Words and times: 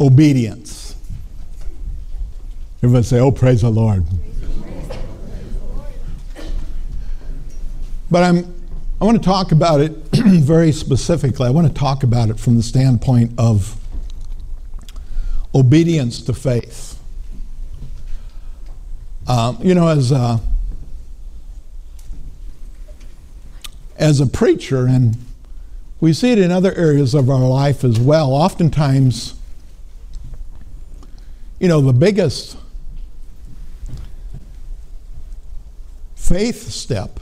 obedience. 0.00 0.96
Everybody 2.82 3.04
say, 3.04 3.20
Oh, 3.20 3.32
praise 3.32 3.62
the 3.62 3.70
Lord. 3.70 4.04
But 8.10 8.22
I'm, 8.22 8.54
I 9.00 9.04
want 9.04 9.18
to 9.20 9.24
talk 9.24 9.52
about 9.52 9.80
it 9.80 9.90
very 10.14 10.72
specifically. 10.72 11.46
I 11.46 11.50
want 11.50 11.68
to 11.68 11.74
talk 11.74 12.02
about 12.02 12.30
it 12.30 12.40
from 12.40 12.56
the 12.56 12.62
standpoint 12.62 13.32
of 13.38 13.76
obedience 15.54 16.22
to 16.22 16.32
faith. 16.32 16.98
Um, 19.26 19.58
you 19.60 19.74
know, 19.74 19.88
as 19.88 20.10
a, 20.10 20.40
as 23.96 24.20
a 24.20 24.26
preacher, 24.26 24.86
and 24.86 25.18
we 26.00 26.14
see 26.14 26.32
it 26.32 26.38
in 26.38 26.50
other 26.50 26.72
areas 26.74 27.14
of 27.14 27.28
our 27.28 27.46
life 27.46 27.84
as 27.84 28.00
well, 28.00 28.32
oftentimes, 28.32 29.37
you 31.58 31.68
know, 31.68 31.80
the 31.80 31.92
biggest 31.92 32.56
faith 36.14 36.68
step 36.70 37.20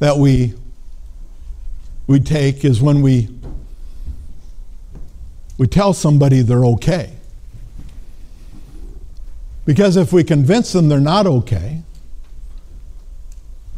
that 0.00 0.18
we 0.18 0.54
we 2.06 2.20
take 2.20 2.64
is 2.64 2.82
when 2.82 3.00
we 3.00 3.28
we 5.56 5.66
tell 5.66 5.94
somebody 5.94 6.42
they're 6.42 6.64
okay. 6.64 7.12
Because 9.64 9.96
if 9.96 10.12
we 10.12 10.24
convince 10.24 10.72
them 10.72 10.88
they're 10.88 11.00
not 11.00 11.26
okay, 11.26 11.82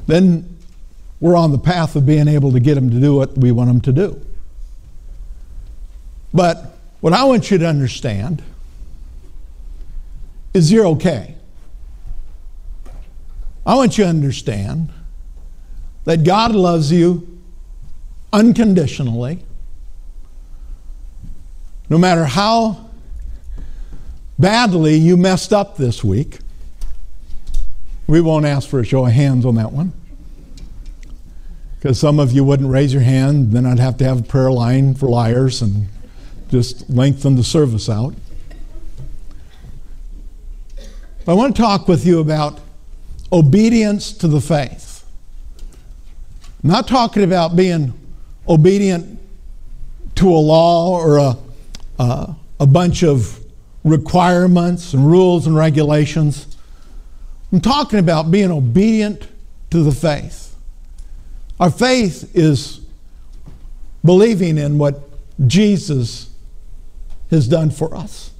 then 0.06 0.58
we're 1.20 1.36
on 1.36 1.52
the 1.52 1.58
path 1.58 1.94
of 1.96 2.06
being 2.06 2.28
able 2.28 2.52
to 2.52 2.60
get 2.60 2.74
them 2.74 2.90
to 2.90 3.00
do 3.00 3.14
what 3.14 3.36
we 3.38 3.52
want 3.52 3.68
them 3.68 3.80
to 3.82 3.92
do. 3.92 4.20
But 6.34 6.76
what 7.00 7.12
I 7.12 7.24
want 7.24 7.50
you 7.50 7.58
to 7.58 7.66
understand 7.66 8.42
is 10.56 10.72
you're 10.72 10.86
okay. 10.86 11.34
I 13.66 13.74
want 13.74 13.98
you 13.98 14.04
to 14.04 14.10
understand 14.10 14.88
that 16.04 16.24
God 16.24 16.54
loves 16.54 16.90
you 16.90 17.40
unconditionally, 18.32 19.44
no 21.90 21.98
matter 21.98 22.24
how 22.24 22.88
badly 24.38 24.94
you 24.96 25.16
messed 25.16 25.52
up 25.52 25.76
this 25.76 26.02
week. 26.02 26.38
We 28.06 28.20
won't 28.20 28.46
ask 28.46 28.68
for 28.68 28.80
a 28.80 28.84
show 28.84 29.04
of 29.04 29.12
hands 29.12 29.44
on 29.44 29.56
that 29.56 29.72
one. 29.72 29.92
Because 31.74 32.00
some 32.00 32.18
of 32.18 32.32
you 32.32 32.44
wouldn't 32.44 32.70
raise 32.70 32.92
your 32.92 33.02
hand, 33.02 33.52
then 33.52 33.66
I'd 33.66 33.78
have 33.78 33.98
to 33.98 34.04
have 34.04 34.20
a 34.20 34.22
prayer 34.22 34.50
line 34.50 34.94
for 34.94 35.08
liars 35.08 35.60
and 35.60 35.88
just 36.48 36.88
lengthen 36.88 37.34
the 37.36 37.44
service 37.44 37.88
out. 37.88 38.14
I 41.28 41.32
want 41.32 41.56
to 41.56 41.62
talk 41.62 41.88
with 41.88 42.06
you 42.06 42.20
about 42.20 42.60
obedience 43.32 44.12
to 44.12 44.28
the 44.28 44.40
faith. 44.40 45.04
I'm 46.62 46.70
not 46.70 46.86
talking 46.86 47.24
about 47.24 47.56
being 47.56 47.92
obedient 48.48 49.18
to 50.14 50.28
a 50.28 50.38
law 50.38 50.90
or 50.90 51.18
a, 51.18 51.36
uh, 51.98 52.34
a 52.60 52.66
bunch 52.66 53.02
of 53.02 53.44
requirements 53.82 54.94
and 54.94 55.04
rules 55.04 55.48
and 55.48 55.56
regulations. 55.56 56.56
I'm 57.52 57.60
talking 57.60 57.98
about 57.98 58.30
being 58.30 58.52
obedient 58.52 59.26
to 59.70 59.82
the 59.82 59.92
faith. 59.92 60.54
Our 61.58 61.70
faith 61.70 62.36
is 62.36 62.82
believing 64.04 64.58
in 64.58 64.78
what 64.78 65.00
Jesus 65.48 66.30
has 67.30 67.48
done 67.48 67.70
for 67.70 67.96
us. 67.96 68.30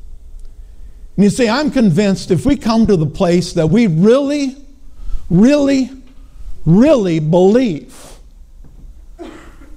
And 1.17 1.25
you 1.25 1.31
see, 1.31 1.49
I'm 1.49 1.71
convinced 1.71 2.31
if 2.31 2.45
we 2.45 2.57
come 2.57 2.87
to 2.87 2.97
the 2.97 3.07
place 3.07 3.55
that 3.55 3.69
we 3.69 3.87
really 3.87 4.57
really, 5.31 5.91
really 6.65 7.19
believe 7.19 8.19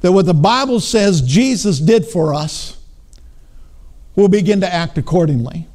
that 0.01 0.11
what 0.11 0.25
the 0.25 0.33
Bible 0.33 0.79
says 0.79 1.21
Jesus 1.21 1.79
did 1.79 2.05
for 2.05 2.33
us, 2.33 2.77
we'll 4.15 4.27
begin 4.27 4.61
to 4.61 4.73
act 4.73 4.97
accordingly. 4.97 5.67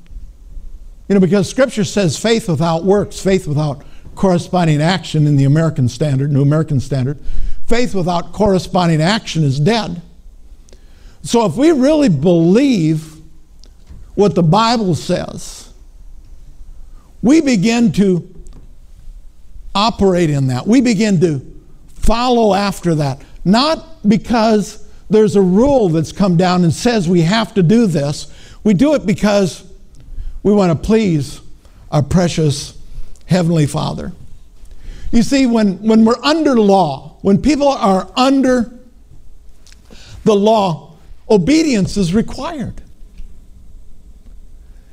You 1.09 1.15
know, 1.15 1.21
because 1.21 1.49
Scripture 1.49 1.85
says 1.85 2.19
faith 2.19 2.49
without 2.49 2.85
works, 2.85 3.21
faith 3.21 3.47
without 3.47 3.85
corresponding 4.15 4.81
action 4.81 5.27
in 5.27 5.37
the 5.37 5.45
American 5.45 5.89
Standard, 5.89 6.33
New 6.33 6.41
American 6.41 6.81
Standard, 6.81 7.19
faith 7.67 7.95
without 7.95 8.33
corresponding 8.33 9.03
action 9.03 9.43
is 9.43 9.61
dead. 9.61 10.01
So 11.23 11.45
if 11.45 11.57
we 11.57 11.73
really 11.73 12.09
believe 12.09 13.14
what 14.15 14.35
the 14.35 14.43
Bible 14.43 14.95
says, 14.95 15.73
we 17.23 17.41
begin 17.41 17.93
to 17.93 18.29
operate 19.75 20.31
in 20.31 20.49
that. 20.49 20.67
We 20.67 20.81
begin 20.81 21.21
to 21.21 21.41
follow 21.89 22.55
after 22.55 22.95
that. 22.97 23.23
Not 23.45 24.09
because 24.09 24.87
there's 25.11 25.37
a 25.37 25.43
rule 25.43 25.89
that's 25.89 26.13
come 26.13 26.37
down 26.37 26.65
and 26.65 26.73
says 26.73 27.09
we 27.09 27.23
have 27.23 27.55
to 27.55 27.63
do 27.63 27.87
this. 27.87 28.33
We 28.63 28.75
do 28.75 28.95
it 28.95 29.05
because 29.05 29.65
we 30.43 30.53
want 30.53 30.71
to 30.71 30.87
please 30.87 31.41
our 31.91 32.03
precious 32.03 32.79
Heavenly 33.27 33.67
Father. 33.67 34.13
You 35.13 35.23
see, 35.23 35.47
when, 35.47 35.79
when 35.83 36.05
we're 36.05 36.23
under 36.23 36.59
law, 36.59 37.19
when 37.23 37.41
people 37.41 37.69
are 37.69 38.11
under 38.17 38.73
the 40.25 40.35
law, 40.35 40.97
obedience 41.31 41.97
is 41.97 42.15
required. 42.15 42.83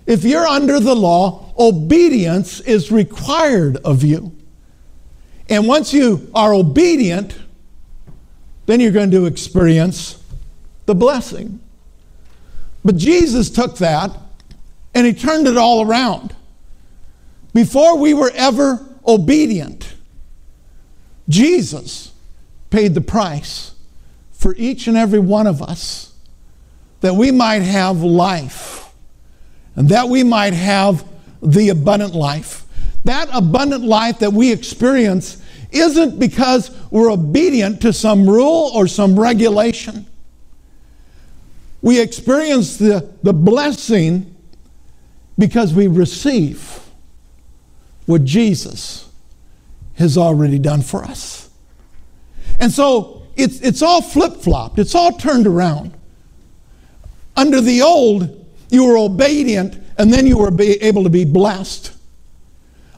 If 0.06 0.24
you're 0.24 0.48
under 0.48 0.80
the 0.80 0.96
law, 0.96 1.54
obedience 1.58 2.60
is 2.62 2.92
required 2.92 3.78
of 3.78 4.04
you. 4.04 4.36
And 5.50 5.68
once 5.68 5.94
you 5.94 6.30
are 6.34 6.54
obedient, 6.54 7.38
then 8.66 8.80
you're 8.80 8.92
going 8.92 9.12
to 9.12 9.26
experience 9.26 10.24
the 10.86 10.96
blessing. 10.96 11.60
But 12.84 12.98
Jesus 12.98 13.50
took 13.50 13.78
that 13.78 14.18
and 14.94 15.06
he 15.06 15.14
turned 15.14 15.48
it 15.48 15.58
all 15.58 15.86
around. 15.86 16.36
Before 17.54 17.98
we 17.98 18.14
were 18.14 18.32
ever 18.34 18.86
obedient, 19.06 19.94
Jesus 21.28 22.12
paid 22.70 22.94
the 22.94 23.02
price 23.02 23.76
for 24.32 24.56
each 24.56 24.88
and 24.88 24.98
every 24.98 25.20
one 25.20 25.48
of 25.48 25.62
us 25.62 26.14
that 27.02 27.14
we 27.16 27.32
might 27.32 27.62
have 27.62 28.02
life 28.02 28.81
and 29.76 29.90
that 29.90 30.10
we 30.10 30.24
might 30.24 30.54
have 30.54 31.08
the 31.42 31.70
abundant 31.70 32.14
life. 32.14 32.66
That 33.06 33.30
abundant 33.34 33.84
life 33.84 34.20
that 34.20 34.34
we 34.34 34.52
experience 34.52 35.42
isn't 35.72 36.20
because 36.20 36.70
we're 36.92 37.12
obedient 37.12 37.82
to 37.82 37.94
some 37.94 38.30
rule 38.30 38.72
or 38.74 38.88
some 38.88 39.20
regulation. 39.20 40.06
We 41.82 42.00
experience 42.00 42.78
the, 42.78 43.10
the 43.24 43.34
blessing 43.34 44.36
because 45.38 45.74
we 45.74 45.88
receive 45.88 46.80
what 48.06 48.24
Jesus 48.24 49.10
has 49.96 50.18
already 50.18 50.60
done 50.60 50.82
for 50.82 51.04
us. 51.04 51.50
And 52.60 52.72
so 52.72 53.24
it's, 53.36 53.60
it's 53.62 53.82
all 53.82 54.02
flip 54.02 54.36
flopped, 54.36 54.78
it's 54.78 54.94
all 54.94 55.14
turned 55.14 55.48
around. 55.48 55.94
Under 57.36 57.62
the 57.62 57.82
old, 57.82 58.41
you 58.72 58.86
were 58.86 58.98
obedient 58.98 59.78
and 59.98 60.12
then 60.12 60.26
you 60.26 60.38
were 60.38 60.52
able 60.60 61.04
to 61.04 61.10
be 61.10 61.26
blessed. 61.26 61.92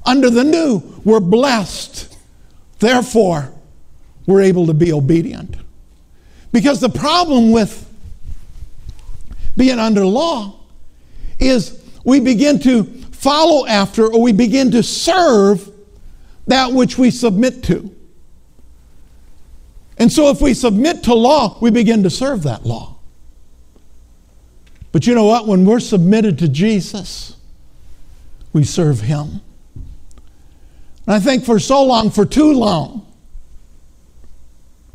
Under 0.06 0.30
the 0.30 0.44
new, 0.44 0.82
we're 1.04 1.20
blessed 1.20 2.14
Therefore, 2.84 3.50
we're 4.26 4.42
able 4.42 4.66
to 4.68 4.74
be 4.74 4.92
obedient. 4.92 5.56
Because 6.52 6.82
the 6.82 6.90
problem 6.90 7.54
with 7.54 7.90
being 9.56 9.80
under 9.80 10.06
law 10.06 10.60
is 11.40 11.82
we 12.04 12.20
begin 12.20 12.60
to 12.60 12.84
follow 12.84 13.66
after 13.68 14.08
or 14.08 14.22
we 14.22 14.34
begin 14.34 14.70
to 14.72 14.84
serve 14.84 15.72
that 16.48 16.74
which 16.74 16.98
we 16.98 17.10
submit 17.10 17.64
to. 17.64 17.90
And 19.98 20.12
so 20.12 20.30
if 20.30 20.42
we 20.42 20.54
submit 20.54 21.04
to 21.04 21.14
law, 21.14 21.58
we 21.62 21.72
begin 21.72 22.04
to 22.04 22.10
serve 22.10 22.44
that 22.44 22.66
law. 22.66 22.93
But 24.94 25.08
you 25.08 25.16
know 25.16 25.26
what? 25.26 25.48
When 25.48 25.66
we're 25.66 25.82
submitted 25.82 26.38
to 26.40 26.48
Jesus, 26.48 27.36
we 28.54 28.64
serve 28.64 29.02
Him. 29.02 29.42
And 31.06 31.16
I 31.16 31.20
think 31.20 31.44
for 31.44 31.60
so 31.60 31.84
long, 31.84 32.12
for 32.12 32.26
too 32.26 32.54
long, 32.54 33.06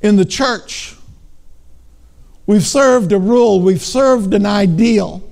in 0.00 0.14
the 0.14 0.24
church, 0.24 0.94
we've 2.46 2.64
served 2.64 3.10
a 3.10 3.18
rule, 3.18 3.60
we've 3.60 3.82
served 3.82 4.32
an 4.34 4.46
ideal, 4.46 5.28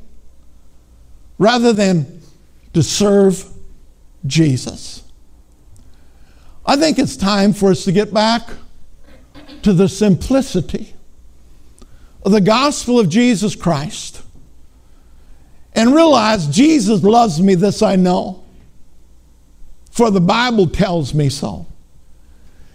rather 1.38 1.72
than 1.72 2.20
to 2.74 2.82
serve 2.82 3.44
Jesus. 4.26 5.04
I 6.66 6.74
think 6.74 6.98
it's 6.98 7.16
time 7.16 7.52
for 7.52 7.70
us 7.70 7.84
to 7.84 7.92
get 7.92 8.12
back 8.12 8.48
to 9.62 9.72
the 9.72 9.88
simplicity 9.88 10.92
of 12.24 12.32
the 12.32 12.40
gospel 12.40 12.98
of 12.98 13.08
Jesus 13.08 13.54
Christ 13.54 14.24
and 15.76 15.94
realize 15.94 16.46
Jesus 16.46 17.02
loves 17.04 17.40
me, 17.40 17.54
this 17.54 17.82
I 17.82 17.96
know. 17.96 18.42
For 19.90 20.10
the 20.10 20.20
Bible 20.20 20.66
tells 20.66 21.14
me 21.14 21.28
so. 21.28 21.66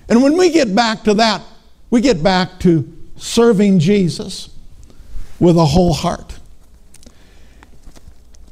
And 0.08 0.22
when 0.22 0.38
we 0.38 0.52
get 0.52 0.74
back 0.74 1.04
to 1.04 1.16
that, 1.16 1.42
we 1.90 2.00
get 2.00 2.22
back 2.22 2.60
to 2.60 2.92
serving 3.18 3.80
Jesus 3.80 4.50
with 5.40 5.58
a 5.58 5.66
whole 5.66 5.94
heart. 5.94 6.38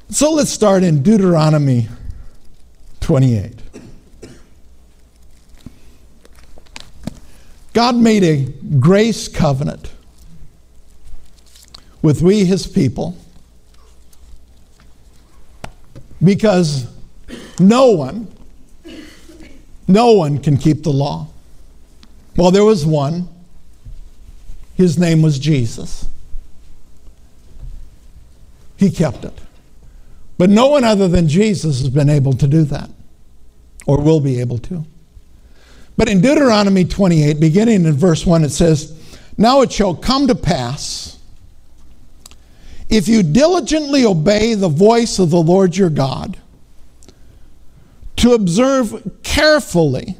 So 0.09 0.33
let's 0.33 0.49
start 0.49 0.83
in 0.83 1.03
Deuteronomy 1.03 1.87
28. 3.01 3.53
God 7.73 7.95
made 7.95 8.23
a 8.23 8.45
grace 8.79 9.27
covenant 9.27 9.91
with 12.01 12.23
we, 12.23 12.45
his 12.45 12.65
people, 12.65 13.15
because 16.23 16.87
no 17.59 17.91
one, 17.91 18.27
no 19.87 20.11
one 20.13 20.37
can 20.39 20.57
keep 20.57 20.83
the 20.83 20.91
law. 20.91 21.27
Well, 22.35 22.51
there 22.51 22.63
was 22.63 22.85
one. 22.85 23.27
His 24.75 24.97
name 24.97 25.21
was 25.21 25.39
Jesus. 25.39 26.07
He 28.77 28.89
kept 28.89 29.25
it. 29.25 29.37
But 30.37 30.49
no 30.49 30.67
one 30.67 30.85
other 30.85 31.09
than 31.09 31.27
Jesus 31.27 31.79
has 31.79 31.89
been 31.89 32.09
able 32.09 32.31
to 32.33 32.47
do 32.47 32.63
that, 32.63 32.89
or 33.85 33.99
will 33.99 34.21
be 34.21 34.39
able 34.39 34.57
to. 34.59 34.85
But 35.97 36.07
in 36.07 36.21
Deuteronomy 36.21 36.85
28, 36.85 37.41
beginning 37.41 37.83
in 37.83 37.91
verse 37.91 38.25
1, 38.25 38.45
it 38.45 38.51
says, 38.51 38.97
Now 39.37 39.59
it 39.59 39.69
shall 39.69 39.93
come 39.93 40.27
to 40.27 40.35
pass, 40.35 41.18
if 42.89 43.07
you 43.07 43.21
diligently 43.21 44.03
obey 44.03 44.55
the 44.55 44.69
voice 44.69 45.19
of 45.19 45.29
the 45.29 45.41
Lord 45.41 45.77
your 45.77 45.91
God, 45.91 46.37
to 48.17 48.33
observe 48.33 49.19
carefully 49.23 50.17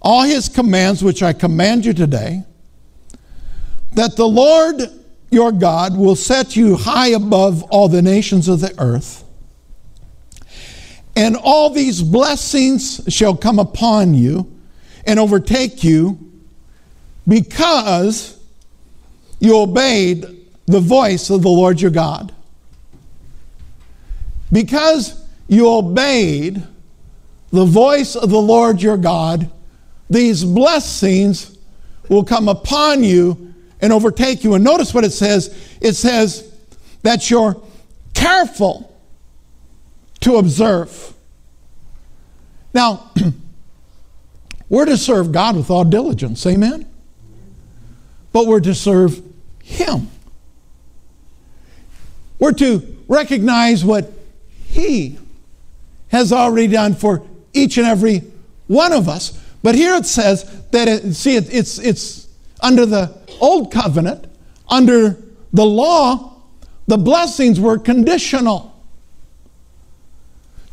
all 0.00 0.22
his 0.22 0.48
commands 0.48 1.04
which 1.04 1.22
I 1.22 1.32
command 1.32 1.84
you 1.84 1.92
today, 1.92 2.42
that 3.92 4.16
the 4.16 4.26
Lord 4.26 4.82
your 5.30 5.52
God 5.52 5.96
will 5.96 6.16
set 6.16 6.56
you 6.56 6.76
high 6.76 7.08
above 7.08 7.62
all 7.64 7.88
the 7.88 8.02
nations 8.02 8.48
of 8.48 8.60
the 8.60 8.74
earth. 8.78 9.24
And 11.14 11.36
all 11.36 11.70
these 11.70 12.00
blessings 12.00 13.02
shall 13.08 13.36
come 13.36 13.58
upon 13.58 14.14
you 14.14 14.50
and 15.04 15.18
overtake 15.18 15.84
you 15.84 16.18
because 17.26 18.38
you 19.40 19.58
obeyed 19.58 20.37
the 20.68 20.80
voice 20.80 21.30
of 21.30 21.42
the 21.42 21.48
Lord 21.48 21.80
your 21.80 21.90
God. 21.90 22.32
Because 24.52 25.24
you 25.48 25.68
obeyed 25.68 26.62
the 27.50 27.64
voice 27.64 28.14
of 28.14 28.30
the 28.30 28.38
Lord 28.38 28.80
your 28.80 28.96
God, 28.96 29.50
these 30.08 30.44
blessings 30.44 31.58
will 32.08 32.24
come 32.24 32.48
upon 32.48 33.02
you 33.02 33.54
and 33.80 33.92
overtake 33.92 34.44
you. 34.44 34.54
And 34.54 34.64
notice 34.64 34.94
what 34.94 35.04
it 35.04 35.12
says 35.12 35.78
it 35.80 35.94
says 35.94 36.54
that 37.02 37.30
you're 37.30 37.60
careful 38.14 38.96
to 40.20 40.36
observe. 40.36 41.14
Now, 42.72 43.10
We're 44.68 44.84
to 44.84 44.96
serve 44.96 45.32
God 45.32 45.56
with 45.56 45.70
all 45.70 45.84
diligence. 45.84 46.44
Amen? 46.46 46.86
But 48.32 48.46
we're 48.46 48.60
to 48.60 48.74
serve 48.74 49.22
Him. 49.62 50.08
We're 52.38 52.52
to 52.52 52.96
recognize 53.08 53.84
what 53.84 54.12
He 54.66 55.18
has 56.08 56.32
already 56.32 56.68
done 56.68 56.94
for 56.94 57.22
each 57.52 57.78
and 57.78 57.86
every 57.86 58.22
one 58.66 58.92
of 58.92 59.08
us. 59.08 59.42
But 59.62 59.74
here 59.74 59.94
it 59.94 60.06
says 60.06 60.44
that, 60.70 60.88
it, 60.88 61.14
see, 61.14 61.36
it, 61.36 61.52
it's, 61.52 61.78
it's 61.78 62.28
under 62.60 62.86
the 62.86 63.16
old 63.40 63.72
covenant, 63.72 64.26
under 64.68 65.16
the 65.52 65.66
law, 65.66 66.42
the 66.86 66.98
blessings 66.98 67.60
were 67.60 67.78
conditional. 67.78 68.74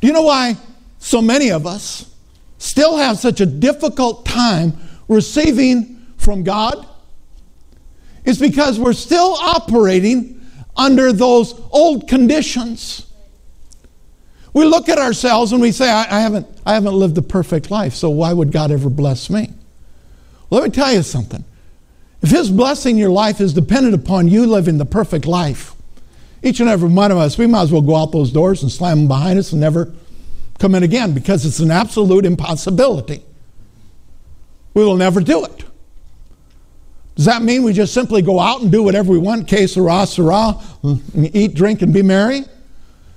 Do 0.01 0.07
you 0.07 0.13
know 0.13 0.23
why 0.23 0.57
so 0.99 1.21
many 1.21 1.51
of 1.51 1.65
us 1.65 2.09
still 2.57 2.97
have 2.97 3.17
such 3.17 3.41
a 3.41 3.45
difficult 3.45 4.25
time 4.25 4.73
receiving 5.07 6.05
from 6.17 6.43
God 6.43 6.87
It's 8.25 8.39
because 8.39 8.79
we're 8.79 8.93
still 8.93 9.35
operating 9.35 10.41
under 10.75 11.13
those 11.13 11.59
old 11.71 12.07
conditions. 12.07 13.05
We 14.53 14.65
look 14.65 14.87
at 14.87 14.97
ourselves 14.97 15.51
and 15.51 15.61
we 15.61 15.71
say, 15.71 15.89
I, 15.89 16.03
I, 16.03 16.19
haven't, 16.21 16.47
I 16.65 16.73
haven't 16.73 16.93
lived 16.93 17.17
a 17.17 17.21
perfect 17.21 17.69
life, 17.71 17.93
so 17.93 18.09
why 18.09 18.31
would 18.31 18.51
God 18.51 18.71
ever 18.71 18.89
bless 18.89 19.29
me? 19.29 19.51
Let 20.49 20.63
me 20.63 20.69
tell 20.69 20.93
you 20.93 21.03
something. 21.03 21.43
If 22.21 22.29
His 22.29 22.49
blessing 22.49 22.97
your 22.97 23.09
life 23.09 23.41
is 23.41 23.53
dependent 23.53 23.95
upon 23.95 24.27
you 24.27 24.45
living 24.45 24.77
the 24.77 24.85
perfect 24.85 25.25
life, 25.25 25.73
each 26.41 26.59
and 26.59 26.69
every 26.69 26.89
one 26.89 27.11
of 27.11 27.17
us, 27.17 27.37
we 27.37 27.47
might 27.47 27.63
as 27.63 27.71
well 27.71 27.81
go 27.81 27.95
out 27.95 28.11
those 28.11 28.31
doors 28.31 28.61
and 28.63 28.71
slam 28.71 28.99
them 28.99 29.07
behind 29.07 29.39
us 29.39 29.51
and 29.51 29.59
never 29.59 29.93
come 30.59 30.75
in 30.75 30.83
again 30.83 31.13
because 31.13 31.45
it's 31.45 31.59
an 31.59 31.71
absolute 31.71 32.25
impossibility. 32.25 33.21
We 34.73 34.85
will 34.85 34.97
never 34.97 35.21
do 35.21 35.43
it. 35.45 35.63
Does 37.15 37.25
that 37.25 37.41
mean 37.41 37.63
we 37.63 37.71
just 37.71 37.93
simply 37.93 38.21
go 38.21 38.39
out 38.39 38.61
and 38.61 38.71
do 38.71 38.83
whatever 38.83 39.11
we 39.11 39.17
want, 39.17 39.47
que 39.47 39.67
sera, 39.67 40.05
sera, 40.05 40.59
eat, 41.15 41.55
drink, 41.55 41.81
and 41.81 41.93
be 41.93 42.01
merry? 42.01 42.43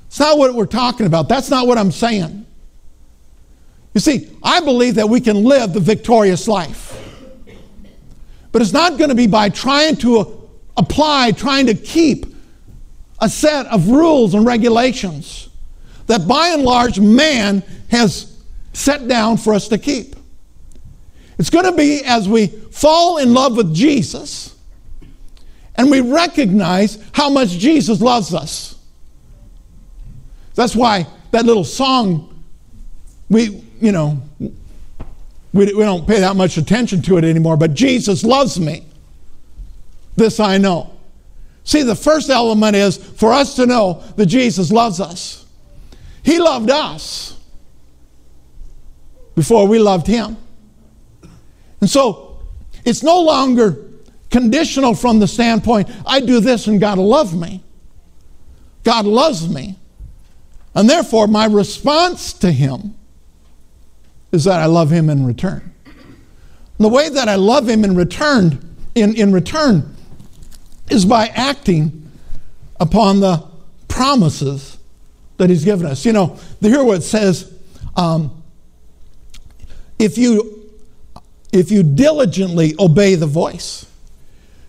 It's 0.07 0.21
not 0.21 0.39
what 0.39 0.55
we're 0.55 0.67
talking 0.67 1.07
about. 1.07 1.29
That's 1.29 1.51
not 1.51 1.67
what 1.67 1.79
I'm 1.79 1.91
saying. 1.91 2.47
You 3.95 4.01
see, 4.01 4.31
I 4.43 4.61
believe 4.61 4.95
that 4.95 5.09
we 5.09 5.21
can 5.21 5.43
live 5.43 5.73
the 5.73 5.81
victorious 5.81 6.47
life. 6.47 6.95
But 8.53 8.63
it's 8.63 8.73
not 8.73 8.99
going 8.99 9.11
to 9.11 9.17
be 9.17 9.27
by 9.27 9.49
trying 9.49 9.97
to 9.97 10.49
apply, 10.77 11.33
trying 11.33 11.67
to 11.67 11.75
keep 11.75 12.27
a 13.21 13.29
set 13.29 13.67
of 13.67 13.89
rules 13.89 14.35
and 14.35 14.47
regulations 14.47 15.49
that 16.07 16.27
by 16.29 16.49
and 16.49 16.63
large 16.63 17.01
man 17.01 17.63
has 17.91 18.41
set 18.73 19.09
down 19.09 19.37
for 19.37 19.53
us 19.53 19.69
to 19.69 19.79
keep. 19.79 20.15
It's 21.39 21.51
going 21.51 21.67
to 21.67 21.73
be 21.73 22.03
as 22.05 22.29
we 22.29 22.49
fall 22.49 23.19
in 23.19 23.33
love 23.33 23.57
with 23.57 23.75
Jesus 23.75 24.57
and 25.77 25.91
we 25.91 26.01
recognize 26.01 26.99
how 27.13 27.31
much 27.31 27.51
Jesus 27.51 28.01
loves 28.01 28.35
us. 28.35 28.77
That's 30.57 30.75
why 30.75 31.07
that 31.31 31.47
little 31.47 31.63
song, 31.63 32.43
we, 33.31 33.63
you 33.81 33.93
know, 33.93 34.21
we, 34.41 34.53
we 35.53 35.73
don't 35.73 36.07
pay 36.07 36.19
that 36.19 36.35
much 36.35 36.57
attention 36.57 37.01
to 37.03 37.17
it 37.17 37.25
anymore, 37.25 37.57
but 37.57 37.75
Jesus 37.75 38.25
loves 38.25 38.59
me. 38.59 38.85
This 40.17 40.41
I 40.41 40.59
know. 40.59 40.93
See, 41.63 41.83
the 41.83 41.95
first 41.95 42.29
element 42.29 42.75
is 42.75 42.97
for 42.97 43.33
us 43.33 43.55
to 43.57 43.67
know 43.67 44.03
that 44.17 44.27
Jesus 44.27 44.73
loves 44.73 45.01
us. 45.01 45.47
He 46.25 46.41
loved 46.41 46.71
us 46.71 47.39
before 49.37 49.69
we 49.69 49.79
loved 49.79 50.09
him. 50.09 50.37
And 51.81 51.89
so 51.89 52.41
it's 52.85 53.03
no 53.03 53.21
longer 53.21 53.85
conditional 54.31 54.95
from 54.95 55.19
the 55.19 55.27
standpoint, 55.27 55.91
I 56.07 56.21
do 56.21 56.41
this 56.41 56.67
and 56.67 56.81
God 56.81 56.99
will 56.99 57.09
love 57.09 57.39
me. 57.39 57.63
God 58.85 59.07
loves 59.07 59.49
me. 59.49 59.77
And 60.75 60.89
therefore, 60.89 61.27
my 61.27 61.47
response 61.47 62.33
to 62.35 62.53
him 62.53 62.95
is 64.33 64.45
that 64.45 64.61
I 64.61 64.67
love 64.67 64.91
him 64.91 65.09
in 65.11 65.27
return. 65.27 65.75
The 66.79 66.89
way 66.89 67.09
that 67.09 67.29
I 67.29 67.35
love 67.35 67.69
him 67.69 67.85
in 67.85 67.97
return, 67.97 68.77
in, 68.95 69.17
in 69.17 69.33
return, 69.33 69.97
is 70.91 71.05
by 71.05 71.27
acting 71.29 72.11
upon 72.79 73.21
the 73.21 73.45
promises 73.89 74.79
that 75.39 75.51
He's 75.51 75.65
given 75.65 75.87
us. 75.87 76.05
You 76.05 76.13
know, 76.13 76.39
here 76.61 76.85
what 76.85 76.99
it 76.99 77.03
says 77.03 77.53
um, 77.97 78.43
if 79.99 80.19
you 80.19 80.58
if 81.53 81.71
you 81.71 81.83
diligently 81.83 82.75
obey 82.79 83.15
the 83.15 83.27
voice. 83.27 83.87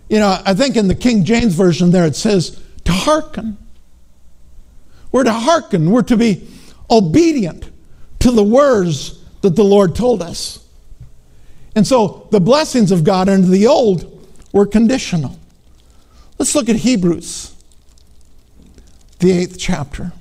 You 0.10 0.20
know, 0.20 0.42
I 0.46 0.54
think 0.54 0.76
in 0.76 0.88
the 0.88 0.96
King 0.96 1.24
James 1.24 1.54
Version 1.54 1.92
there 1.92 2.06
it 2.06 2.16
says 2.16 2.62
to 2.86 2.92
hearken. 2.92 3.58
We're 5.12 5.24
to 5.24 5.34
hearken, 5.34 5.92
we're 5.92 6.04
to 6.04 6.18
be 6.18 6.48
obedient 6.90 7.70
to 8.20 8.32
the 8.32 8.44
words 8.44 9.24
that 9.42 9.56
the 9.56 9.64
Lord 9.64 9.96
told 9.96 10.22
us. 10.22 10.66
And 11.76 11.86
so 11.86 12.28
the 12.32 12.40
blessings 12.40 12.92
of 12.92 13.04
God 13.04 13.30
under 13.30 13.48
the 13.48 13.68
old 13.68 14.28
were 14.52 14.66
conditional. 14.66 15.40
Let's 16.38 16.56
look 16.56 16.70
at 16.70 16.78
Hebrews, 16.78 17.56
the 19.20 19.32
eighth 19.32 19.58
chapter. 19.60 20.14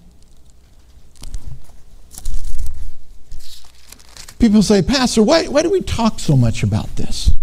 People 4.38 4.62
say, 4.62 4.82
Pastor, 4.82 5.22
why, 5.22 5.46
why 5.46 5.62
do 5.62 5.70
we 5.70 5.80
talk 5.80 6.20
so 6.20 6.36
much 6.36 6.62
about 6.62 6.94
this? 6.96 7.34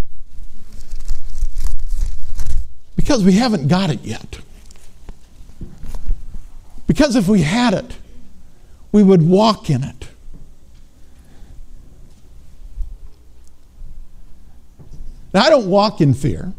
Because 2.96 3.24
we 3.24 3.34
haven't 3.34 3.68
got 3.68 3.90
it 3.90 4.02
yet. 4.02 4.40
Because 6.88 7.16
if 7.16 7.28
we 7.28 7.42
had 7.42 7.74
it, 7.74 7.98
we 8.92 9.04
would 9.04 9.22
walk 9.22 9.70
in 9.70 9.84
it. 9.84 10.08
Now, 15.34 15.44
I 15.44 15.50
don't 15.50 15.68
walk 15.68 16.00
in 16.00 16.14
fear. 16.14 16.54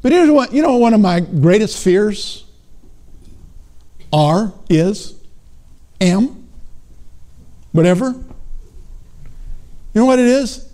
But 0.00 0.12
here's 0.12 0.30
what 0.30 0.52
you 0.52 0.62
know 0.62 0.76
one 0.76 0.94
of 0.94 1.00
my 1.00 1.20
greatest 1.20 1.82
fears 1.82 2.44
are, 4.10 4.54
is, 4.70 5.14
am, 6.00 6.37
whatever. 7.78 8.06
You 8.06 10.00
know 10.00 10.04
what 10.04 10.18
it 10.18 10.26
is? 10.26 10.68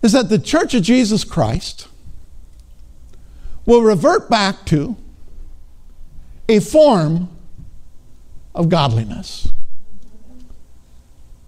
Is 0.00 0.12
that 0.12 0.28
the 0.28 0.38
Church 0.38 0.72
of 0.72 0.84
Jesus 0.84 1.24
Christ 1.24 1.88
will 3.66 3.82
revert 3.82 4.30
back 4.30 4.64
to 4.66 4.96
a 6.48 6.60
form 6.60 7.36
of 8.54 8.68
godliness, 8.68 9.52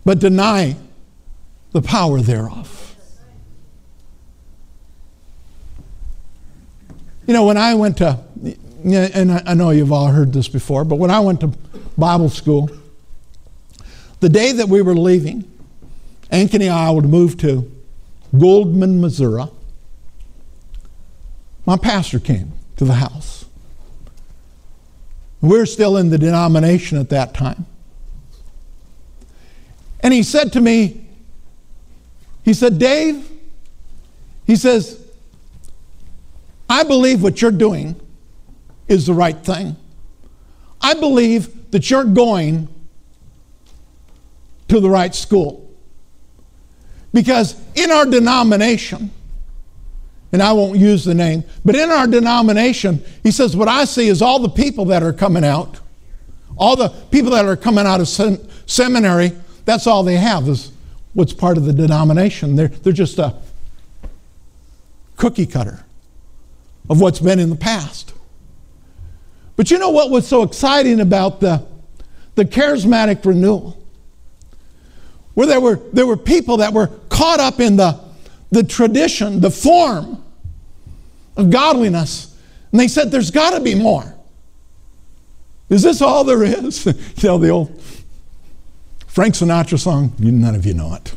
but 0.04 0.18
deny 0.18 0.74
the 1.70 1.80
power 1.80 2.20
thereof. 2.20 2.96
You 7.28 7.34
know, 7.34 7.46
when 7.46 7.56
I 7.56 7.74
went 7.74 7.98
to, 7.98 8.18
and 8.82 9.30
I 9.46 9.54
know 9.54 9.70
you've 9.70 9.92
all 9.92 10.08
heard 10.08 10.32
this 10.32 10.48
before, 10.48 10.84
but 10.84 10.96
when 10.96 11.12
I 11.12 11.20
went 11.20 11.38
to 11.42 11.52
Bible 11.96 12.30
school, 12.30 12.68
the 14.26 14.32
day 14.32 14.50
that 14.50 14.68
we 14.68 14.82
were 14.82 14.96
leaving, 14.96 15.48
Ankeny 16.32 16.64
and 16.64 16.72
I 16.72 16.90
would 16.90 17.04
move 17.04 17.38
to 17.38 17.70
Goldman, 18.36 19.00
Missouri. 19.00 19.44
My 21.64 21.76
pastor 21.76 22.18
came 22.18 22.50
to 22.74 22.84
the 22.84 22.94
house. 22.94 23.44
We're 25.40 25.64
still 25.64 25.96
in 25.96 26.10
the 26.10 26.18
denomination 26.18 26.98
at 26.98 27.08
that 27.10 27.34
time. 27.34 27.66
And 30.00 30.12
he 30.12 30.24
said 30.24 30.52
to 30.54 30.60
me, 30.60 31.06
he 32.44 32.52
said, 32.52 32.80
Dave, 32.80 33.30
he 34.44 34.56
says, 34.56 35.00
I 36.68 36.82
believe 36.82 37.22
what 37.22 37.40
you're 37.40 37.52
doing 37.52 37.94
is 38.88 39.06
the 39.06 39.14
right 39.14 39.38
thing. 39.38 39.76
I 40.80 40.94
believe 40.94 41.70
that 41.70 41.88
you're 41.90 42.02
going 42.02 42.66
to 44.68 44.80
the 44.80 44.90
right 44.90 45.14
school. 45.14 45.62
Because 47.12 47.56
in 47.74 47.90
our 47.90 48.04
denomination, 48.04 49.10
and 50.32 50.42
I 50.42 50.52
won't 50.52 50.78
use 50.78 51.04
the 51.04 51.14
name, 51.14 51.44
but 51.64 51.74
in 51.74 51.90
our 51.90 52.06
denomination, 52.06 53.02
he 53.22 53.30
says, 53.30 53.56
what 53.56 53.68
I 53.68 53.84
see 53.84 54.08
is 54.08 54.20
all 54.20 54.38
the 54.38 54.48
people 54.48 54.84
that 54.86 55.02
are 55.02 55.12
coming 55.12 55.44
out, 55.44 55.80
all 56.56 56.76
the 56.76 56.88
people 57.10 57.30
that 57.32 57.46
are 57.46 57.56
coming 57.56 57.86
out 57.86 58.00
of 58.00 58.08
sem- 58.08 58.46
seminary, 58.66 59.32
that's 59.64 59.86
all 59.86 60.02
they 60.02 60.16
have 60.16 60.48
is 60.48 60.72
what's 61.14 61.32
part 61.32 61.56
of 61.56 61.64
the 61.64 61.72
denomination. 61.72 62.56
They're, 62.56 62.68
they're 62.68 62.92
just 62.92 63.18
a 63.18 63.34
cookie 65.16 65.46
cutter 65.46 65.84
of 66.90 67.00
what's 67.00 67.20
been 67.20 67.38
in 67.38 67.50
the 67.50 67.56
past. 67.56 68.12
But 69.56 69.70
you 69.70 69.78
know 69.78 69.90
what 69.90 70.10
was 70.10 70.26
so 70.26 70.42
exciting 70.42 71.00
about 71.00 71.40
the, 71.40 71.64
the 72.34 72.44
charismatic 72.44 73.24
renewal? 73.24 73.82
Where 75.36 75.46
there 75.46 75.60
were, 75.60 75.76
there 75.92 76.06
were 76.06 76.16
people 76.16 76.56
that 76.56 76.72
were 76.72 76.86
caught 77.10 77.40
up 77.40 77.60
in 77.60 77.76
the, 77.76 78.00
the 78.50 78.62
tradition, 78.62 79.40
the 79.40 79.50
form 79.50 80.24
of 81.36 81.50
godliness. 81.50 82.34
And 82.72 82.80
they 82.80 82.88
said, 82.88 83.10
There's 83.10 83.30
got 83.30 83.50
to 83.50 83.60
be 83.60 83.74
more. 83.74 84.14
Is 85.68 85.82
this 85.82 86.00
all 86.00 86.24
there 86.24 86.42
is? 86.42 86.86
you 86.86 87.28
know, 87.28 87.36
the 87.36 87.50
old 87.50 87.82
Frank 89.08 89.34
Sinatra 89.34 89.78
song, 89.78 90.14
none 90.18 90.54
of 90.54 90.64
you 90.64 90.72
know 90.72 90.94
it. 90.94 91.12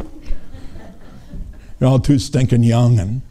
You're 1.80 1.90
all 1.90 2.00
too 2.00 2.20
stinking 2.20 2.64
young 2.64 3.00
and 3.00 3.22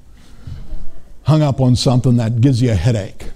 hung 1.24 1.42
up 1.42 1.60
on 1.60 1.76
something 1.76 2.16
that 2.16 2.40
gives 2.40 2.62
you 2.62 2.70
a 2.70 2.74
headache. 2.74 3.26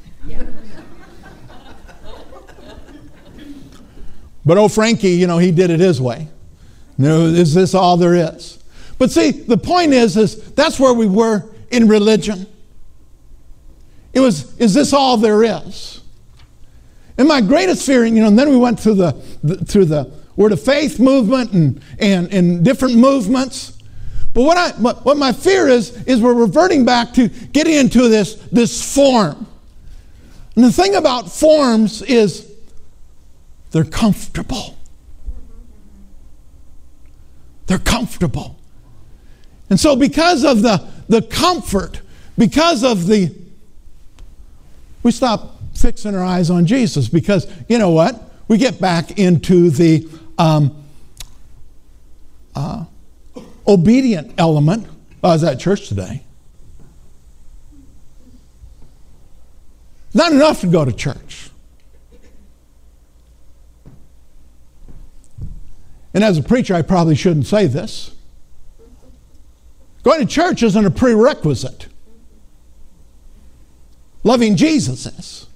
but 4.42 4.56
oh, 4.56 4.68
Frankie, 4.68 5.10
you 5.10 5.26
know, 5.26 5.36
he 5.36 5.50
did 5.50 5.68
it 5.68 5.80
his 5.80 6.00
way. 6.00 6.28
You 6.98 7.04
know, 7.04 7.20
is 7.26 7.54
this 7.54 7.74
all 7.74 7.96
there 7.96 8.14
is? 8.14 8.62
But 8.98 9.10
see, 9.10 9.30
the 9.30 9.56
point 9.56 9.92
is, 9.92 10.16
is 10.16 10.52
that's 10.52 10.78
where 10.78 10.92
we 10.92 11.06
were 11.06 11.50
in 11.70 11.88
religion. 11.88 12.46
It 14.12 14.20
was, 14.20 14.56
is 14.58 14.74
this 14.74 14.92
all 14.92 15.16
there 15.16 15.42
is? 15.42 16.00
And 17.18 17.28
my 17.28 17.40
greatest 17.40 17.84
fear, 17.84 18.04
you 18.04 18.20
know, 18.20 18.28
and 18.28 18.38
then 18.38 18.50
we 18.50 18.56
went 18.56 18.78
through 18.78 18.94
the, 18.94 19.12
the 19.42 19.56
through 19.64 19.86
the 19.86 20.12
word 20.36 20.52
of 20.52 20.62
faith 20.62 20.98
movement 20.98 21.52
and, 21.52 21.82
and, 21.98 22.32
and 22.32 22.64
different 22.64 22.96
movements. 22.96 23.78
But 24.34 24.42
what, 24.44 24.56
I, 24.56 24.70
what 24.80 25.16
my 25.16 25.32
fear 25.32 25.68
is, 25.68 25.90
is 26.04 26.20
we're 26.20 26.32
reverting 26.32 26.84
back 26.84 27.12
to 27.14 27.28
getting 27.28 27.74
into 27.74 28.08
this, 28.08 28.34
this 28.50 28.94
form. 28.94 29.46
And 30.56 30.64
the 30.64 30.72
thing 30.72 30.94
about 30.94 31.30
forms 31.30 32.02
is 32.02 32.50
they're 33.72 33.84
comfortable. 33.84 34.76
They're 37.66 37.78
comfortable. 37.78 38.58
And 39.70 39.78
so, 39.78 39.96
because 39.96 40.44
of 40.44 40.62
the, 40.62 40.86
the 41.08 41.22
comfort, 41.22 42.00
because 42.36 42.84
of 42.84 43.06
the, 43.06 43.34
we 45.02 45.12
stop 45.12 45.58
fixing 45.74 46.14
our 46.14 46.22
eyes 46.22 46.50
on 46.50 46.66
Jesus 46.66 47.08
because, 47.08 47.46
you 47.68 47.78
know 47.78 47.90
what? 47.90 48.20
We 48.48 48.58
get 48.58 48.80
back 48.80 49.18
into 49.18 49.70
the, 49.70 50.06
um, 50.38 50.84
uh, 52.54 52.84
obedient 53.66 54.34
element. 54.38 54.86
I 55.22 55.28
was 55.28 55.44
at 55.44 55.60
church 55.60 55.88
today. 55.88 56.22
Not 60.14 60.32
enough 60.32 60.60
to 60.60 60.66
go 60.66 60.84
to 60.84 60.92
church. 60.92 61.48
And 66.14 66.22
as 66.22 66.38
a 66.38 66.42
preacher, 66.42 66.74
I 66.74 66.82
probably 66.82 67.14
shouldn't 67.14 67.46
say 67.46 67.66
this. 67.66 68.14
Going 70.02 70.20
to 70.20 70.26
church 70.26 70.62
isn't 70.62 70.84
a 70.84 70.90
prerequisite. 70.90 71.86
Loving 74.24 74.56
Jesus 74.56 75.06
is. 75.06 75.46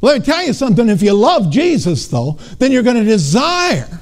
Let 0.00 0.20
me 0.20 0.24
tell 0.24 0.46
you 0.46 0.52
something 0.52 0.88
if 0.88 1.02
you 1.02 1.12
love 1.12 1.50
Jesus, 1.50 2.06
though, 2.08 2.38
then 2.58 2.70
you're 2.70 2.82
going 2.82 2.96
to 2.96 3.04
desire 3.04 4.00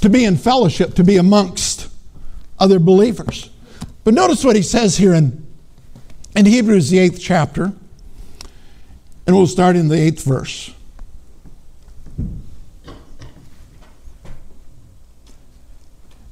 to 0.00 0.10
be 0.10 0.24
in 0.24 0.36
fellowship, 0.36 0.94
to 0.94 1.04
be 1.04 1.16
amongst 1.16 1.88
other 2.58 2.78
believers. 2.78 3.50
But 4.04 4.14
notice 4.14 4.44
what 4.44 4.56
he 4.56 4.62
says 4.62 4.96
here 4.96 5.14
in, 5.14 5.46
in 6.36 6.46
Hebrews, 6.46 6.90
the 6.90 6.98
eighth 6.98 7.20
chapter, 7.20 7.72
and 9.26 9.36
we'll 9.36 9.48
start 9.48 9.74
in 9.74 9.88
the 9.88 9.98
eighth 9.98 10.22
verse. 10.22 10.72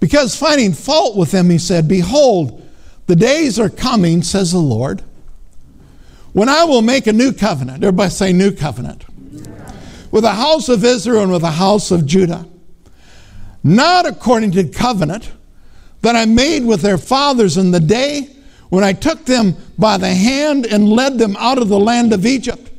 Because 0.04 0.36
finding 0.36 0.74
fault 0.74 1.16
with 1.16 1.30
them, 1.30 1.48
he 1.48 1.56
said, 1.56 1.88
Behold, 1.88 2.62
the 3.06 3.16
days 3.16 3.58
are 3.58 3.70
coming, 3.70 4.22
says 4.22 4.52
the 4.52 4.58
Lord, 4.58 5.02
when 6.34 6.50
I 6.50 6.64
will 6.64 6.82
make 6.82 7.06
a 7.06 7.12
new 7.14 7.32
covenant. 7.32 7.82
Everybody 7.82 8.10
say, 8.10 8.30
New 8.30 8.52
covenant. 8.52 9.06
With 10.10 10.24
the 10.24 10.32
house 10.32 10.68
of 10.68 10.84
Israel 10.84 11.22
and 11.22 11.32
with 11.32 11.40
the 11.40 11.52
house 11.52 11.90
of 11.90 12.04
Judah 12.04 12.46
not 13.64 14.04
according 14.04 14.50
to 14.50 14.68
covenant 14.68 15.32
that 16.02 16.14
I 16.14 16.26
made 16.26 16.66
with 16.66 16.82
their 16.82 16.98
fathers 16.98 17.56
in 17.56 17.70
the 17.70 17.80
day 17.80 18.28
when 18.68 18.84
I 18.84 18.92
took 18.92 19.24
them 19.24 19.56
by 19.78 19.96
the 19.96 20.14
hand 20.14 20.66
and 20.66 20.86
led 20.86 21.16
them 21.16 21.34
out 21.38 21.56
of 21.56 21.70
the 21.70 21.80
land 21.80 22.12
of 22.12 22.26
Egypt, 22.26 22.70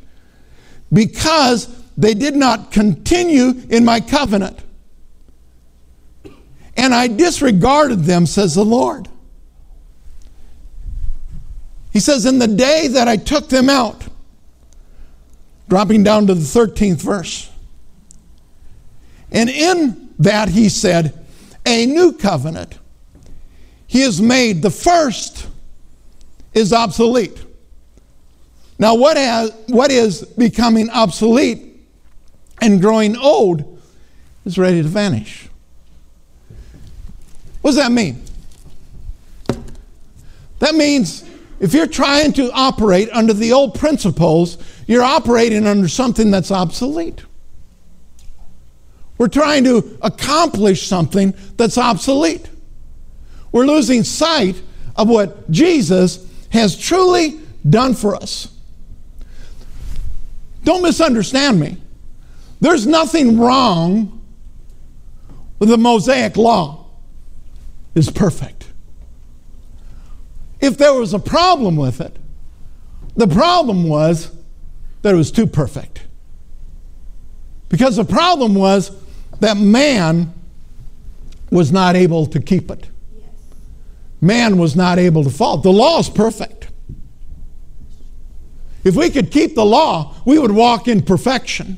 because 0.94 1.67
they 1.98 2.13
did 2.13 2.36
not 2.36 2.72
continue 2.72 3.53
in 3.72 3.84
my 3.84 4.00
covenant. 4.00 4.60
And 6.85 6.93
I 6.93 7.07
disregarded 7.07 8.03
them, 8.03 8.27
says 8.27 8.53
the 8.53 8.63
Lord. 8.63 9.07
He 11.91 11.99
says, 11.99 12.27
In 12.27 12.37
the 12.37 12.47
day 12.47 12.89
that 12.89 13.07
I 13.07 13.17
took 13.17 13.49
them 13.49 13.71
out, 13.71 14.05
dropping 15.67 16.03
down 16.03 16.27
to 16.27 16.35
the 16.35 16.41
13th 16.41 17.01
verse, 17.01 17.49
and 19.31 19.49
in 19.49 20.13
that 20.19 20.49
he 20.49 20.69
said, 20.69 21.25
a 21.65 21.87
new 21.87 22.13
covenant. 22.13 22.77
He 23.87 24.01
has 24.01 24.21
made 24.21 24.61
the 24.61 24.69
first 24.69 25.47
is 26.53 26.71
obsolete. 26.71 27.43
Now, 28.77 28.93
what, 28.93 29.17
has, 29.17 29.51
what 29.69 29.89
is 29.89 30.21
becoming 30.21 30.91
obsolete 30.91 31.63
and 32.61 32.79
growing 32.79 33.17
old 33.17 33.81
is 34.45 34.59
ready 34.59 34.83
to 34.83 34.87
vanish. 34.87 35.49
What 37.65 37.72
does 37.72 37.77
that 37.77 37.91
mean? 37.91 38.22
That 40.60 40.75
means 40.75 41.27
if 41.60 41.74
you're 41.74 41.88
trying 41.88 42.31
to 42.34 42.51
operate 42.51 43.10
under 43.12 43.34
the 43.34 43.53
old 43.53 43.74
principles, 43.74 44.60
you're 44.86 45.01
operating 45.01 45.65
under 45.65 45.88
something 45.88 46.29
that's 46.29 46.51
obsolete. 46.51 47.24
We're 49.17 49.29
trying 49.29 49.63
to 49.63 49.98
accomplish 50.03 50.86
something 50.86 51.34
that's 51.57 51.79
obsolete. 51.79 52.48
We're 53.51 53.65
losing 53.65 54.03
sight 54.03 54.62
of 54.95 55.10
what 55.10 55.50
Jesus 55.50 56.24
has 56.51 56.77
truly 56.77 57.39
done 57.67 57.95
for 57.95 58.15
us. 58.15 58.55
Don't 60.63 60.84
misunderstand 60.84 61.60
me. 61.60 61.81
There's 62.62 62.86
nothing 62.86 63.39
wrong 63.39 64.24
with 65.57 65.69
the 65.69 65.79
Mosaic 65.79 66.38
law. 66.38 66.84
It's 67.95 68.11
perfect. 68.11 68.67
If 70.59 70.77
there 70.77 70.93
was 70.93 71.13
a 71.13 71.19
problem 71.19 71.75
with 71.77 72.01
it, 72.01 72.15
the 73.15 73.27
problem 73.27 73.87
was 73.87 74.31
that 75.01 75.13
it 75.13 75.17
was 75.17 75.31
too 75.31 75.47
perfect. 75.47 76.03
Because 77.69 77.95
the 77.95 78.05
problem 78.05 78.53
was 78.53 78.91
that 79.39 79.57
man 79.57 80.33
was 81.49 81.71
not 81.71 81.95
able 81.95 82.25
to 82.27 82.39
keep 82.39 82.69
it. 82.69 82.89
Man 84.21 84.57
was 84.57 84.75
not 84.75 84.97
able 84.99 85.23
to 85.23 85.29
follow. 85.29 85.61
The 85.61 85.71
law 85.71 85.99
is 85.99 86.09
perfect. 86.09 86.69
If 88.83 88.95
we 88.95 89.09
could 89.09 89.31
keep 89.31 89.55
the 89.55 89.65
law, 89.65 90.15
we 90.25 90.37
would 90.37 90.51
walk 90.51 90.87
in 90.87 91.01
perfection. 91.01 91.77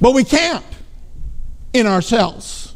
But 0.00 0.12
we 0.12 0.24
can't 0.24 0.64
in 1.72 1.86
ourselves. 1.86 2.73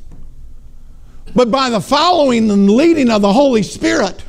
But 1.34 1.50
by 1.50 1.70
the 1.70 1.80
following 1.80 2.50
and 2.50 2.70
leading 2.70 3.10
of 3.10 3.22
the 3.22 3.32
Holy 3.32 3.62
Spirit, 3.62 4.22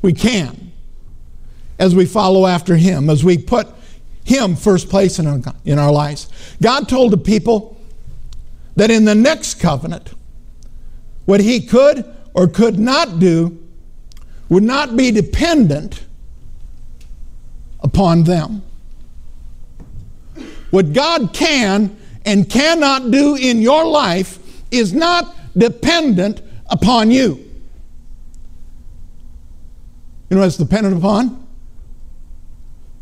we 0.00 0.12
can. 0.12 0.72
As 1.78 1.94
we 1.94 2.06
follow 2.06 2.46
after 2.46 2.76
Him, 2.76 3.08
as 3.10 3.24
we 3.24 3.38
put 3.38 3.68
Him 4.24 4.56
first 4.56 4.88
place 4.88 5.18
in 5.18 5.26
our, 5.26 5.40
in 5.64 5.78
our 5.78 5.92
lives. 5.92 6.28
God 6.60 6.88
told 6.88 7.12
the 7.12 7.16
people 7.16 7.80
that 8.76 8.90
in 8.90 9.04
the 9.04 9.14
next 9.14 9.54
covenant, 9.54 10.12
what 11.24 11.40
He 11.40 11.60
could 11.60 12.04
or 12.34 12.46
could 12.48 12.78
not 12.78 13.18
do 13.18 13.58
would 14.48 14.62
not 14.62 14.96
be 14.96 15.10
dependent 15.10 16.04
upon 17.80 18.24
them. 18.24 18.62
What 20.70 20.92
God 20.92 21.32
can 21.32 21.96
and 22.24 22.48
cannot 22.48 23.10
do 23.10 23.34
in 23.34 23.60
your 23.60 23.84
life 23.84 24.38
is 24.70 24.92
not 24.92 25.34
dependent 25.56 26.42
upon 26.66 27.10
you. 27.10 27.48
You 30.28 30.36
know 30.36 30.40
what 30.40 30.46
it's 30.46 30.56
dependent 30.56 30.96
upon? 30.96 31.46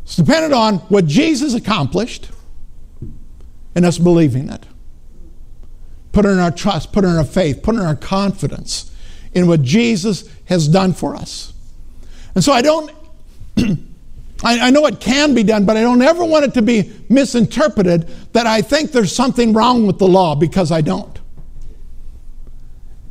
It's 0.03 0.15
dependent 0.15 0.53
on 0.53 0.75
what 0.89 1.05
Jesus 1.05 1.53
accomplished 1.53 2.29
and 3.73 3.85
us 3.85 3.97
believing 3.97 4.49
it. 4.49 4.65
Put 6.11 6.25
in 6.25 6.39
our 6.39 6.51
trust, 6.51 6.91
put 6.91 7.05
in 7.05 7.15
our 7.15 7.23
faith, 7.23 7.63
put 7.63 7.75
in 7.75 7.81
our 7.81 7.95
confidence 7.95 8.91
in 9.31 9.47
what 9.47 9.61
Jesus 9.61 10.29
has 10.45 10.67
done 10.67 10.91
for 10.91 11.15
us. 11.15 11.53
And 12.35 12.43
so 12.43 12.51
I 12.51 12.61
don't 12.61 12.91
I, 14.43 14.67
I, 14.67 14.69
know 14.71 14.85
it 14.87 14.99
can 14.99 15.33
be 15.35 15.43
done, 15.43 15.65
but 15.65 15.77
I 15.77 15.81
don't 15.81 16.01
ever 16.01 16.25
want 16.25 16.45
it 16.45 16.53
to 16.55 16.61
be 16.61 16.91
misinterpreted 17.09 18.07
that 18.33 18.47
I 18.47 18.61
think 18.61 18.91
there's 18.91 19.15
something 19.15 19.53
wrong 19.53 19.85
with 19.85 19.99
the 19.99 20.07
law 20.07 20.35
because 20.35 20.71
I 20.71 20.81
don't. 20.81 21.20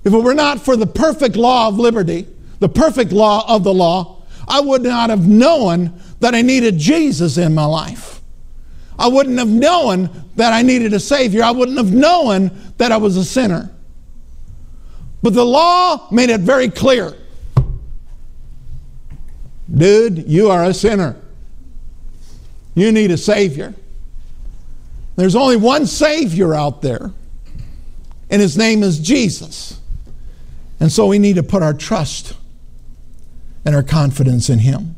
If 0.05 0.13
it 0.13 0.19
were 0.19 0.35
not 0.35 0.61
for 0.61 0.77
the 0.77 0.87
perfect 0.87 1.37
law 1.37 1.69
of 1.69 1.79
liberty, 1.79 2.27
the 2.59 2.69
perfect 2.69 3.13
law 3.13 3.45
of 3.49 3.65
the 3.65 3.75
law, 3.75 4.23
I 4.49 4.61
would 4.61 4.83
not 4.83 5.11
have 5.11 5.27
known 5.27 6.01
that 6.21 6.35
I 6.35 6.43
needed 6.43 6.79
Jesus 6.79 7.37
in 7.39 7.55
my 7.55 7.65
life. 7.65 8.21
I 8.99 9.09
wouldn't 9.09 9.39
have 9.39 9.49
known 9.49 10.11
that 10.37 10.53
I 10.53 10.63
needed 10.63 10.93
a 10.93 11.01
Savior. 11.01 11.43
I 11.43 11.51
wouldn't 11.51 11.79
have 11.79 11.93
known 11.93 12.51
that 12.79 12.93
I 12.93 12.97
was 12.97 13.17
a 13.17 13.25
sinner. 13.25 13.71
But 15.23 15.35
the 15.35 15.45
law 15.45 16.09
made 16.11 16.31
it 16.31 16.41
very 16.41 16.69
clear 16.69 17.15
Dude, 19.73 20.29
you 20.29 20.51
are 20.51 20.65
a 20.65 20.75
sinner. 20.75 21.17
You 22.75 22.91
need 22.93 23.11
a 23.11 23.17
Savior. 23.17 23.75
There's 25.17 25.37
only 25.37 25.57
one 25.57 25.87
Savior 25.87 26.55
out 26.55 26.83
there, 26.83 27.13
and 28.31 28.43
His 28.43 28.57
name 28.57 28.83
is 28.83 28.99
Jesus. 28.99 29.80
And 30.81 30.91
so 30.91 31.07
we 31.07 31.19
need 31.19 31.37
to 31.37 31.43
put 31.43 31.63
our 31.63 31.75
trust 31.75 32.35
and 33.65 33.77
our 33.77 33.83
confidence 33.83 34.49
in 34.49 34.61
Him. 34.61 34.97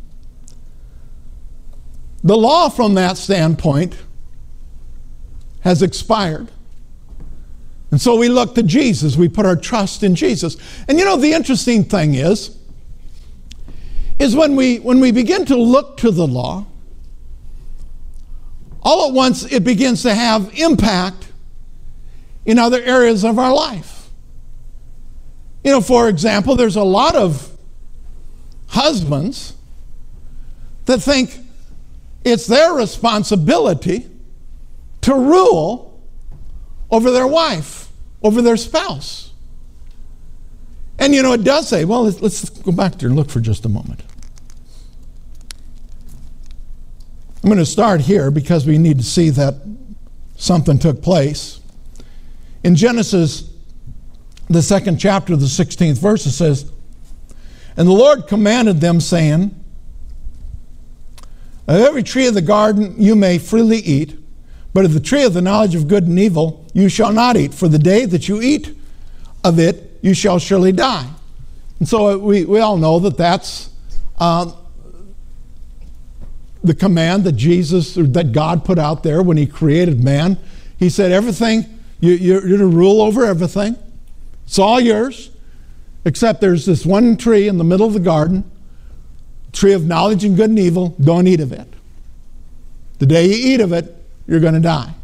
The 2.24 2.36
law, 2.36 2.68
from 2.68 2.94
that 2.94 3.18
standpoint, 3.18 3.96
has 5.60 5.82
expired. 5.82 6.50
And 7.90 8.00
so 8.00 8.16
we 8.16 8.28
look 8.28 8.54
to 8.54 8.62
Jesus. 8.62 9.16
We 9.16 9.28
put 9.28 9.44
our 9.44 9.56
trust 9.56 10.02
in 10.02 10.14
Jesus. 10.14 10.56
And 10.88 10.98
you 10.98 11.04
know, 11.04 11.16
the 11.16 11.32
interesting 11.32 11.84
thing 11.84 12.14
is, 12.14 12.56
is 14.18 14.36
when 14.36 14.54
we, 14.54 14.78
when 14.78 15.00
we 15.00 15.10
begin 15.10 15.44
to 15.46 15.56
look 15.56 15.96
to 15.98 16.10
the 16.10 16.26
law, 16.26 16.66
all 18.82 19.08
at 19.08 19.14
once 19.14 19.44
it 19.52 19.64
begins 19.64 20.02
to 20.02 20.14
have 20.14 20.52
impact 20.58 21.28
in 22.44 22.58
other 22.58 22.80
areas 22.80 23.24
of 23.24 23.38
our 23.38 23.52
life. 23.52 24.01
You 25.64 25.70
know, 25.70 25.80
for 25.80 26.08
example, 26.08 26.56
there's 26.56 26.76
a 26.76 26.82
lot 26.82 27.14
of 27.14 27.50
husbands 28.68 29.54
that 30.86 30.98
think 31.00 31.38
it's 32.24 32.46
their 32.46 32.72
responsibility 32.72 34.08
to 35.02 35.14
rule 35.14 36.00
over 36.90 37.10
their 37.10 37.26
wife, 37.26 37.88
over 38.22 38.42
their 38.42 38.56
spouse. 38.56 39.32
And 40.98 41.14
you 41.14 41.22
know, 41.22 41.32
it 41.32 41.44
does 41.44 41.68
say, 41.68 41.84
well, 41.84 42.04
let's, 42.04 42.20
let's 42.20 42.48
go 42.48 42.72
back 42.72 42.98
there 42.98 43.08
and 43.08 43.16
look 43.16 43.30
for 43.30 43.40
just 43.40 43.64
a 43.64 43.68
moment. 43.68 44.02
I'm 47.42 47.48
going 47.48 47.58
to 47.58 47.66
start 47.66 48.02
here 48.02 48.30
because 48.30 48.66
we 48.66 48.78
need 48.78 48.98
to 48.98 49.04
see 49.04 49.30
that 49.30 49.54
something 50.36 50.78
took 50.78 51.02
place. 51.02 51.60
In 52.62 52.76
Genesis, 52.76 53.51
the 54.52 54.62
second 54.62 54.98
chapter, 54.98 55.36
the 55.36 55.46
16th 55.46 55.98
verse, 55.98 56.26
it 56.26 56.32
says, 56.32 56.70
And 57.76 57.86
the 57.86 57.92
Lord 57.92 58.26
commanded 58.26 58.80
them, 58.80 59.00
saying, 59.00 59.54
Of 61.68 61.80
every 61.80 62.02
tree 62.02 62.26
of 62.26 62.34
the 62.34 62.42
garden 62.42 62.94
you 62.98 63.14
may 63.14 63.38
freely 63.38 63.78
eat, 63.78 64.18
but 64.74 64.84
of 64.84 64.94
the 64.94 65.00
tree 65.00 65.24
of 65.24 65.34
the 65.34 65.42
knowledge 65.42 65.74
of 65.74 65.88
good 65.88 66.04
and 66.04 66.18
evil 66.18 66.66
you 66.72 66.88
shall 66.88 67.12
not 67.12 67.36
eat, 67.36 67.52
for 67.54 67.68
the 67.68 67.78
day 67.78 68.04
that 68.06 68.28
you 68.28 68.40
eat 68.40 68.74
of 69.44 69.58
it 69.58 69.98
you 70.02 70.14
shall 70.14 70.38
surely 70.38 70.72
die. 70.72 71.08
And 71.78 71.88
so 71.88 72.18
we, 72.18 72.44
we 72.44 72.60
all 72.60 72.76
know 72.76 72.98
that 73.00 73.16
that's 73.16 73.70
uh, 74.18 74.52
the 76.62 76.74
command 76.74 77.24
that 77.24 77.32
Jesus 77.32 77.98
or 77.98 78.04
that 78.04 78.32
God 78.32 78.64
put 78.64 78.78
out 78.78 79.02
there 79.02 79.22
when 79.22 79.36
He 79.36 79.46
created 79.46 80.02
man. 80.02 80.38
He 80.78 80.88
said, 80.88 81.12
Everything, 81.12 81.80
you, 82.00 82.12
you're, 82.12 82.46
you're 82.46 82.58
to 82.58 82.66
rule 82.66 83.02
over 83.02 83.24
everything. 83.24 83.76
It's 84.44 84.58
all 84.58 84.80
yours, 84.80 85.30
except 86.04 86.40
there's 86.40 86.66
this 86.66 86.84
one 86.84 87.16
tree 87.16 87.48
in 87.48 87.58
the 87.58 87.64
middle 87.64 87.86
of 87.86 87.92
the 87.92 88.00
garden, 88.00 88.50
tree 89.52 89.72
of 89.72 89.86
knowledge 89.86 90.24
and 90.24 90.36
good 90.36 90.50
and 90.50 90.58
evil. 90.58 90.94
Don't 91.00 91.26
eat 91.26 91.40
of 91.40 91.52
it. 91.52 91.68
The 92.98 93.06
day 93.06 93.26
you 93.26 93.54
eat 93.54 93.60
of 93.60 93.72
it, 93.72 93.94
you're 94.26 94.40
going 94.40 94.54
to 94.54 94.60
die. 94.60 94.94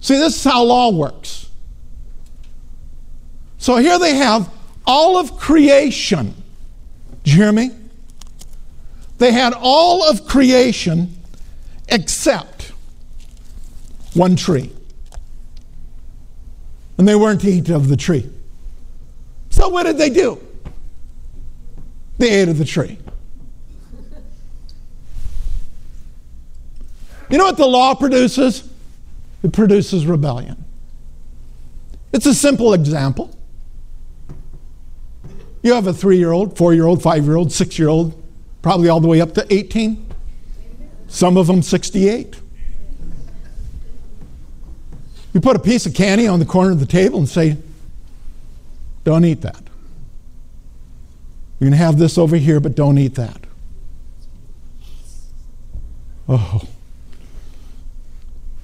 See, 0.00 0.16
this 0.16 0.36
is 0.36 0.44
how 0.44 0.64
law 0.64 0.90
works. 0.90 1.48
So 3.58 3.76
here 3.76 3.98
they 3.98 4.16
have 4.16 4.50
all 4.84 5.16
of 5.16 5.36
creation. 5.36 6.34
Do 7.22 7.30
you 7.30 7.36
hear 7.36 7.52
me? 7.52 7.70
They 9.18 9.30
had 9.30 9.52
all 9.56 10.02
of 10.02 10.26
creation 10.26 11.16
except 11.88 12.72
one 14.14 14.34
tree. 14.34 14.72
And 16.98 17.08
they 17.08 17.14
weren't 17.14 17.40
to 17.42 17.50
eat 17.50 17.68
of 17.70 17.88
the 17.88 17.96
tree. 17.96 18.28
So 19.50 19.68
what 19.68 19.84
did 19.84 19.98
they 19.98 20.10
do? 20.10 20.40
They 22.18 22.30
ate 22.30 22.48
of 22.48 22.58
the 22.58 22.64
tree. 22.64 22.98
You 27.30 27.38
know 27.38 27.44
what 27.44 27.56
the 27.56 27.66
law 27.66 27.94
produces? 27.94 28.68
It 29.42 29.52
produces 29.52 30.06
rebellion. 30.06 30.62
It's 32.12 32.26
a 32.26 32.34
simple 32.34 32.74
example. 32.74 33.34
You 35.62 35.72
have 35.72 35.86
a 35.86 35.94
three 35.94 36.18
year 36.18 36.32
old, 36.32 36.58
four 36.58 36.74
year 36.74 36.86
old, 36.86 37.02
five 37.02 37.24
year 37.24 37.36
old, 37.36 37.50
six 37.52 37.78
year 37.78 37.88
old, 37.88 38.20
probably 38.60 38.88
all 38.88 39.00
the 39.00 39.08
way 39.08 39.20
up 39.20 39.32
to 39.34 39.46
18. 39.52 40.06
Some 41.08 41.36
of 41.36 41.46
them 41.46 41.62
68. 41.62 42.41
You 45.32 45.40
put 45.40 45.56
a 45.56 45.60
piece 45.60 45.86
of 45.86 45.94
candy 45.94 46.26
on 46.26 46.38
the 46.38 46.44
corner 46.44 46.72
of 46.72 46.80
the 46.80 46.86
table 46.86 47.18
and 47.18 47.28
say, 47.28 47.56
Don't 49.04 49.24
eat 49.24 49.40
that. 49.42 49.62
You 51.58 51.66
can 51.66 51.72
have 51.72 51.98
this 51.98 52.18
over 52.18 52.36
here, 52.36 52.60
but 52.60 52.74
don't 52.74 52.98
eat 52.98 53.14
that. 53.14 53.40
Oh, 56.28 56.62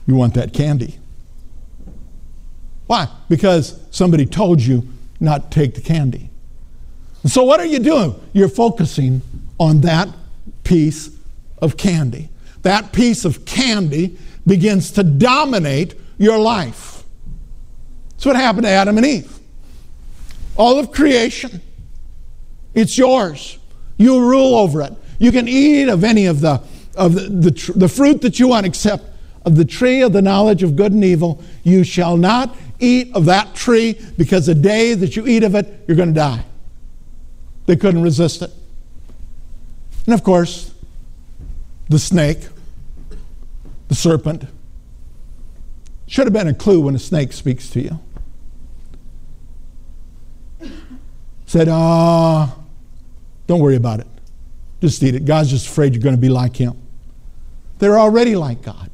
you 0.07 0.14
want 0.14 0.35
that 0.35 0.52
candy. 0.52 0.98
Why? 2.87 3.09
Because 3.28 3.81
somebody 3.90 4.26
told 4.26 4.61
you 4.61 4.88
not 5.20 5.50
to 5.50 5.61
take 5.61 5.74
the 5.74 5.81
candy. 5.81 6.31
And 7.22 7.31
so, 7.31 7.44
what 7.44 7.61
are 7.61 7.66
you 7.66 7.78
doing? 7.78 8.14
You're 8.33 8.48
focusing 8.48 9.22
on 9.59 9.83
that 9.83 10.09
piece 10.64 11.11
of 11.59 11.76
candy. 11.76 12.31
That 12.62 12.92
piece 12.92 13.24
of 13.24 13.44
candy 13.44 14.18
begins 14.46 14.90
to 14.92 15.02
dominate 15.02 15.94
your 16.18 16.38
life. 16.38 17.04
That's 18.11 18.26
what 18.26 18.37
happened 18.37 18.64
to 18.64 18.70
Adam 18.70 18.96
and 18.96 19.07
Eve. 19.07 19.38
All 20.57 20.78
of 20.78 20.90
creation, 20.90 21.61
it's 22.74 22.98
yours. 22.98 23.59
You 23.96 24.20
rule 24.20 24.57
over 24.57 24.83
it. 24.83 24.92
You 25.18 25.33
can 25.33 25.48
eat 25.48 25.88
of 25.88 26.04
any 26.04 26.26
of 26.26 26.40
the 26.40 26.61
of 26.96 27.14
the, 27.14 27.50
the, 27.50 27.72
the 27.76 27.88
fruit 27.88 28.20
that 28.22 28.40
you 28.40 28.48
want, 28.48 28.66
except 28.66 29.04
of 29.46 29.54
the 29.54 29.64
tree 29.64 30.02
of 30.02 30.12
the 30.12 30.20
knowledge 30.20 30.62
of 30.62 30.74
good 30.74 30.92
and 30.92 31.04
evil. 31.04 31.42
You 31.62 31.85
shall 31.85 32.16
not 32.16 32.57
eat 32.81 33.14
of 33.14 33.24
that 33.26 33.54
tree 33.54 33.98
because 34.16 34.46
the 34.46 34.54
day 34.54 34.94
that 34.94 35.16
you 35.16 35.26
eat 35.26 35.44
of 35.44 35.54
it, 35.54 35.85
you're 35.87 35.96
going 35.96 36.09
to 36.09 36.14
die. 36.14 36.44
They 37.66 37.76
couldn't 37.76 38.02
resist 38.02 38.42
it. 38.42 38.50
And 40.07 40.14
of 40.14 40.24
course, 40.24 40.72
the 41.88 41.98
snake, 41.98 42.40
the 43.88 43.94
serpent, 43.94 44.44
should 46.09 46.27
have 46.27 46.33
been 46.33 46.49
a 46.49 46.55
clue 46.55 46.81
when 46.81 46.94
a 46.94 46.99
snake 46.99 47.33
speaks 47.33 47.68
to 47.71 47.83
you. 47.83 48.01
Said, 51.47 51.68
ah, 51.71 52.55
uh, 52.55 52.61
don't 53.47 53.61
worry 53.61 53.77
about 53.77 54.01
it. 54.01 54.07
Just 54.81 55.03
eat 55.03 55.14
it. 55.14 55.25
God's 55.25 55.51
just 55.51 55.66
afraid 55.66 55.94
you're 55.94 56.03
going 56.03 56.16
to 56.16 56.21
be 56.21 56.29
like 56.31 56.57
him. 56.57 56.81
They're 57.79 57.99
already 57.99 58.37
like 58.37 58.62
God. 58.62 58.90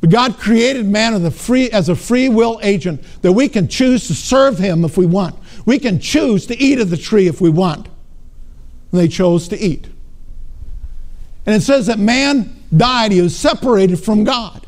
But 0.00 0.10
God 0.10 0.38
created 0.38 0.86
man 0.86 1.12
as 1.14 1.24
a, 1.24 1.30
free, 1.30 1.70
as 1.70 1.88
a 1.88 1.96
free 1.96 2.28
will 2.28 2.58
agent 2.62 3.02
that 3.22 3.32
we 3.32 3.48
can 3.48 3.68
choose 3.68 4.06
to 4.06 4.14
serve 4.14 4.58
him 4.58 4.84
if 4.84 4.96
we 4.96 5.06
want. 5.06 5.36
We 5.66 5.78
can 5.78 6.00
choose 6.00 6.46
to 6.46 6.56
eat 6.56 6.80
of 6.80 6.88
the 6.88 6.96
tree 6.96 7.26
if 7.26 7.40
we 7.40 7.50
want. 7.50 7.86
And 8.92 9.00
they 9.00 9.08
chose 9.08 9.48
to 9.48 9.58
eat. 9.58 9.86
And 11.44 11.54
it 11.54 11.62
says 11.62 11.86
that 11.86 11.98
man 11.98 12.62
died, 12.74 13.12
he 13.12 13.20
was 13.20 13.36
separated 13.36 13.98
from 13.98 14.24
God. 14.24 14.66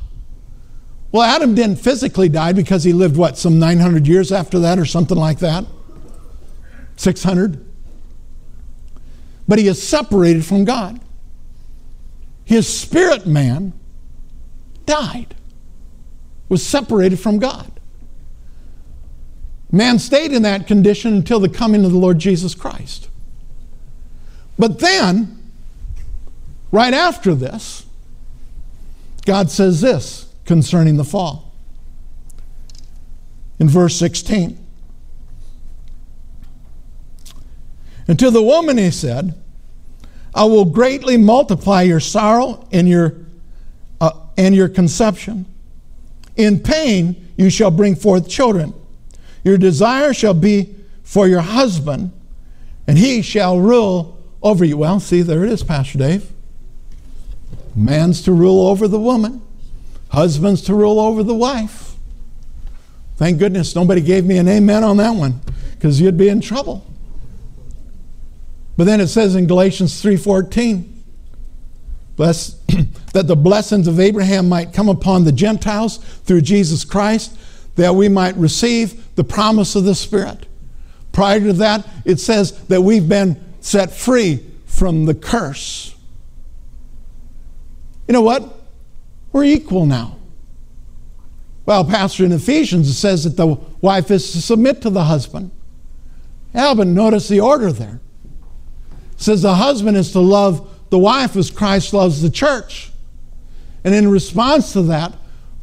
Well, 1.12 1.22
Adam 1.22 1.54
didn't 1.54 1.76
physically 1.76 2.28
die 2.28 2.52
because 2.52 2.84
he 2.84 2.92
lived, 2.92 3.16
what, 3.16 3.36
some 3.36 3.58
900 3.58 4.06
years 4.06 4.30
after 4.30 4.58
that 4.60 4.78
or 4.78 4.84
something 4.84 5.18
like 5.18 5.40
that? 5.40 5.64
600? 6.96 7.64
But 9.48 9.58
he 9.58 9.66
is 9.66 9.82
separated 9.82 10.44
from 10.44 10.64
God 10.64 11.00
his 12.50 12.66
spirit 12.66 13.28
man 13.28 13.72
died, 14.84 15.36
was 16.48 16.66
separated 16.66 17.20
from 17.20 17.38
God. 17.38 17.70
Man 19.70 20.00
stayed 20.00 20.32
in 20.32 20.42
that 20.42 20.66
condition 20.66 21.14
until 21.14 21.38
the 21.38 21.48
coming 21.48 21.84
of 21.84 21.92
the 21.92 21.96
Lord 21.96 22.18
Jesus 22.18 22.56
Christ. 22.56 23.08
But 24.58 24.80
then, 24.80 25.52
right 26.72 26.92
after 26.92 27.36
this, 27.36 27.86
God 29.26 29.48
says 29.48 29.80
this 29.80 30.29
concerning 30.50 30.96
the 30.96 31.04
fall. 31.04 31.54
In 33.60 33.68
verse 33.68 33.94
16. 33.94 34.58
And 38.08 38.18
to 38.18 38.32
the 38.32 38.42
woman 38.42 38.76
he 38.76 38.90
said, 38.90 39.40
I 40.34 40.46
will 40.46 40.64
greatly 40.64 41.16
multiply 41.16 41.82
your 41.82 42.00
sorrow 42.00 42.66
and 42.72 42.88
your, 42.88 43.14
uh, 44.00 44.10
and 44.36 44.52
your 44.52 44.68
conception. 44.68 45.46
In 46.34 46.58
pain 46.58 47.28
you 47.36 47.48
shall 47.48 47.70
bring 47.70 47.94
forth 47.94 48.28
children. 48.28 48.74
Your 49.44 49.56
desire 49.56 50.12
shall 50.12 50.34
be 50.34 50.74
for 51.04 51.28
your 51.28 51.42
husband, 51.42 52.10
and 52.88 52.98
he 52.98 53.22
shall 53.22 53.60
rule 53.60 54.18
over 54.42 54.64
you. 54.64 54.78
Well, 54.78 54.98
see, 54.98 55.22
there 55.22 55.44
it 55.44 55.52
is, 55.52 55.62
Pastor 55.62 55.98
Dave. 55.98 56.28
Man's 57.76 58.20
to 58.22 58.32
rule 58.32 58.66
over 58.66 58.88
the 58.88 58.98
woman, 58.98 59.42
husband's 60.10 60.62
to 60.62 60.74
rule 60.74 61.00
over 61.00 61.22
the 61.22 61.34
wife. 61.34 61.94
Thank 63.16 63.38
goodness 63.38 63.74
nobody 63.74 64.00
gave 64.00 64.24
me 64.24 64.38
an 64.38 64.48
amen 64.48 64.82
on 64.84 64.96
that 64.98 65.10
one 65.10 65.40
because 65.74 66.00
you'd 66.00 66.16
be 66.16 66.28
in 66.28 66.40
trouble. 66.40 66.86
But 68.76 68.84
then 68.84 69.00
it 69.00 69.08
says 69.08 69.34
in 69.34 69.46
Galatians 69.46 70.02
3:14, 70.02 70.84
bless 72.16 72.52
that 73.12 73.26
the 73.26 73.36
blessings 73.36 73.86
of 73.86 74.00
Abraham 74.00 74.48
might 74.48 74.72
come 74.72 74.88
upon 74.88 75.24
the 75.24 75.32
Gentiles 75.32 75.98
through 75.98 76.40
Jesus 76.40 76.84
Christ, 76.84 77.36
that 77.76 77.94
we 77.94 78.08
might 78.08 78.36
receive 78.36 79.14
the 79.16 79.24
promise 79.24 79.74
of 79.74 79.84
the 79.84 79.94
Spirit. 79.94 80.46
Prior 81.12 81.40
to 81.40 81.52
that, 81.54 81.86
it 82.04 82.20
says 82.20 82.52
that 82.68 82.80
we've 82.80 83.08
been 83.08 83.42
set 83.60 83.90
free 83.90 84.44
from 84.64 85.04
the 85.04 85.14
curse. 85.14 85.94
You 88.08 88.14
know 88.14 88.22
what? 88.22 88.59
We're 89.32 89.44
equal 89.44 89.86
now. 89.86 90.16
Well, 91.66 91.84
Pastor, 91.84 92.24
in 92.24 92.32
Ephesians, 92.32 92.88
it 92.88 92.94
says 92.94 93.24
that 93.24 93.36
the 93.36 93.58
wife 93.80 94.10
is 94.10 94.32
to 94.32 94.42
submit 94.42 94.82
to 94.82 94.90
the 94.90 95.04
husband. 95.04 95.50
Yeah, 96.54 96.74
but 96.74 96.86
notice 96.86 97.28
the 97.28 97.40
order 97.40 97.70
there 97.70 98.00
says 99.20 99.42
the 99.42 99.54
husband 99.54 99.96
is 99.96 100.12
to 100.12 100.20
love 100.20 100.66
the 100.88 100.98
wife 100.98 101.36
as 101.36 101.50
Christ 101.50 101.92
loves 101.92 102.22
the 102.22 102.30
church. 102.30 102.90
And 103.84 103.94
in 103.94 104.08
response 104.08 104.72
to 104.72 104.82
that, 104.82 105.12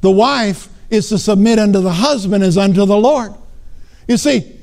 the 0.01 0.12
wife 0.12 0.69
is 0.89 1.10
to 1.10 1.17
submit 1.17 1.58
unto 1.60 1.82
the 1.82 1.91
husband 1.91 2.43
as 2.43 2.58
unto 2.58 2.86
the 2.86 2.97
Lord. 2.97 3.34
You 4.08 4.17
see, 4.17 4.56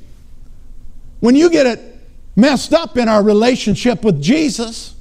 when 1.20 1.34
you 1.34 1.50
get 1.50 1.66
it 1.66 1.80
messed 2.36 2.72
up 2.72 2.96
in 2.96 3.08
our 3.08 3.22
relationship 3.22 4.04
with 4.04 4.22
Jesus, 4.22 4.94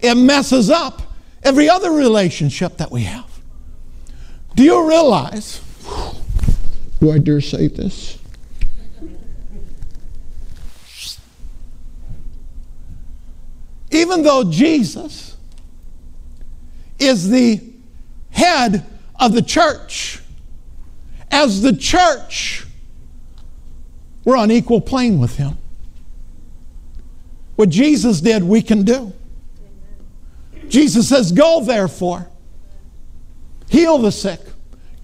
it 0.00 0.16
messes 0.16 0.68
up 0.68 1.00
every 1.46 1.68
other 1.68 1.92
relationship 1.92 2.76
that 2.76 2.90
we 2.90 3.02
have. 3.02 3.30
Do 4.54 4.62
you 4.62 4.88
realize? 4.88 5.60
Do 7.00 7.12
I 7.12 7.18
dare 7.18 7.40
say 7.40 7.68
this? 7.68 8.18
even 13.96 14.22
though 14.22 14.44
Jesus 14.44 15.36
is 16.98 17.30
the 17.30 17.62
head 18.30 18.84
of 19.18 19.32
the 19.32 19.42
church, 19.42 20.20
as 21.30 21.62
the 21.62 21.74
church, 21.74 22.66
we're 24.24 24.36
on 24.36 24.50
equal 24.50 24.80
plane 24.80 25.18
with 25.18 25.36
him. 25.36 25.56
What 27.56 27.70
Jesus 27.70 28.20
did, 28.20 28.42
we 28.44 28.60
can 28.60 28.82
do. 28.82 29.12
Jesus 30.68 31.08
says, 31.08 31.32
Go 31.32 31.62
therefore, 31.62 32.28
heal 33.68 33.98
the 33.98 34.12
sick, 34.12 34.40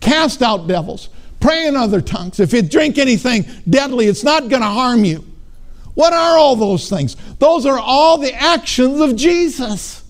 cast 0.01 0.42
out 0.42 0.66
devils, 0.66 1.09
pray 1.40 1.66
in 1.66 1.77
other 1.77 2.01
tongues. 2.01 2.40
If 2.40 2.53
you 2.53 2.62
drink 2.62 2.98
anything 2.98 3.46
deadly, 3.68 4.07
it's 4.07 4.25
not 4.25 4.48
going 4.48 4.62
to 4.62 4.68
harm 4.68 5.05
you. 5.05 5.25
What 5.94 6.12
are 6.12 6.38
all 6.38 6.57
those 6.57 6.88
things? 6.88 7.16
Those 7.38 7.66
are 7.66 7.79
all 7.79 8.18
the 8.18 8.33
actions 8.35 9.01
of 9.01 9.16
Jesus. 9.16 10.03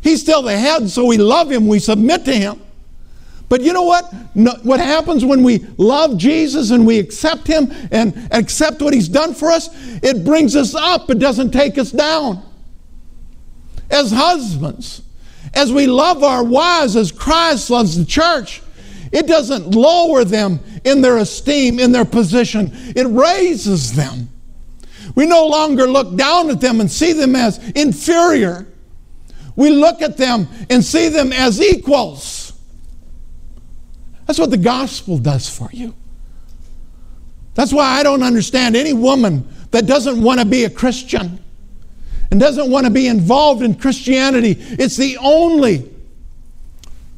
He's 0.00 0.20
still 0.20 0.42
the 0.42 0.56
head, 0.56 0.88
so 0.90 1.06
we 1.06 1.16
love 1.16 1.50
him, 1.50 1.66
we 1.66 1.78
submit 1.78 2.24
to 2.26 2.34
him. 2.34 2.60
But 3.48 3.62
you 3.62 3.72
know 3.72 3.82
what? 3.82 4.12
No, 4.34 4.52
what 4.62 4.80
happens 4.80 5.24
when 5.24 5.42
we 5.42 5.58
love 5.76 6.16
Jesus 6.16 6.70
and 6.70 6.86
we 6.86 6.98
accept 6.98 7.46
him 7.46 7.72
and 7.90 8.28
accept 8.30 8.80
what 8.82 8.94
he's 8.94 9.08
done 9.08 9.34
for 9.34 9.50
us? 9.50 9.70
It 10.02 10.24
brings 10.24 10.56
us 10.56 10.74
up, 10.74 11.10
it 11.10 11.18
doesn't 11.18 11.50
take 11.50 11.78
us 11.78 11.90
down. 11.90 12.42
As 13.94 14.10
husbands, 14.10 15.02
as 15.54 15.72
we 15.72 15.86
love 15.86 16.24
our 16.24 16.42
wives 16.42 16.96
as 16.96 17.12
Christ 17.12 17.70
loves 17.70 17.96
the 17.96 18.04
church, 18.04 18.60
it 19.12 19.28
doesn't 19.28 19.70
lower 19.70 20.24
them 20.24 20.58
in 20.84 21.00
their 21.00 21.18
esteem, 21.18 21.78
in 21.78 21.92
their 21.92 22.04
position, 22.04 22.72
it 22.96 23.06
raises 23.06 23.94
them. 23.94 24.28
We 25.14 25.26
no 25.26 25.46
longer 25.46 25.86
look 25.86 26.16
down 26.16 26.50
at 26.50 26.60
them 26.60 26.80
and 26.80 26.90
see 26.90 27.12
them 27.12 27.36
as 27.36 27.58
inferior. 27.70 28.66
We 29.54 29.70
look 29.70 30.02
at 30.02 30.16
them 30.16 30.48
and 30.68 30.84
see 30.84 31.08
them 31.08 31.32
as 31.32 31.60
equals. 31.60 32.52
That's 34.26 34.40
what 34.40 34.50
the 34.50 34.56
gospel 34.56 35.18
does 35.18 35.48
for 35.48 35.70
you. 35.72 35.94
That's 37.54 37.72
why 37.72 38.00
I 38.00 38.02
don't 38.02 38.24
understand 38.24 38.74
any 38.74 38.92
woman 38.92 39.48
that 39.70 39.86
doesn't 39.86 40.20
want 40.20 40.40
to 40.40 40.46
be 40.46 40.64
a 40.64 40.70
Christian 40.70 41.43
and 42.30 42.40
doesn't 42.40 42.70
want 42.70 42.86
to 42.86 42.90
be 42.90 43.06
involved 43.06 43.62
in 43.62 43.74
Christianity. 43.74 44.56
It's 44.58 44.96
the 44.96 45.18
only 45.18 45.90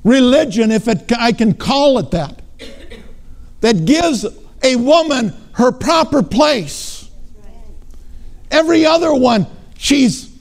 religion, 0.04 0.70
if 0.70 0.88
it, 0.88 1.10
I 1.18 1.32
can 1.32 1.54
call 1.54 1.98
it 1.98 2.10
that, 2.12 2.42
that 3.60 3.84
gives 3.84 4.26
a 4.62 4.76
woman 4.76 5.34
her 5.52 5.72
proper 5.72 6.22
place. 6.22 7.10
Every 8.50 8.86
other 8.86 9.12
one, 9.14 9.46
she's 9.76 10.32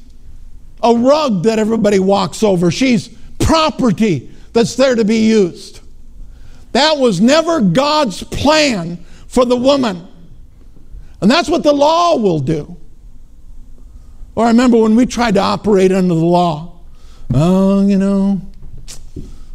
a 0.84 0.93
rug 0.93 1.43
that 1.43 1.58
everybody 1.58 1.99
walks 1.99 2.43
over. 2.43 2.69
She's 2.69 3.10
property 3.39 4.30
that's 4.54 4.75
there 4.75 4.95
to 4.95 5.04
be 5.04 5.25
used. 5.25 5.80
That 6.73 6.97
was 6.97 7.21
never 7.21 7.62
God's 7.62 8.23
plan 8.23 8.97
for 9.28 9.45
the 9.45 9.56
woman. 9.56 10.08
And 11.21 11.32
that's 11.32 11.49
what 11.49 11.63
the 11.63 11.73
law 11.73 12.17
will 12.17 12.39
do. 12.39 12.78
Or 14.36 14.45
I 14.45 14.50
remember 14.50 14.78
when 14.78 14.95
we 14.95 15.06
tried 15.06 15.36
to 15.36 15.39
operate 15.39 15.91
under 15.91 16.13
the 16.13 16.26
law. 16.26 16.80
Oh, 17.34 17.86
you 17.88 17.98
know, 17.98 18.41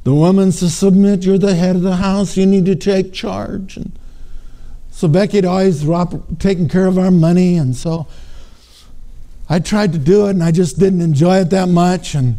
the 0.04 0.14
woman's 0.14 0.58
to 0.60 0.70
submit, 0.70 1.24
you're 1.24 1.38
the 1.38 1.54
head 1.54 1.76
of 1.76 1.82
the 1.82 1.96
house, 1.96 2.36
you 2.36 2.46
need 2.46 2.66
to 2.66 2.74
take 2.74 3.12
charge. 3.12 3.76
And 3.76 3.92
so 4.90 5.06
Becky 5.06 5.36
had 5.36 5.44
always 5.44 5.86
taken 6.38 6.68
care 6.68 6.86
of 6.86 6.98
our 6.98 7.10
money, 7.10 7.56
and 7.56 7.76
so 7.76 8.08
I 9.48 9.58
tried 9.58 9.92
to 9.92 9.98
do 9.98 10.26
it 10.26 10.30
and 10.30 10.44
I 10.44 10.52
just 10.52 10.78
didn't 10.78 11.00
enjoy 11.00 11.38
it 11.38 11.50
that 11.50 11.68
much. 11.68 12.14
And 12.14 12.38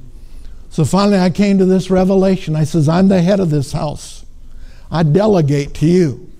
so 0.70 0.86
finally 0.86 1.20
I 1.20 1.30
came 1.30 1.58
to 1.58 1.66
this 1.66 1.90
revelation. 1.90 2.56
I 2.56 2.64
says, 2.64 2.88
I'm 2.88 3.10
the 3.10 3.22
head 3.22 3.42
of 3.42 3.50
this 3.50 3.74
house. 3.74 4.26
I 4.90 5.04
delegate 5.04 5.74
to 5.76 5.86
you. 5.86 6.32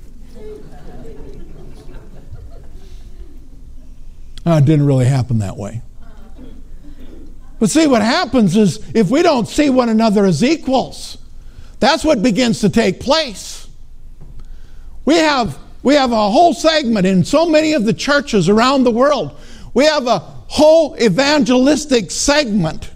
Uh, 4.46 4.60
it 4.62 4.66
didn't 4.66 4.86
really 4.86 5.06
happen 5.06 5.40
that 5.40 5.58
way. 5.58 5.82
But 7.62 7.69
see, 7.69 7.88
what 7.88 8.02
happens 8.02 8.58
is 8.58 8.84
if 8.93 9.10
we 9.10 9.21
don't 9.21 9.47
see 9.47 9.69
one 9.69 9.88
another 9.88 10.26
as 10.26 10.43
equals, 10.43 11.19
that's 11.80 12.04
what 12.04 12.21
begins 12.21 12.60
to 12.62 12.69
take 12.69 13.00
place. 13.00 13.69
We 15.06 15.15
have, 15.15 15.58
we 15.82 15.93
have 15.93 16.12
a 16.12 16.30
whole 16.30 16.54
segment 16.54 17.06
in 17.06 17.24
so 17.24 17.45
many 17.45 17.71
of 17.74 17.86
the 17.86 17.93
churches 17.93 18.50
around 18.50 18.84
the 18.84 18.91
world. 18.91 19.39
We 19.74 19.86
have 19.86 20.08
a 20.08 20.19
whole 20.19 21.00
evangelistic 21.02 22.12
segment 22.12 22.91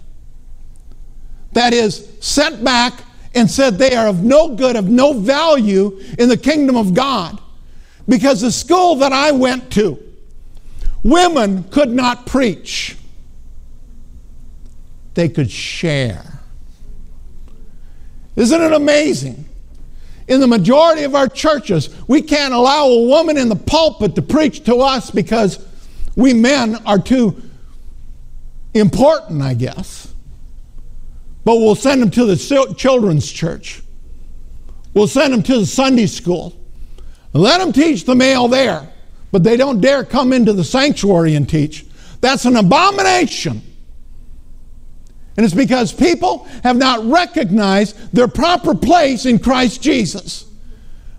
that 1.52 1.72
is 1.72 2.06
sent 2.20 2.62
back 2.62 3.00
and 3.34 3.50
said 3.50 3.78
they 3.78 3.94
are 3.96 4.08
of 4.08 4.22
no 4.22 4.56
good, 4.56 4.76
of 4.76 4.88
no 4.90 5.14
value 5.14 5.98
in 6.18 6.28
the 6.28 6.36
kingdom 6.36 6.76
of 6.76 6.92
God. 6.92 7.40
Because 8.06 8.42
the 8.42 8.52
school 8.52 8.96
that 8.96 9.12
I 9.12 9.30
went 9.30 9.72
to, 9.72 10.06
Women 11.06 11.62
could 11.70 11.90
not 11.90 12.26
preach, 12.26 12.96
they 15.16 15.28
could 15.28 15.50
share. 15.50 16.40
Isn't 18.36 18.62
it 18.62 18.72
amazing? 18.72 19.44
In 20.28 20.40
the 20.40 20.46
majority 20.46 21.02
of 21.02 21.16
our 21.16 21.28
churches, 21.28 21.92
we 22.06 22.22
can't 22.22 22.54
allow 22.54 22.86
a 22.86 23.06
woman 23.06 23.36
in 23.36 23.48
the 23.48 23.56
pulpit 23.56 24.14
to 24.14 24.22
preach 24.22 24.64
to 24.64 24.76
us 24.76 25.10
because 25.10 25.64
we 26.14 26.32
men 26.32 26.76
are 26.86 26.98
too 26.98 27.42
important, 28.74 29.42
I 29.42 29.54
guess. 29.54 30.12
But 31.44 31.56
we'll 31.56 31.74
send 31.74 32.02
them 32.02 32.10
to 32.12 32.24
the 32.24 32.74
children's 32.76 33.30
church. 33.30 33.82
We'll 34.94 35.08
send 35.08 35.32
them 35.32 35.42
to 35.42 35.58
the 35.58 35.66
Sunday 35.66 36.06
school. 36.06 36.56
Let 37.32 37.58
them 37.58 37.72
teach 37.72 38.04
the 38.04 38.14
male 38.14 38.46
there 38.46 38.88
but 39.36 39.44
they 39.44 39.58
don't 39.58 39.82
dare 39.82 40.02
come 40.02 40.32
into 40.32 40.54
the 40.54 40.64
sanctuary 40.64 41.34
and 41.34 41.46
teach. 41.46 41.84
That's 42.22 42.46
an 42.46 42.56
abomination. 42.56 43.60
And 45.36 45.44
it's 45.44 45.54
because 45.54 45.92
people 45.92 46.44
have 46.62 46.76
not 46.76 47.04
recognized 47.04 48.12
their 48.12 48.28
proper 48.28 48.74
place 48.74 49.26
in 49.26 49.38
Christ 49.38 49.82
Jesus. 49.82 50.46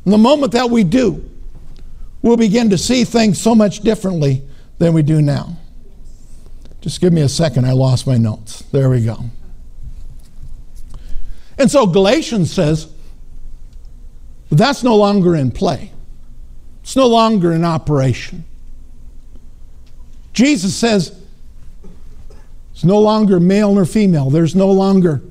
And 0.04 0.14
the 0.14 0.18
moment 0.18 0.54
that 0.54 0.70
we 0.70 0.84
do, 0.84 1.30
we'll 2.22 2.38
begin 2.38 2.70
to 2.72 2.78
see 2.78 3.04
things 3.04 3.40
so 3.40 3.54
much 3.54 3.82
differently 3.82 4.42
than 4.80 4.94
we 4.94 5.04
do 5.04 5.22
now. 5.22 5.58
Just 6.82 7.02
give 7.02 7.14
me 7.14 7.22
a 7.22 7.30
second, 7.30 7.66
I 7.66 7.74
lost 7.74 8.08
my 8.08 8.18
notes. 8.18 8.62
There 8.72 8.90
we 8.90 9.04
go. 9.04 9.18
And 11.58 11.70
so 11.70 11.86
Galatians 11.86 12.52
says, 12.52 12.92
that's 14.52 14.84
no 14.84 14.96
longer 14.96 15.36
in 15.36 15.52
play. 15.52 15.92
It's 16.84 16.96
no 16.96 17.08
longer 17.08 17.52
in 17.52 17.66
operation. 17.66 18.46
Jesus 20.34 20.76
says 20.76 21.20
it's 22.78 22.84
no 22.84 23.00
longer 23.00 23.40
male 23.40 23.74
nor 23.74 23.86
female. 23.86 24.30
There's 24.30 24.56
no 24.56 24.70
longer, 24.70 25.24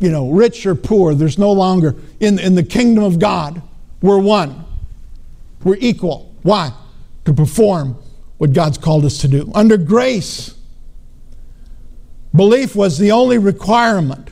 you 0.00 0.10
know, 0.10 0.30
rich 0.30 0.66
or 0.66 0.74
poor. 0.74 1.14
There's 1.14 1.38
no 1.38 1.52
longer, 1.52 1.94
in, 2.18 2.40
in 2.40 2.56
the 2.56 2.64
kingdom 2.64 3.04
of 3.04 3.20
God, 3.20 3.62
we're 4.02 4.18
one. 4.18 4.64
We're 5.62 5.76
equal. 5.78 6.34
Why? 6.42 6.72
To 7.26 7.32
perform 7.32 7.96
what 8.38 8.52
God's 8.52 8.78
called 8.78 9.04
us 9.04 9.18
to 9.18 9.28
do. 9.28 9.48
Under 9.54 9.76
grace, 9.76 10.56
belief 12.34 12.74
was 12.74 12.98
the 12.98 13.12
only 13.12 13.38
requirement 13.38 14.30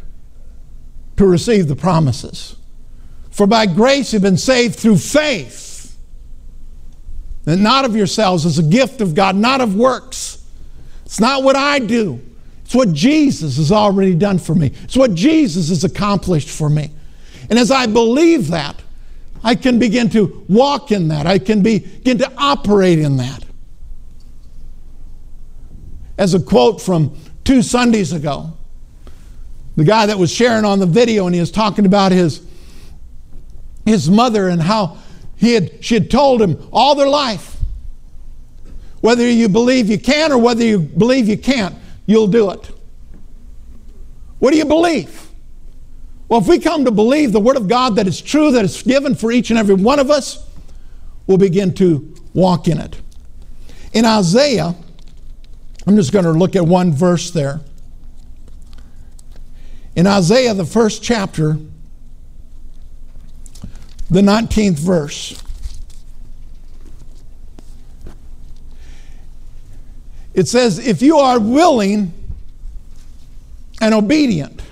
to 1.16 1.27
receive 1.29 1.68
the 1.68 1.77
promises. 1.77 2.57
For 3.31 3.47
by 3.47 3.66
grace 3.66 4.12
you've 4.12 4.23
been 4.23 4.38
saved 4.38 4.75
through 4.75 4.99
faith 4.99 5.97
and 7.47 7.62
not 7.62 7.85
of 7.85 7.94
yourselves 7.94 8.44
as 8.44 8.59
a 8.59 8.62
gift 8.64 9.01
of 9.01 9.14
God, 9.14 9.37
not 9.37 9.61
of 9.61 9.77
works. 9.77 10.34
It's 11.14 11.20
not 11.20 11.44
what 11.44 11.55
I 11.55 11.79
do. 11.79 12.20
It's 12.64 12.74
what 12.74 12.92
Jesus 12.92 13.57
has 13.59 13.70
already 13.70 14.16
done 14.16 14.37
for 14.37 14.53
me. 14.53 14.72
It's 14.83 14.96
what 14.96 15.14
Jesus 15.14 15.68
has 15.68 15.85
accomplished 15.85 16.48
for 16.48 16.68
me. 16.68 16.90
And 17.48 17.57
as 17.57 17.70
I 17.70 17.87
believe 17.87 18.48
that, 18.48 18.83
I 19.44 19.55
can 19.55 19.79
begin 19.79 20.11
to 20.11 20.44
walk 20.48 20.90
in 20.90 21.07
that. 21.09 21.24
I 21.24 21.38
can 21.38 21.62
begin 21.62 22.18
to 22.18 22.33
operate 22.37 22.98
in 22.98 23.18
that. 23.18 23.44
As 26.18 26.35
a 26.35 26.40
quote 26.40 26.83
from 26.83 27.16
two 27.44 27.62
Sundays 27.62 28.12
ago, 28.12 28.53
the 29.77 29.85
guy 29.85 30.07
that 30.07 30.18
was 30.18 30.33
sharing 30.33 30.64
on 30.64 30.81
the 30.81 30.87
video 30.87 31.27
and 31.27 31.35
he 31.35 31.40
was 31.40 31.53
talking 31.53 31.87
about 31.87 32.11
his, 32.11 32.44
his 33.87 34.11
mother 34.11 34.48
and 34.48 34.61
how 34.61 34.96
he 35.37 35.55
had, 35.55 35.85
she 35.85 35.94
had 35.94 36.11
told 36.11 36.42
him 36.42 36.68
all 36.72 36.96
their 36.96 37.09
life 37.09 37.54
whether 39.05 39.29
you 39.29 39.51
believe 39.51 39.90
you 39.90 39.99
can 39.99 40.33
or 40.33 40.38
whether 40.38 40.64
you 40.64 40.79
believe 40.79 41.29
you 41.29 41.37
can't, 41.37 41.75
you'll 42.07 42.27
do 42.27 42.51
it. 42.51 42.71
What 44.38 44.53
do 44.53 44.57
you 44.57 44.64
believe? 44.64 45.29
Well, 46.27 46.40
if 46.40 46.49
we 46.49 46.59
come 46.59 46.87
to 46.87 46.90
believe 46.90 47.31
the 47.31 47.38
Word 47.38 47.59
of 47.59 47.69
God 47.69 47.97
that 47.97 48.07
is 48.07 48.19
true, 48.23 48.51
that 48.53 48.64
is 48.64 48.83
given 48.83 49.14
for 49.14 49.31
each 49.31 49.51
and 49.51 49.59
every 49.59 49.75
one 49.75 49.99
of 49.99 50.11
us, 50.11 50.49
we'll 51.27 51.37
begin 51.37 51.75
to 51.75 52.14
walk 52.33 52.67
in 52.67 52.79
it. 52.79 52.99
In 53.93 54.07
Isaiah, 54.07 54.75
I'm 55.87 55.97
just 55.97 56.11
going 56.11 56.25
to 56.25 56.33
look 56.33 56.57
at 56.57 56.64
one 56.64 56.90
verse 56.90 57.31
there. 57.31 57.61
In 59.97 60.07
Isaiah, 60.07 60.55
the 60.55 60.64
first 60.64 61.03
chapter, 61.03 61.59
the 64.09 64.23
19th 64.23 64.79
verse. 64.79 65.44
It 70.35 70.49
says, 70.49 70.85
If 70.85 71.01
you 71.01 71.18
are 71.18 71.38
willing 71.38 72.12
and 73.81 73.94
obedient, 73.94 74.62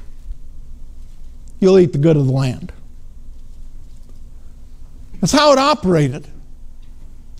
you'll 1.60 1.78
eat 1.78 1.92
the 1.92 1.98
good 1.98 2.16
of 2.16 2.26
the 2.26 2.32
land. 2.32 2.72
That's 5.20 5.32
how 5.32 5.52
it 5.52 5.58
operated 5.58 6.26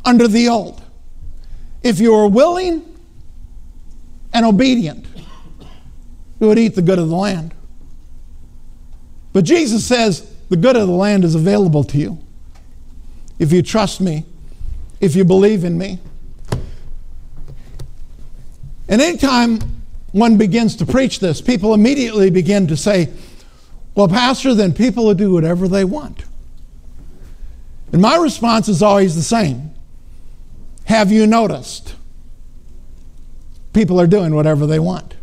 under 0.04 0.28
the 0.28 0.48
old. 0.48 0.82
If 1.82 1.98
you 1.98 2.12
were 2.12 2.28
willing 2.28 2.85
and 4.32 4.46
obedient, 4.46 5.04
you 6.40 6.46
would 6.46 6.58
eat 6.58 6.76
the 6.76 6.82
good 6.82 7.00
of 7.00 7.08
the 7.08 7.16
land. 7.16 7.54
But 9.32 9.44
Jesus 9.44 9.85
says, 9.85 10.32
the 10.48 10.56
good 10.56 10.76
of 10.76 10.87
the 10.87 10.94
land 10.94 11.24
is 11.24 11.35
available 11.35 11.82
to 11.85 11.98
you. 11.98 12.18
If 13.38 13.52
you 13.52 13.62
trust 13.62 14.00
me, 14.00 14.26
if 15.00 15.16
you 15.16 15.24
believe 15.24 15.64
in 15.64 15.76
me. 15.78 15.98
And 18.92 19.00
anytime 19.00 19.59
one 20.12 20.37
begins 20.37 20.76
to 20.76 20.85
preach 20.85 21.18
this, 21.18 21.40
people 21.40 21.72
immediately 21.72 22.28
begin 22.28 22.66
to 22.66 22.76
say, 22.76 23.09
Well, 23.94 24.07
Pastor, 24.07 24.52
then 24.52 24.74
people 24.74 25.07
will 25.07 25.14
do 25.14 25.33
whatever 25.33 25.66
they 25.66 25.83
want. 25.83 26.24
And 27.90 28.02
my 28.02 28.16
response 28.16 28.68
is 28.68 28.83
always 28.83 29.16
the 29.16 29.22
same 29.22 29.72
Have 30.85 31.11
you 31.11 31.26
noticed? 31.26 31.94
People 33.72 33.98
are 33.98 34.07
doing 34.07 34.35
whatever 34.35 34.66
they 34.66 34.78
want. 34.78 35.14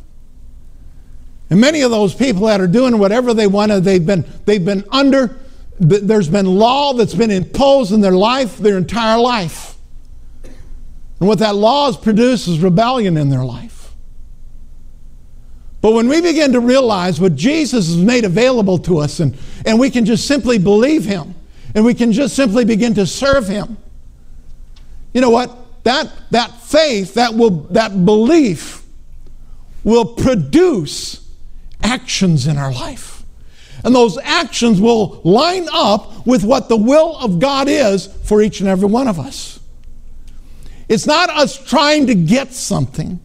And 1.52 1.62
many 1.62 1.82
of 1.82 1.92
those 1.92 2.16
people 2.16 2.48
that 2.48 2.60
are 2.60 2.68
doing 2.68 2.98
whatever 2.98 3.36
they 3.36 3.46
want, 3.46 3.84
they've 3.84 4.04
been, 4.04 4.26
they've 4.46 4.66
been 4.66 4.84
under, 4.92 5.38
there's 5.80 6.28
been 6.28 6.48
law 6.48 6.94
that's 6.94 7.14
been 7.14 7.30
imposed 7.30 7.92
in 7.92 8.02
their 8.02 8.14
life, 8.14 8.58
their 8.58 8.80
entire 8.80 9.20
life. 9.20 9.69
And 11.20 11.28
what 11.28 11.40
that 11.40 11.56
law 11.56 11.88
has 11.88 11.98
produced 11.98 12.48
is 12.48 12.60
rebellion 12.60 13.18
in 13.18 13.30
their 13.30 13.44
life. 13.44 13.94
But 15.82 15.94
when 15.94 16.10
we 16.10 16.22
begin 16.22 16.54
to 16.54 16.60
realize 16.60 17.22
what 17.22 17.36
Jesus 17.36 17.88
has 17.88 17.98
made 17.98 18.26
available 18.26 18.78
to 18.80 19.00
us, 19.00 19.20
and, 19.20 19.38
and 19.66 19.80
we 19.80 19.90
can 19.90 20.06
just 20.06 20.28
simply 20.28 20.58
believe 20.58 21.06
Him, 21.06 21.36
and 21.74 21.86
we 21.86 21.94
can 21.94 22.12
just 22.12 22.36
simply 22.36 22.66
begin 22.66 22.94
to 22.96 23.06
serve 23.06 23.48
Him, 23.48 23.78
you 25.14 25.22
know 25.22 25.30
what? 25.30 25.60
that, 25.84 26.12
that 26.32 26.62
faith, 26.62 27.16
that, 27.16 27.34
will, 27.34 27.50
that 27.72 28.06
belief 28.06 28.84
will 29.84 30.06
produce 30.06 31.28
actions 31.82 32.48
in 32.48 32.58
our 32.58 32.72
life. 32.72 33.24
And 33.84 33.96
those 33.96 34.18
actions 34.18 34.82
will 34.82 35.22
line 35.24 35.68
up 35.72 36.28
with 36.28 36.44
what 36.44 36.68
the 36.68 36.76
will 36.76 37.16
of 37.18 37.40
God 37.40 37.68
is 37.70 38.08
for 38.08 38.42
each 38.42 38.60
and 38.60 38.68
every 38.68 38.88
one 38.88 39.08
of 39.08 39.20
us. 39.20 39.60
It's 40.90 41.06
not 41.06 41.30
us 41.30 41.64
trying 41.64 42.08
to 42.08 42.16
get 42.16 42.52
something. 42.52 43.20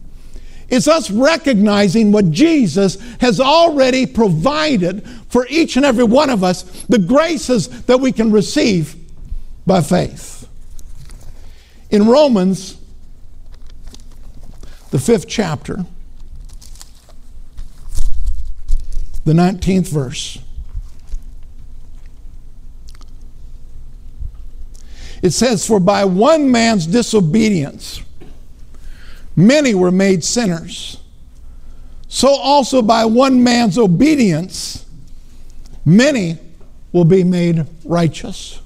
It's 0.69 0.87
us 0.87 1.11
recognizing 1.11 2.11
what 2.11 2.31
Jesus 2.31 2.97
has 3.19 3.39
already 3.39 4.05
provided 4.05 5.07
for 5.29 5.45
each 5.49 5.75
and 5.75 5.85
every 5.85 6.03
one 6.03 6.29
of 6.29 6.43
us, 6.43 6.63
the 6.83 6.99
graces 6.99 7.67
that 7.83 7.99
we 7.99 8.11
can 8.11 8.31
receive 8.31 8.95
by 9.65 9.81
faith. 9.81 10.47
In 11.89 12.07
Romans, 12.07 12.77
the 14.91 14.99
fifth 14.99 15.27
chapter, 15.27 15.85
the 19.23 19.33
19th 19.33 19.87
verse. 19.87 20.39
It 25.25 25.33
says, 25.33 25.65
For 25.65 25.79
by 25.79 26.05
one 26.05 26.51
man's 26.51 26.85
disobedience, 26.85 27.99
many 29.35 29.73
were 29.73 29.89
made 29.89 30.23
sinners. 30.23 30.99
So 32.07 32.27
also 32.27 32.83
by 32.83 33.05
one 33.05 33.43
man's 33.43 33.79
obedience, 33.79 34.85
many 35.83 36.37
will 36.91 37.05
be 37.05 37.23
made 37.23 37.65
righteous. 37.83 38.61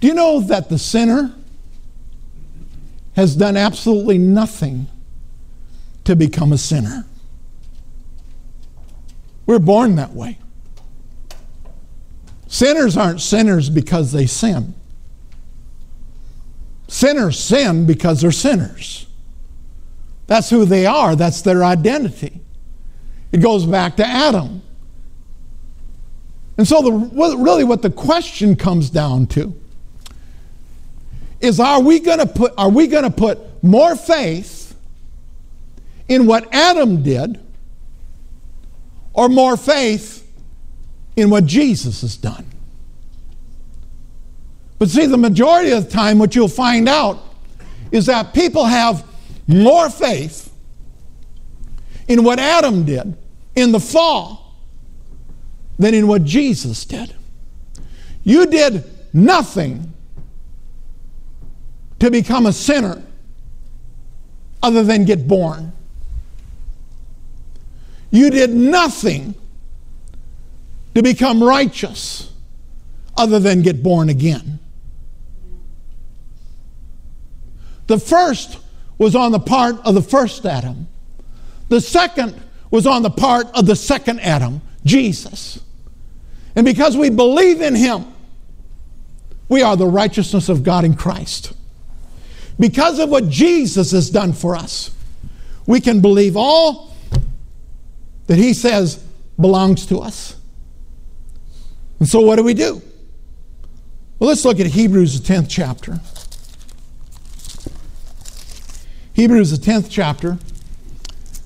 Do 0.00 0.08
you 0.08 0.14
know 0.14 0.40
that 0.40 0.68
the 0.68 0.76
sinner 0.76 1.36
has 3.12 3.36
done 3.36 3.56
absolutely 3.56 4.18
nothing 4.18 4.88
to 6.02 6.16
become 6.16 6.52
a 6.52 6.58
sinner? 6.58 7.06
We're 9.46 9.60
born 9.60 9.94
that 9.94 10.14
way. 10.14 10.38
Sinners 12.52 12.98
aren't 12.98 13.22
sinners 13.22 13.70
because 13.70 14.12
they 14.12 14.26
sin. 14.26 14.74
Sinners 16.86 17.40
sin 17.40 17.86
because 17.86 18.20
they're 18.20 18.30
sinners. 18.30 19.06
That's 20.26 20.50
who 20.50 20.66
they 20.66 20.84
are, 20.84 21.16
that's 21.16 21.40
their 21.40 21.64
identity. 21.64 22.42
It 23.32 23.38
goes 23.38 23.64
back 23.64 23.96
to 23.96 24.06
Adam. 24.06 24.60
And 26.58 26.68
so, 26.68 26.82
the, 26.82 26.92
really, 27.38 27.64
what 27.64 27.80
the 27.80 27.88
question 27.88 28.54
comes 28.54 28.90
down 28.90 29.28
to 29.28 29.58
is 31.40 31.58
are 31.58 31.80
we 31.80 32.00
going 32.00 32.18
to 32.18 32.26
put, 32.26 32.52
are 32.58 32.68
we 32.68 32.86
going 32.86 33.04
to 33.04 33.10
put 33.10 33.64
more 33.64 33.96
faith 33.96 34.76
in 36.06 36.26
what 36.26 36.52
Adam 36.54 37.02
did 37.02 37.40
or 39.14 39.30
more 39.30 39.56
faith 39.56 40.21
in 41.16 41.30
what 41.30 41.46
Jesus 41.46 42.00
has 42.02 42.16
done? 42.16 42.46
But 44.78 44.90
see, 44.90 45.06
the 45.06 45.18
majority 45.18 45.70
of 45.70 45.84
the 45.84 45.90
time, 45.90 46.18
what 46.18 46.34
you'll 46.34 46.48
find 46.48 46.88
out 46.88 47.22
is 47.92 48.06
that 48.06 48.34
people 48.34 48.64
have 48.64 49.04
more 49.46 49.88
faith 49.90 50.52
in 52.08 52.24
what 52.24 52.38
Adam 52.38 52.84
did 52.84 53.16
in 53.54 53.72
the 53.72 53.80
fall 53.80 54.56
than 55.78 55.94
in 55.94 56.08
what 56.08 56.24
Jesus 56.24 56.84
did. 56.84 57.14
You 58.24 58.46
did 58.46 58.84
nothing 59.12 59.92
to 61.98 62.10
become 62.10 62.46
a 62.46 62.52
sinner 62.52 63.02
other 64.62 64.82
than 64.82 65.04
get 65.04 65.26
born. 65.28 65.72
You 68.10 68.30
did 68.30 68.50
nothing 68.50 69.34
to 70.94 71.02
become 71.02 71.42
righteous 71.42 72.32
other 73.16 73.38
than 73.38 73.62
get 73.62 73.82
born 73.82 74.08
again. 74.08 74.58
The 77.86 77.98
first 77.98 78.58
was 78.98 79.16
on 79.16 79.32
the 79.32 79.40
part 79.40 79.76
of 79.84 79.94
the 79.94 80.02
first 80.02 80.46
Adam. 80.46 80.88
The 81.68 81.80
second 81.80 82.40
was 82.70 82.86
on 82.86 83.02
the 83.02 83.10
part 83.10 83.46
of 83.54 83.66
the 83.66 83.76
second 83.76 84.20
Adam, 84.20 84.62
Jesus. 84.84 85.60
And 86.54 86.64
because 86.64 86.96
we 86.96 87.10
believe 87.10 87.60
in 87.60 87.74
him, 87.74 88.06
we 89.48 89.62
are 89.62 89.76
the 89.76 89.86
righteousness 89.86 90.48
of 90.48 90.62
God 90.62 90.84
in 90.84 90.94
Christ. 90.94 91.52
Because 92.58 92.98
of 92.98 93.08
what 93.10 93.28
Jesus 93.28 93.90
has 93.90 94.10
done 94.10 94.32
for 94.32 94.54
us, 94.56 94.90
we 95.66 95.80
can 95.80 96.00
believe 96.00 96.36
all 96.36 96.94
that 98.26 98.36
he 98.36 98.54
says 98.54 99.02
belongs 99.38 99.86
to 99.86 99.98
us. 99.98 100.36
And 102.02 102.08
so, 102.08 102.20
what 102.20 102.34
do 102.34 102.42
we 102.42 102.52
do? 102.52 102.82
Well, 104.18 104.26
let's 104.26 104.44
look 104.44 104.58
at 104.58 104.66
Hebrews, 104.66 105.20
the 105.20 105.34
10th 105.34 105.46
chapter. 105.48 106.00
Hebrews, 109.12 109.56
the 109.56 109.64
10th 109.64 109.86
chapter, 109.88 110.30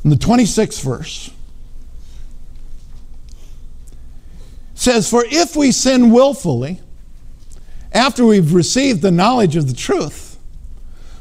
and 0.03 0.11
the 0.11 0.17
26th 0.17 0.83
verse 0.83 1.31
says, 4.75 5.11
For 5.11 5.27
if 5.27 5.57
we 5.57 5.73
sin 5.73 6.11
willfully, 6.11 6.81
after 7.93 8.25
we've 8.25 8.55
received 8.55 9.03
the 9.03 9.11
knowledge 9.11 9.57
of 9.57 9.69
the 9.69 9.77
truth, 9.77 10.39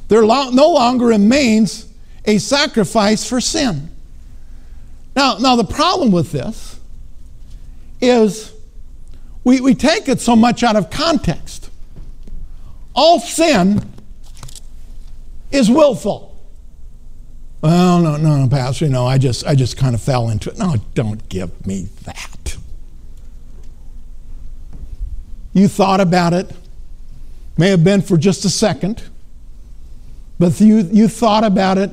there 0.08 0.22
no 0.22 0.72
longer 0.72 1.08
remains 1.08 1.94
a 2.24 2.38
sacrifice 2.38 3.28
for 3.28 3.42
sin. 3.42 3.90
Now, 5.14 5.40
now 5.40 5.58
the 5.58 5.66
problem 5.66 6.14
with 6.14 6.32
this 6.32 6.80
is 8.00 8.55
we, 9.46 9.62
we 9.62 9.76
take 9.76 10.10
it 10.10 10.20
so 10.20 10.36
much 10.36 10.64
out 10.64 10.76
of 10.76 10.90
context. 10.90 11.70
All 12.94 13.20
sin 13.20 13.94
is 15.52 15.70
willful. 15.70 16.36
Well, 17.62 18.02
no, 18.02 18.18
no, 18.18 18.38
no, 18.38 18.50
Pastor, 18.50 18.90
no, 18.90 19.06
I 19.06 19.18
just, 19.18 19.46
I 19.46 19.56
just 19.56 19.78
kind 19.78 19.96
of 19.96 20.02
fell 20.02 20.30
into 20.30 20.50
it. 20.50 20.58
No, 20.58 20.76
don't 20.94 21.30
give 21.30 21.66
me 21.66 21.88
that. 22.04 22.58
You 25.54 25.68
thought 25.68 26.02
about 26.02 26.34
it, 26.34 26.52
may 27.58 27.70
have 27.70 27.84
been 27.84 28.02
for 28.02 28.18
just 28.18 28.46
a 28.46 28.50
second, 28.50 29.04
but 30.38 30.60
you, 30.60 30.78
you 30.92 31.08
thought 31.08 31.44
about 31.44 31.78
it 31.78 31.92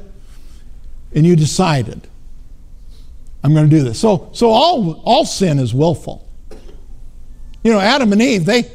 and 1.14 1.26
you 1.26 1.36
decided, 1.36 2.08
I'm 3.44 3.54
going 3.54 3.68
to 3.68 3.76
do 3.76 3.84
this. 3.84 4.00
So, 4.00 4.30
so 4.32 4.50
all, 4.50 5.00
all 5.04 5.24
sin 5.24 5.58
is 5.58 5.74
willful. 5.74 6.28
You 7.62 7.72
know, 7.72 7.80
Adam 7.80 8.12
and 8.12 8.20
Eve, 8.20 8.44
they, 8.44 8.70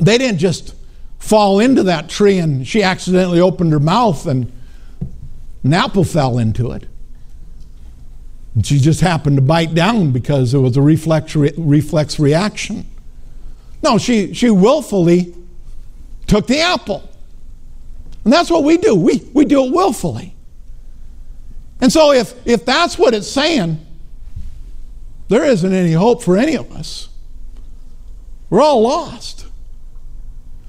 they 0.00 0.18
didn't 0.18 0.38
just 0.38 0.74
fall 1.18 1.60
into 1.60 1.84
that 1.84 2.08
tree 2.08 2.38
and 2.38 2.66
she 2.66 2.82
accidentally 2.82 3.40
opened 3.40 3.72
her 3.72 3.80
mouth 3.80 4.26
and 4.26 4.52
an 5.62 5.72
apple 5.72 6.04
fell 6.04 6.38
into 6.38 6.72
it. 6.72 6.88
And 8.54 8.66
she 8.66 8.78
just 8.78 9.00
happened 9.00 9.36
to 9.36 9.42
bite 9.42 9.74
down 9.74 10.10
because 10.10 10.52
it 10.52 10.58
was 10.58 10.76
a 10.76 10.82
reflex, 10.82 11.36
re- 11.36 11.54
reflex 11.56 12.18
reaction. 12.18 12.86
No, 13.82 13.98
she, 13.98 14.34
she 14.34 14.50
willfully 14.50 15.34
took 16.26 16.46
the 16.46 16.60
apple. 16.60 17.08
And 18.24 18.32
that's 18.32 18.50
what 18.50 18.64
we 18.64 18.76
do. 18.76 18.94
We, 18.94 19.18
we 19.32 19.44
do 19.44 19.64
it 19.64 19.72
willfully. 19.72 20.34
And 21.80 21.92
so 21.92 22.12
if, 22.12 22.34
if 22.46 22.64
that's 22.64 22.98
what 22.98 23.14
it's 23.14 23.28
saying, 23.28 23.84
there 25.28 25.44
isn't 25.44 25.72
any 25.72 25.92
hope 25.92 26.22
for 26.22 26.36
any 26.36 26.56
of 26.56 26.70
us. 26.72 27.08
We're 28.52 28.60
all 28.60 28.82
lost. 28.82 29.46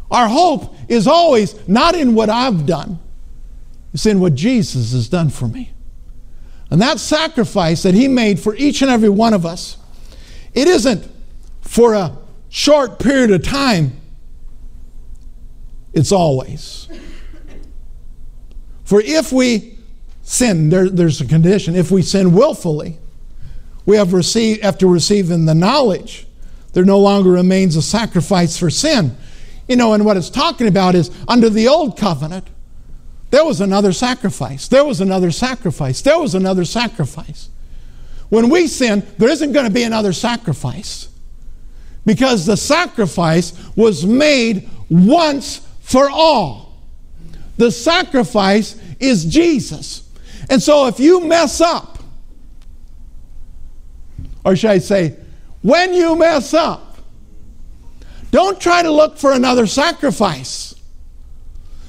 Our 0.09 0.29
hope 0.29 0.73
is 0.87 1.05
always 1.05 1.67
not 1.67 1.95
in 1.95 2.15
what 2.15 2.29
I've 2.29 2.65
done, 2.65 2.97
it's 3.93 4.05
in 4.05 4.21
what 4.21 4.35
Jesus 4.35 4.93
has 4.93 5.09
done 5.09 5.29
for 5.29 5.49
me. 5.49 5.73
And 6.69 6.81
that 6.81 7.01
sacrifice 7.01 7.83
that 7.83 7.93
He 7.93 8.07
made 8.07 8.39
for 8.39 8.55
each 8.55 8.81
and 8.81 8.89
every 8.89 9.09
one 9.09 9.33
of 9.33 9.45
us, 9.45 9.75
it 10.53 10.69
isn't 10.69 11.05
for 11.59 11.93
a 11.93 12.17
short 12.47 12.99
period 12.99 13.31
of 13.31 13.43
time, 13.43 13.97
it's 15.91 16.13
always. 16.13 16.87
For 18.85 19.01
if 19.01 19.33
we 19.33 19.77
sin, 20.21 20.69
there, 20.69 20.87
there's 20.87 21.19
a 21.19 21.25
condition. 21.25 21.75
If 21.75 21.91
we 21.91 22.01
sin 22.01 22.31
willfully, 22.31 22.97
we 23.85 23.97
have 23.97 24.13
received, 24.13 24.61
after 24.63 24.87
receiving 24.87 25.43
the 25.43 25.53
knowledge, 25.53 26.27
there 26.73 26.85
no 26.85 26.99
longer 26.99 27.31
remains 27.31 27.75
a 27.75 27.81
sacrifice 27.81 28.57
for 28.57 28.69
sin. 28.69 29.15
You 29.67 29.75
know, 29.75 29.93
and 29.93 30.03
what 30.03 30.17
it's 30.17 30.29
talking 30.29 30.67
about 30.67 30.95
is 30.95 31.09
under 31.27 31.49
the 31.49 31.67
old 31.67 31.97
covenant, 31.97 32.47
there 33.29 33.45
was 33.45 33.61
another 33.61 33.93
sacrifice. 33.93 34.67
There 34.67 34.83
was 34.83 35.01
another 35.01 35.31
sacrifice. 35.31 36.01
There 36.01 36.19
was 36.19 36.35
another 36.35 36.65
sacrifice. 36.65 37.49
When 38.29 38.49
we 38.49 38.67
sin, 38.67 39.05
there 39.17 39.29
isn't 39.29 39.53
going 39.53 39.65
to 39.65 39.71
be 39.71 39.83
another 39.83 40.13
sacrifice 40.13 41.09
because 42.05 42.45
the 42.45 42.57
sacrifice 42.57 43.53
was 43.75 44.05
made 44.05 44.69
once 44.89 45.65
for 45.81 46.09
all. 46.09 46.75
The 47.57 47.71
sacrifice 47.71 48.79
is 48.99 49.25
Jesus. 49.25 50.09
And 50.49 50.61
so 50.61 50.87
if 50.87 50.99
you 50.99 51.25
mess 51.25 51.61
up, 51.61 51.99
or 54.43 54.55
should 54.55 54.71
I 54.71 54.79
say, 54.79 55.15
when 55.63 55.93
you 55.93 56.15
mess 56.15 56.53
up, 56.53 56.97
don't 58.31 58.59
try 58.59 58.83
to 58.83 58.91
look 58.91 59.17
for 59.17 59.31
another 59.31 59.65
sacrifice. 59.65 60.75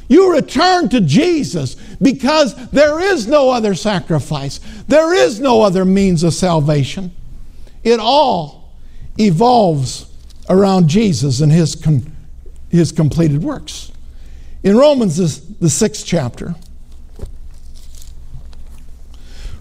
You 0.08 0.32
return 0.32 0.88
to 0.90 1.00
Jesus 1.00 1.74
because 2.00 2.54
there 2.70 3.00
is 3.00 3.26
no 3.26 3.50
other 3.50 3.74
sacrifice. 3.74 4.60
There 4.86 5.14
is 5.14 5.40
no 5.40 5.62
other 5.62 5.84
means 5.84 6.22
of 6.22 6.34
salvation. 6.34 7.12
It 7.82 7.98
all 8.00 8.74
evolves 9.18 10.06
around 10.48 10.88
Jesus 10.88 11.40
and 11.40 11.50
his, 11.50 11.74
con- 11.74 12.14
his 12.68 12.92
completed 12.92 13.42
works. 13.42 13.90
In 14.62 14.76
Romans, 14.76 15.16
the 15.58 15.70
sixth 15.70 16.06
chapter, 16.06 16.54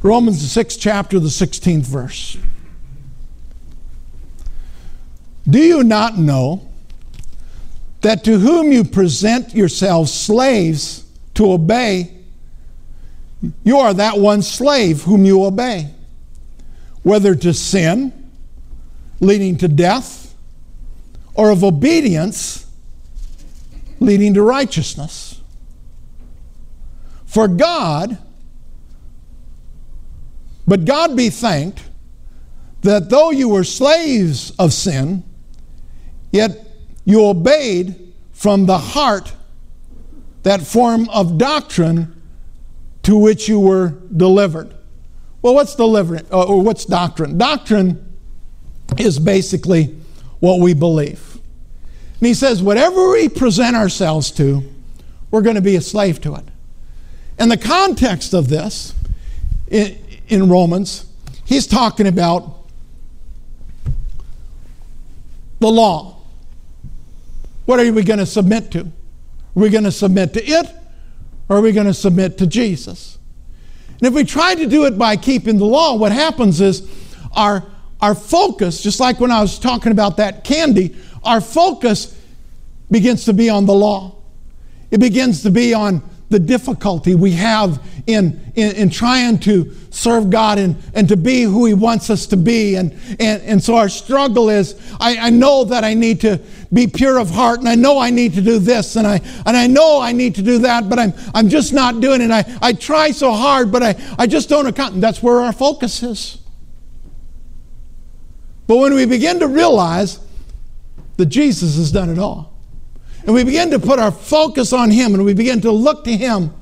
Romans, 0.02 0.42
the 0.42 0.50
sixth 0.50 0.80
chapter, 0.80 1.18
the 1.18 1.30
16th 1.30 1.84
verse. 1.84 2.38
Do 5.50 5.60
you 5.60 5.84
not 5.84 6.18
know 6.18 6.70
that 8.02 8.24
to 8.26 8.38
whom 8.40 8.72
you 8.72 8.84
present 8.84 9.54
yourselves 9.54 10.14
slaves 10.14 11.06
to 11.36 11.52
obey, 11.52 12.12
you 13.64 13.78
are 13.78 13.94
that 13.94 14.20
one 14.20 14.42
slave 14.42 15.04
whom 15.04 15.26
you 15.26 15.44
obey, 15.44 15.90
whether 17.02 17.36
to 17.36 17.54
sin, 17.54 18.14
leading 19.20 19.58
to 19.58 19.68
death, 19.68 20.36
or 21.34 21.50
of 21.50 21.64
obedience, 21.64 22.66
leading 24.00 24.34
to 24.34 24.42
righteousness. 24.42 25.42
For 27.26 27.48
God, 27.48 28.18
but 30.68 30.86
God 30.86 31.18
be 31.18 31.30
thanked 31.30 31.82
that 32.82 33.10
though 33.10 33.32
you 33.32 33.50
were 33.50 33.64
slaves 33.64 34.52
of 34.60 34.72
sin, 34.72 35.24
yet 36.34 36.68
you 37.06 37.26
obeyed 37.26 38.14
from 38.34 38.66
the 38.66 38.78
heart 38.78 39.32
that 40.42 40.62
form 40.62 41.08
of 41.10 41.38
doctrine 41.38 42.22
to 43.04 43.18
which 43.18 43.48
you 43.48 43.60
were 43.60 43.94
delivered. 44.16 44.74
Well, 45.42 45.54
what's 45.54 45.76
deliverance 45.76 46.28
uh, 46.32 46.44
or 46.44 46.62
what's 46.62 46.84
doctrine? 46.86 47.38
Doctrine 47.38 48.14
is 48.98 49.20
basically 49.20 49.96
what 50.40 50.60
we 50.60 50.74
believe. 50.74 51.40
And 52.20 52.28
he 52.28 52.34
says, 52.34 52.62
whatever 52.62 53.12
we 53.12 53.30
present 53.30 53.76
ourselves 53.76 54.32
to, 54.32 54.64
we're 55.32 55.42
going 55.42 55.56
to 55.56 55.62
be 55.62 55.76
a 55.76 55.82
slave 55.82 56.22
to 56.22 56.36
it. 56.36 56.46
And 57.38 57.52
the 57.52 57.58
context 57.58 58.34
of 58.34 58.50
this 58.50 58.94
in, 59.68 59.98
in 60.28 60.50
Romans, 60.50 61.06
he's 61.46 61.68
talking 61.68 62.08
about 62.08 62.68
the 65.60 65.70
law. 65.70 66.13
What 67.66 67.80
are 67.80 67.92
we 67.92 68.04
going 68.04 68.20
to 68.20 68.26
submit 68.26 68.72
to? 68.72 68.82
Are 68.82 69.62
we 69.62 69.70
going 69.70 69.84
to 69.84 69.92
submit 69.92 70.34
to 70.34 70.44
it 70.44 70.68
or 71.50 71.58
are 71.58 71.62
we 71.62 71.72
going 71.72 71.88
to 71.88 71.94
submit 71.94 72.38
to 72.40 72.48
Jesus? 72.48 73.18
And 73.88 74.08
if 74.08 74.14
we 74.14 74.24
try 74.24 74.56
to 74.56 74.68
do 74.68 74.86
it 74.86 74.98
by 74.98 75.16
keeping 75.16 75.58
the 75.58 75.66
law, 75.66 75.96
what 75.96 76.12
happens 76.12 76.60
is 76.60 76.90
our, 77.32 77.64
our 78.02 78.16
focus, 78.16 78.82
just 78.82 79.00
like 79.00 79.20
when 79.20 79.32
I 79.32 79.42
was 79.42 79.60
talking 79.60 79.92
about 79.92 80.18
that 80.18 80.44
candy, 80.44 80.96
our 81.24 81.40
focus 81.40 82.20
begins 82.92 83.26
to 83.26 83.34
be 83.34 83.50
on 83.50 83.66
the 83.66 83.74
law. 83.74 84.16
It 84.92 85.00
begins 85.00 85.42
to 85.44 85.52
be 85.52 85.74
on 85.74 86.04
the 86.30 86.40
difficulty 86.40 87.16
we 87.16 87.32
have 87.32 87.82
in, 88.08 88.52
in, 88.56 88.76
in, 88.76 88.90
trying 88.90 89.38
to 89.40 89.74
serve 89.92 90.30
God 90.30 90.58
and, 90.58 90.76
and 90.94 91.08
to 91.08 91.16
be 91.16 91.44
who 91.44 91.66
He 91.66 91.74
wants 91.74 92.10
us 92.10 92.26
to 92.28 92.38
be. 92.38 92.76
And, 92.76 92.92
and, 93.20 93.42
and 93.44 93.64
so 93.64 93.76
our 93.76 93.88
struggle 93.88 94.50
is 94.50 94.76
I, 95.00 95.28
I 95.28 95.30
know 95.30 95.64
that 95.66 95.84
I 95.84 95.94
need 95.94 96.22
to 96.22 96.42
be 96.74 96.88
pure 96.88 97.20
of 97.20 97.30
heart 97.30 97.60
and 97.60 97.70
I 97.70 97.76
know 97.76 98.00
I 98.00 98.10
need 98.10 98.34
to 98.34 98.42
do 98.42 98.58
this 98.58 98.96
and 98.96 99.06
I, 99.06 99.22
and 99.46 99.56
I 99.56 99.68
know 99.68 100.02
I 100.02 100.12
need 100.12 100.36
to 100.36 100.42
do 100.42 100.58
that, 100.60 100.90
but 100.90 100.98
I'm, 100.98 101.14
I'm 101.34 101.48
just 101.50 101.72
not 101.72 102.02
doing 102.02 102.22
it. 102.22 102.32
I, 102.32 102.44
I 102.62 102.74
try 102.74 103.12
so 103.12 103.32
hard, 103.32 103.72
but 103.72 103.84
I, 103.84 103.96
I 104.18 104.26
just 104.28 104.50
don't 104.50 104.66
account. 104.66 105.00
That's 105.00 105.22
where 105.22 105.40
our 105.42 105.54
focus 105.54 106.02
is. 106.02 106.40
But 108.66 108.78
when 108.78 108.94
we 108.94 109.06
begin 109.06 109.40
to 109.40 109.48
realize 109.48 110.20
that 111.18 111.28
Jesus 111.28 111.76
has 111.76 111.92
done 111.92 112.10
it 112.10 112.18
all, 112.18 112.54
and 113.26 113.34
we 113.34 113.44
begin 113.44 113.70
to 113.72 113.80
put 113.80 114.00
our 114.00 114.12
focus 114.12 114.74
on 114.74 114.90
Him 114.90 115.14
and 115.14 115.24
we 115.24 115.34
begin 115.34 115.62
to 115.62 115.72
look 115.72 116.04
to 116.06 116.16
Him 116.16 116.54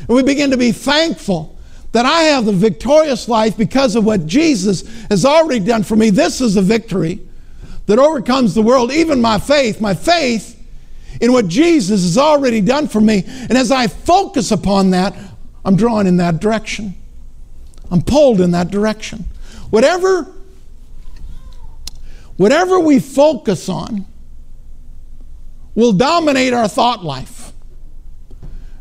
and 0.00 0.08
we 0.08 0.22
begin 0.22 0.50
to 0.50 0.56
be 0.56 0.72
thankful 0.72 1.58
that 1.92 2.04
I 2.04 2.24
have 2.24 2.44
the 2.44 2.52
victorious 2.52 3.28
life 3.28 3.56
because 3.56 3.96
of 3.96 4.04
what 4.04 4.26
Jesus 4.26 4.82
has 5.08 5.24
already 5.24 5.64
done 5.64 5.82
for 5.84 5.96
me. 5.96 6.10
This 6.10 6.40
is 6.40 6.56
a 6.56 6.62
victory 6.62 7.20
that 7.86 7.98
overcomes 7.98 8.54
the 8.54 8.62
world, 8.62 8.92
even 8.92 9.20
my 9.20 9.38
faith. 9.38 9.80
My 9.80 9.94
faith 9.94 10.60
in 11.20 11.32
what 11.32 11.48
Jesus 11.48 12.02
has 12.02 12.18
already 12.18 12.60
done 12.60 12.88
for 12.88 13.00
me. 13.00 13.24
And 13.26 13.52
as 13.52 13.70
I 13.70 13.86
focus 13.86 14.50
upon 14.50 14.90
that, 14.90 15.16
I'm 15.64 15.76
drawn 15.76 16.06
in 16.06 16.16
that 16.18 16.40
direction. 16.40 16.94
I'm 17.90 18.02
pulled 18.02 18.40
in 18.40 18.50
that 18.52 18.70
direction. 18.70 19.24
Whatever, 19.70 20.32
whatever 22.36 22.78
we 22.78 22.98
focus 22.98 23.68
on, 23.68 24.06
will 25.74 25.92
dominate 25.92 26.52
our 26.52 26.68
thought 26.68 27.04
life. 27.04 27.52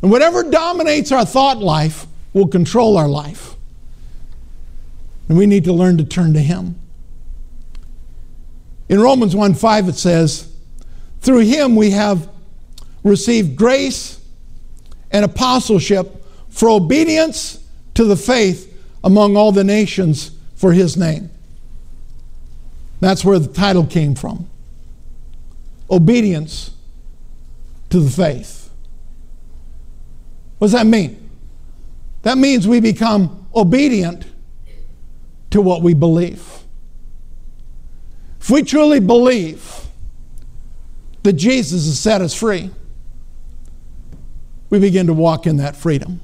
And 0.02 0.12
whatever 0.12 0.44
dominates 0.44 1.12
our 1.12 1.26
thought 1.26 1.60
life 1.60 2.06
will 2.34 2.48
control 2.48 2.98
our 2.98 3.08
life. 3.08 3.56
And 5.30 5.38
we 5.38 5.46
need 5.46 5.64
to 5.64 5.74
learn 5.74 5.98
to 5.98 6.04
turn 6.04 6.34
to 6.34 6.40
Him. 6.40 6.80
In 8.94 9.00
Romans 9.00 9.36
1 9.36 9.56
5, 9.56 9.90
it 9.90 9.96
says, 9.96 10.54
Through 11.22 11.40
Him 11.40 11.76
we 11.76 11.90
have 11.90 12.30
received 13.04 13.56
grace 13.56 14.22
and 15.10 15.26
apostleship 15.26 16.24
for 16.50 16.70
obedience 16.70 17.58
to 17.96 18.04
the 18.04 18.16
faith 18.16 18.72
among 19.04 19.36
all 19.36 19.52
the 19.52 19.64
nations 19.64 20.30
for 20.54 20.74
His 20.74 20.96
name. 20.96 21.32
That's 23.00 23.26
where 23.26 23.40
the 23.40 23.52
title 23.52 23.88
came 23.88 24.14
from. 24.14 24.48
Obedience 25.90 26.70
to 27.90 28.00
the 28.00 28.12
faith. 28.12 28.70
What 30.60 30.68
does 30.68 30.74
that 30.74 30.86
mean? 30.86 31.32
That 32.22 32.38
means 32.38 32.68
we 32.68 32.80
become 32.80 33.48
obedient 33.56 34.28
to 35.50 35.62
what 35.62 35.82
we 35.82 35.96
believe. 35.96 36.63
If 38.44 38.50
we 38.50 38.62
truly 38.62 39.00
believe 39.00 39.88
that 41.24 41.34
Jesus 41.34 41.86
has 41.86 41.98
set 41.98 42.20
us 42.20 42.34
free, 42.36 42.72
we 44.70 44.80
begin 44.80 45.08
to 45.08 45.14
walk 45.14 45.48
in 45.48 45.56
that 45.58 45.78
freedom. 45.78 46.20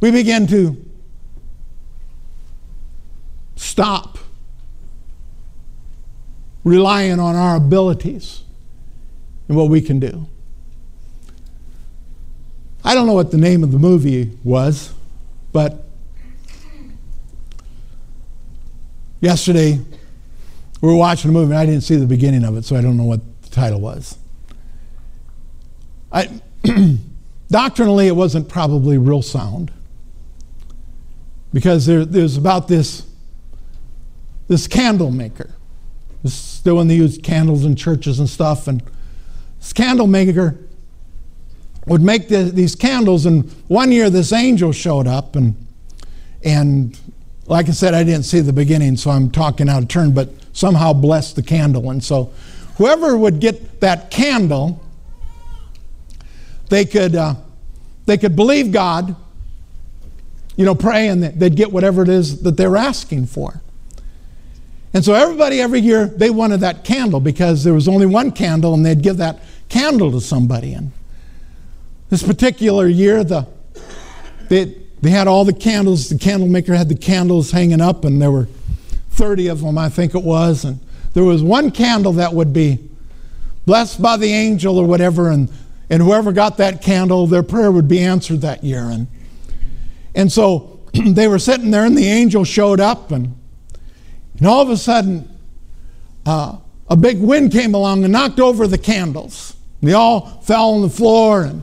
We 0.00 0.12
begin 0.12 0.46
to 0.46 0.80
stop 3.56 4.16
relying 6.62 7.18
on 7.18 7.34
our 7.34 7.56
abilities 7.56 8.42
and 9.48 9.56
what 9.56 9.70
we 9.70 9.80
can 9.80 9.98
do. 9.98 10.28
I 12.84 12.94
don't 12.94 13.08
know 13.08 13.14
what 13.14 13.32
the 13.32 13.38
name 13.38 13.64
of 13.64 13.72
the 13.72 13.78
movie 13.80 14.38
was, 14.44 14.94
but 15.50 15.84
yesterday 19.20 19.80
we 20.80 20.88
were 20.88 20.96
watching 20.96 21.30
a 21.30 21.32
movie 21.32 21.52
and 21.52 21.58
I 21.58 21.66
didn't 21.66 21.82
see 21.82 21.96
the 21.96 22.06
beginning 22.06 22.44
of 22.44 22.56
it, 22.56 22.64
so 22.64 22.76
I 22.76 22.80
don't 22.80 22.96
know 22.96 23.04
what 23.04 23.20
the 23.42 23.50
title 23.50 23.80
was. 23.80 24.18
I, 26.12 26.28
doctrinally, 27.50 28.06
it 28.06 28.16
wasn't 28.16 28.48
probably 28.48 28.98
real 28.98 29.22
sound 29.22 29.72
because 31.52 31.86
there, 31.86 32.04
there's 32.04 32.36
about 32.36 32.68
this, 32.68 33.06
this 34.48 34.66
candle 34.66 35.10
maker. 35.10 35.50
This, 36.22 36.34
still 36.34 36.76
when 36.76 36.88
they 36.88 36.96
use 36.96 37.18
candles 37.18 37.64
in 37.64 37.76
churches 37.76 38.18
and 38.18 38.28
stuff, 38.28 38.68
and 38.68 38.82
this 39.58 39.72
candle 39.72 40.06
maker 40.06 40.58
would 41.86 42.02
make 42.02 42.28
the, 42.28 42.44
these 42.44 42.74
candles, 42.74 43.26
and 43.26 43.50
one 43.68 43.90
year 43.90 44.10
this 44.10 44.32
angel 44.32 44.72
showed 44.72 45.06
up, 45.06 45.36
and 45.36 45.54
and 46.42 46.98
like 47.46 47.68
I 47.68 47.72
said, 47.72 47.94
I 47.94 48.04
didn't 48.04 48.22
see 48.22 48.40
the 48.40 48.52
beginning, 48.52 48.96
so 48.96 49.10
I'm 49.10 49.30
talking 49.30 49.68
out 49.68 49.82
of 49.82 49.88
turn, 49.88 50.12
but 50.12 50.28
somehow 50.52 50.92
blessed 50.92 51.36
the 51.36 51.42
candle, 51.42 51.90
and 51.90 52.02
so 52.02 52.32
whoever 52.76 53.16
would 53.16 53.40
get 53.40 53.80
that 53.80 54.10
candle, 54.10 54.82
they 56.68 56.84
could 56.84 57.14
uh, 57.14 57.34
they 58.06 58.16
could 58.16 58.34
believe 58.34 58.72
God, 58.72 59.14
you 60.56 60.64
know, 60.64 60.74
pray, 60.74 61.08
and 61.08 61.22
they'd 61.22 61.56
get 61.56 61.72
whatever 61.72 62.02
it 62.02 62.08
is 62.08 62.42
that 62.42 62.56
they're 62.56 62.76
asking 62.76 63.26
for. 63.26 63.60
And 64.92 65.04
so 65.04 65.14
everybody 65.14 65.60
every 65.60 65.80
year 65.80 66.06
they 66.06 66.30
wanted 66.30 66.60
that 66.60 66.84
candle 66.84 67.20
because 67.20 67.62
there 67.62 67.74
was 67.74 67.86
only 67.86 68.06
one 68.06 68.32
candle 68.32 68.74
and 68.74 68.84
they'd 68.84 69.02
give 69.02 69.18
that 69.18 69.40
candle 69.68 70.10
to 70.12 70.20
somebody. 70.20 70.74
And 70.74 70.90
this 72.08 72.22
particular 72.24 72.88
year, 72.88 73.22
the 73.22 73.46
they, 74.48 74.76
they 75.00 75.10
had 75.10 75.28
all 75.28 75.44
the 75.44 75.52
candles. 75.52 76.08
The 76.08 76.18
candle 76.18 76.48
maker 76.48 76.74
had 76.74 76.88
the 76.88 76.96
candles 76.96 77.52
hanging 77.52 77.80
up, 77.80 78.04
and 78.04 78.20
there 78.20 78.32
were 78.32 78.48
30 79.20 79.48
of 79.48 79.60
them, 79.60 79.76
I 79.76 79.90
think 79.90 80.14
it 80.14 80.22
was. 80.22 80.64
And 80.64 80.80
there 81.12 81.24
was 81.24 81.42
one 81.42 81.70
candle 81.70 82.14
that 82.14 82.32
would 82.32 82.54
be 82.54 82.78
blessed 83.66 84.00
by 84.00 84.16
the 84.16 84.32
angel 84.32 84.78
or 84.78 84.86
whatever, 84.86 85.28
and, 85.28 85.52
and 85.90 86.02
whoever 86.02 86.32
got 86.32 86.56
that 86.56 86.80
candle, 86.80 87.26
their 87.26 87.42
prayer 87.42 87.70
would 87.70 87.86
be 87.86 88.00
answered 88.00 88.40
that 88.40 88.64
year. 88.64 88.84
And, 88.84 89.08
and 90.14 90.32
so 90.32 90.80
they 90.94 91.28
were 91.28 91.38
sitting 91.38 91.70
there, 91.70 91.84
and 91.84 91.98
the 91.98 92.06
angel 92.06 92.44
showed 92.44 92.80
up, 92.80 93.12
and, 93.12 93.36
and 94.38 94.46
all 94.46 94.62
of 94.62 94.70
a 94.70 94.76
sudden, 94.78 95.28
uh, 96.24 96.56
a 96.88 96.96
big 96.96 97.20
wind 97.20 97.52
came 97.52 97.74
along 97.74 98.04
and 98.04 98.14
knocked 98.14 98.40
over 98.40 98.66
the 98.66 98.78
candles. 98.78 99.54
They 99.82 99.92
all 99.92 100.40
fell 100.40 100.70
on 100.70 100.80
the 100.80 100.88
floor, 100.88 101.42
and, 101.42 101.62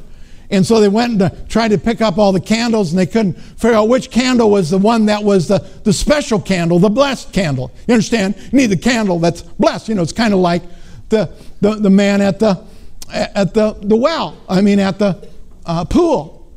and 0.49 0.65
so 0.65 0.79
they 0.79 0.87
went 0.87 1.19
to 1.19 1.29
try 1.49 1.67
to 1.67 1.77
pick 1.77 2.01
up 2.01 2.17
all 2.17 2.31
the 2.31 2.39
candles, 2.39 2.91
and 2.91 2.99
they 2.99 3.05
couldn't 3.05 3.33
figure 3.33 3.75
out 3.75 3.89
which 3.89 4.09
candle 4.11 4.49
was 4.49 4.69
the 4.69 4.77
one 4.77 5.05
that 5.07 5.23
was 5.23 5.47
the, 5.47 5.59
the 5.83 5.91
special 5.91 6.39
candle, 6.39 6.79
the 6.79 6.89
blessed 6.89 7.33
candle. 7.33 7.71
You 7.87 7.95
understand? 7.95 8.35
You 8.51 8.59
need 8.59 8.67
the 8.67 8.77
candle 8.77 9.19
that's 9.19 9.41
blessed. 9.41 9.89
You 9.89 9.95
know, 9.95 10.01
it's 10.03 10.13
kind 10.13 10.33
of 10.33 10.39
like 10.39 10.63
the, 11.09 11.29
the, 11.59 11.75
the 11.75 11.89
man 11.89 12.21
at 12.21 12.39
the, 12.39 12.63
at 13.11 13.53
the, 13.53 13.73
the 13.81 13.95
well, 13.95 14.37
I 14.47 14.61
mean, 14.61 14.79
at 14.79 14.99
the 14.99 15.27
uh, 15.65 15.83
pool. 15.83 16.49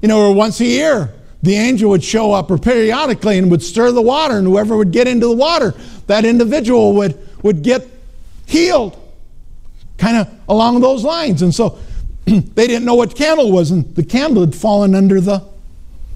You 0.00 0.08
know, 0.08 0.30
or 0.30 0.34
once 0.34 0.60
a 0.60 0.64
year, 0.64 1.12
the 1.42 1.56
angel 1.56 1.90
would 1.90 2.04
show 2.04 2.32
up 2.32 2.50
or 2.50 2.56
periodically 2.56 3.36
and 3.36 3.50
would 3.50 3.62
stir 3.62 3.92
the 3.92 4.02
water, 4.02 4.38
and 4.38 4.46
whoever 4.46 4.78
would 4.78 4.92
get 4.92 5.06
into 5.06 5.26
the 5.26 5.36
water, 5.36 5.74
that 6.06 6.24
individual 6.24 6.94
would, 6.94 7.18
would 7.42 7.62
get 7.62 7.86
healed. 8.46 8.98
Kind 9.98 10.16
of 10.16 10.28
along 10.48 10.80
those 10.80 11.04
lines. 11.04 11.42
And 11.42 11.54
so 11.54 11.78
they 12.54 12.66
didn't 12.66 12.84
know 12.84 12.94
what 12.94 13.14
candle 13.14 13.52
was, 13.52 13.70
and 13.70 13.94
the 13.94 14.04
candle 14.04 14.44
had 14.44 14.54
fallen 14.54 14.94
under 14.94 15.20
the, 15.20 15.46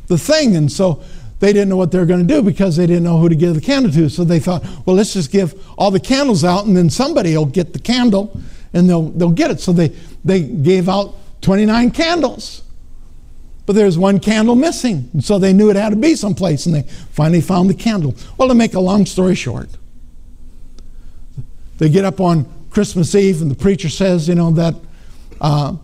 the 0.09 0.19
thing. 0.19 0.57
And 0.57 0.71
so 0.71 1.03
they 1.39 1.53
didn't 1.53 1.69
know 1.69 1.77
what 1.77 1.93
they 1.93 1.99
were 1.99 2.07
going 2.07 2.27
to 2.27 2.35
do 2.35 2.43
because 2.43 2.77
they 2.77 2.87
didn't 2.87 3.05
know 3.05 3.19
who 3.19 3.29
to 3.29 3.35
give 3.35 3.55
the 3.55 3.61
candle 3.61 3.91
to. 3.93 4.09
So 4.09 4.25
they 4.25 4.41
thought, 4.41 4.63
well, 4.85 4.97
let's 4.97 5.15
just 5.15 5.31
give 5.31 5.55
all 5.79 5.91
the 5.91 6.01
candles 6.01 6.45
out, 6.45 6.67
and 6.67 6.77
then 6.77 6.91
somebody 6.91 7.37
will 7.37 7.47
get 7.47 7.73
the 7.73 7.79
candle 7.79 8.41
and 8.73 8.89
they'll, 8.89 9.09
they'll 9.11 9.31
get 9.31 9.51
it. 9.51 9.61
So 9.61 9.73
they, 9.73 9.89
they 10.25 10.43
gave 10.43 10.89
out 10.89 11.15
29 11.41 11.91
candles. 11.91 12.63
But 13.67 13.75
there's 13.75 13.99
one 13.99 14.19
candle 14.21 14.55
missing. 14.55 15.09
And 15.13 15.25
so 15.25 15.39
they 15.39 15.53
knew 15.53 15.71
it 15.71 15.77
had 15.77 15.91
to 15.91 15.97
be 15.97 16.15
someplace, 16.15 16.67
and 16.67 16.75
they 16.75 16.83
finally 16.83 17.41
found 17.41 17.71
the 17.71 17.75
candle. 17.75 18.15
Well, 18.37 18.49
to 18.49 18.55
make 18.55 18.75
a 18.75 18.81
long 18.81 19.07
story 19.07 19.35
short, 19.35 19.69
they 21.79 21.89
get 21.89 22.05
up 22.05 22.21
on 22.21 22.47
Christmas 22.71 23.15
Eve, 23.15 23.43
and 23.43 23.51
the 23.51 23.55
preacher 23.55 23.89
says, 23.89 24.29
you 24.29 24.35
know, 24.35 24.51
that, 24.53 24.75
uh, 25.41 25.77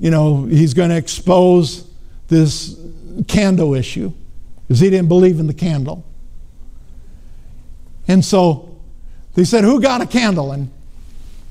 you 0.00 0.10
know, 0.10 0.44
he's 0.44 0.74
going 0.74 0.88
to 0.88 0.96
expose 0.96 1.88
this 2.28 2.80
candle 3.28 3.74
issue 3.74 4.12
because 4.62 4.80
he 4.80 4.88
didn't 4.88 5.08
believe 5.08 5.38
in 5.38 5.46
the 5.46 5.54
candle. 5.54 6.04
And 8.08 8.24
so 8.24 8.80
they 9.34 9.44
said, 9.44 9.62
Who 9.62 9.80
got 9.80 10.00
a 10.00 10.06
candle? 10.06 10.52
And 10.52 10.70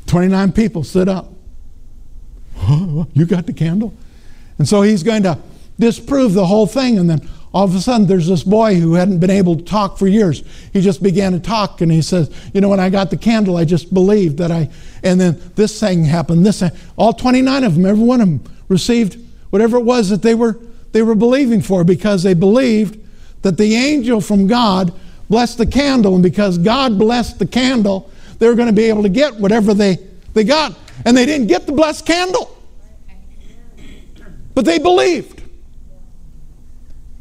29 0.08 0.52
people 0.52 0.84
stood 0.84 1.08
up. 1.08 1.32
you 2.68 3.26
got 3.26 3.45
the 3.45 3.54
candle? 3.54 3.93
And 4.58 4.68
so 4.68 4.82
he's 4.82 5.04
going 5.04 5.24
to 5.24 5.38
disprove 5.78 6.34
the 6.34 6.45
whole 6.45 6.66
thing. 6.66 6.97
And 6.97 7.10
then 7.10 7.30
all 7.52 7.64
of 7.66 7.74
a 7.74 7.82
sudden, 7.82 8.06
there's 8.06 8.28
this 8.28 8.43
boy 8.43 8.76
who 8.76 8.93
hadn't 8.93 9.20
been 9.20 9.32
able 9.32 9.56
to 9.56 9.64
talk 9.64 9.97
for 9.97 10.08
years. 10.08 10.43
He 10.72 10.82
just 10.82 11.02
began 11.02 11.32
to 11.32 11.39
talk, 11.39 11.82
and 11.82 11.91
he 11.91 12.04
says, 12.04 12.30
You 12.54 12.62
know, 12.62 12.70
when 12.70 12.80
I 12.80 12.89
got 12.89 13.10
the 13.10 13.18
candle, 13.18 13.58
I 13.58 13.66
just 13.66 13.91
believed 13.91 14.38
that 14.38 14.52
I. 14.52 14.70
And 15.04 15.20
then 15.20 15.41
this 15.56 15.80
thing 15.80 16.04
happened, 16.04 16.45
this 16.45 16.60
thing. 16.60 16.72
All 16.95 17.12
29 17.12 17.64
of 17.64 17.74
them, 17.74 17.86
every 17.86 18.04
one 18.04 18.22
of 18.22 18.28
them 18.28 18.43
received 18.68 19.18
whatever 19.50 19.78
it 19.78 19.84
was 19.84 20.10
that 20.10 20.22
they 20.22 20.36
were, 20.36 20.60
they 20.91 21.02
were 21.02 21.16
believing 21.16 21.62
for 21.62 21.84
because 21.84 22.22
they 22.22 22.36
believed 22.36 23.00
that 23.41 23.58
the 23.58 23.76
angel 23.76 24.22
from 24.22 24.45
God 24.45 24.93
blessed 25.28 25.58
the 25.58 25.66
candle, 25.66 26.14
and 26.14 26.22
because 26.22 26.60
God 26.60 27.00
blessed 27.00 27.39
the 27.39 27.47
candle, 27.47 28.12
they 28.38 28.47
were 28.47 28.56
going 28.56 28.68
to 28.68 28.74
be 28.74 28.86
able 28.86 29.04
to 29.04 29.10
get 29.10 29.36
whatever 29.36 29.74
they, 29.74 29.97
they 30.34 30.43
got. 30.43 30.78
And 31.04 31.18
they 31.18 31.26
didn't 31.26 31.47
get 31.47 31.66
the 31.66 31.72
blessed 31.72 32.06
candle. 32.06 32.56
But 34.54 34.66
they 34.66 34.78
believed. 34.78 35.39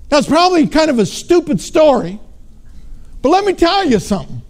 That's 0.08 0.26
probably 0.26 0.66
kind 0.66 0.90
of 0.90 0.98
a 0.98 1.06
stupid 1.06 1.60
story, 1.60 2.18
but 3.20 3.28
let 3.28 3.44
me 3.44 3.52
tell 3.52 3.84
you 3.84 3.98
something. 3.98 4.42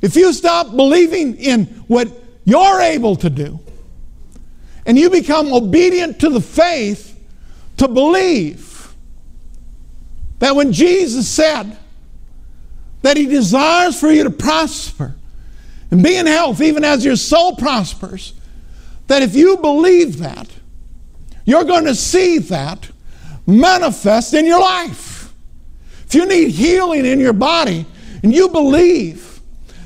If 0.00 0.16
you 0.16 0.32
stop 0.32 0.74
believing 0.74 1.36
in 1.36 1.66
what 1.86 2.08
you're 2.44 2.80
able 2.80 3.16
to 3.16 3.30
do, 3.30 3.60
and 4.84 4.98
you 4.98 5.10
become 5.10 5.52
obedient 5.52 6.20
to 6.20 6.28
the 6.28 6.40
faith 6.40 7.18
to 7.76 7.88
believe 7.88 8.94
that 10.40 10.56
when 10.56 10.72
Jesus 10.72 11.28
said 11.28 11.76
that 13.02 13.16
He 13.16 13.26
desires 13.26 13.98
for 13.98 14.10
you 14.10 14.24
to 14.24 14.30
prosper 14.30 15.14
and 15.90 16.02
be 16.02 16.16
in 16.16 16.26
health, 16.26 16.60
even 16.60 16.84
as 16.84 17.04
your 17.04 17.16
soul 17.16 17.54
prospers, 17.54 18.34
that 19.06 19.22
if 19.22 19.34
you 19.34 19.56
believe 19.58 20.18
that, 20.18 20.48
you're 21.44 21.64
going 21.64 21.84
to 21.84 21.94
see 21.94 22.38
that 22.38 22.90
manifest 23.60 24.34
in 24.34 24.46
your 24.46 24.60
life. 24.60 25.32
If 26.06 26.14
you 26.14 26.26
need 26.26 26.50
healing 26.50 27.06
in 27.06 27.20
your 27.20 27.32
body 27.32 27.86
and 28.22 28.34
you 28.34 28.48
believe 28.48 29.40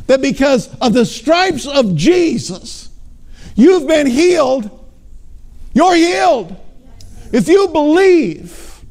that 0.07 0.21
because 0.21 0.75
of 0.79 0.93
the 0.93 1.05
stripes 1.05 1.67
of 1.67 1.95
Jesus, 1.95 2.91
you've 3.55 3.87
been 3.87 4.07
healed, 4.07 4.71
you're 5.73 5.95
healed. 5.95 6.57
If 7.33 7.49
you 7.49 7.69
believe 7.69 8.85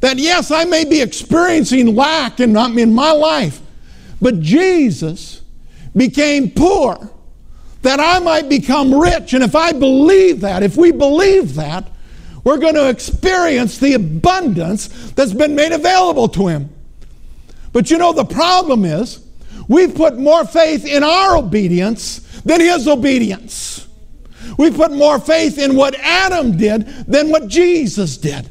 that, 0.00 0.18
yes, 0.18 0.50
I 0.50 0.64
may 0.64 0.84
be 0.84 1.00
experiencing 1.00 1.94
lack 1.94 2.40
in, 2.40 2.56
um, 2.56 2.78
in 2.78 2.92
my 2.92 3.12
life, 3.12 3.60
but 4.20 4.40
Jesus 4.40 5.42
became 5.96 6.50
poor 6.50 7.10
that 7.82 8.00
I 8.00 8.18
might 8.18 8.48
become 8.48 8.94
rich. 8.94 9.34
And 9.34 9.44
if 9.44 9.54
I 9.54 9.72
believe 9.72 10.40
that, 10.40 10.62
if 10.62 10.76
we 10.76 10.90
believe 10.90 11.54
that, 11.54 11.88
we're 12.44 12.58
going 12.58 12.74
to 12.74 12.88
experience 12.88 13.78
the 13.78 13.94
abundance 13.94 15.10
that's 15.12 15.32
been 15.32 15.54
made 15.54 15.72
available 15.72 16.28
to 16.28 16.46
him. 16.48 16.70
But 17.72 17.90
you 17.90 17.98
know, 17.98 18.12
the 18.12 18.24
problem 18.24 18.84
is 18.84 19.26
we've 19.66 19.94
put 19.94 20.16
more 20.16 20.44
faith 20.44 20.86
in 20.86 21.02
our 21.02 21.36
obedience 21.36 22.20
than 22.42 22.60
his 22.60 22.86
obedience. 22.86 23.88
We 24.58 24.70
put 24.70 24.92
more 24.92 25.18
faith 25.18 25.58
in 25.58 25.74
what 25.74 25.94
Adam 25.96 26.56
did 26.56 26.86
than 27.06 27.30
what 27.30 27.48
Jesus 27.48 28.18
did. 28.18 28.50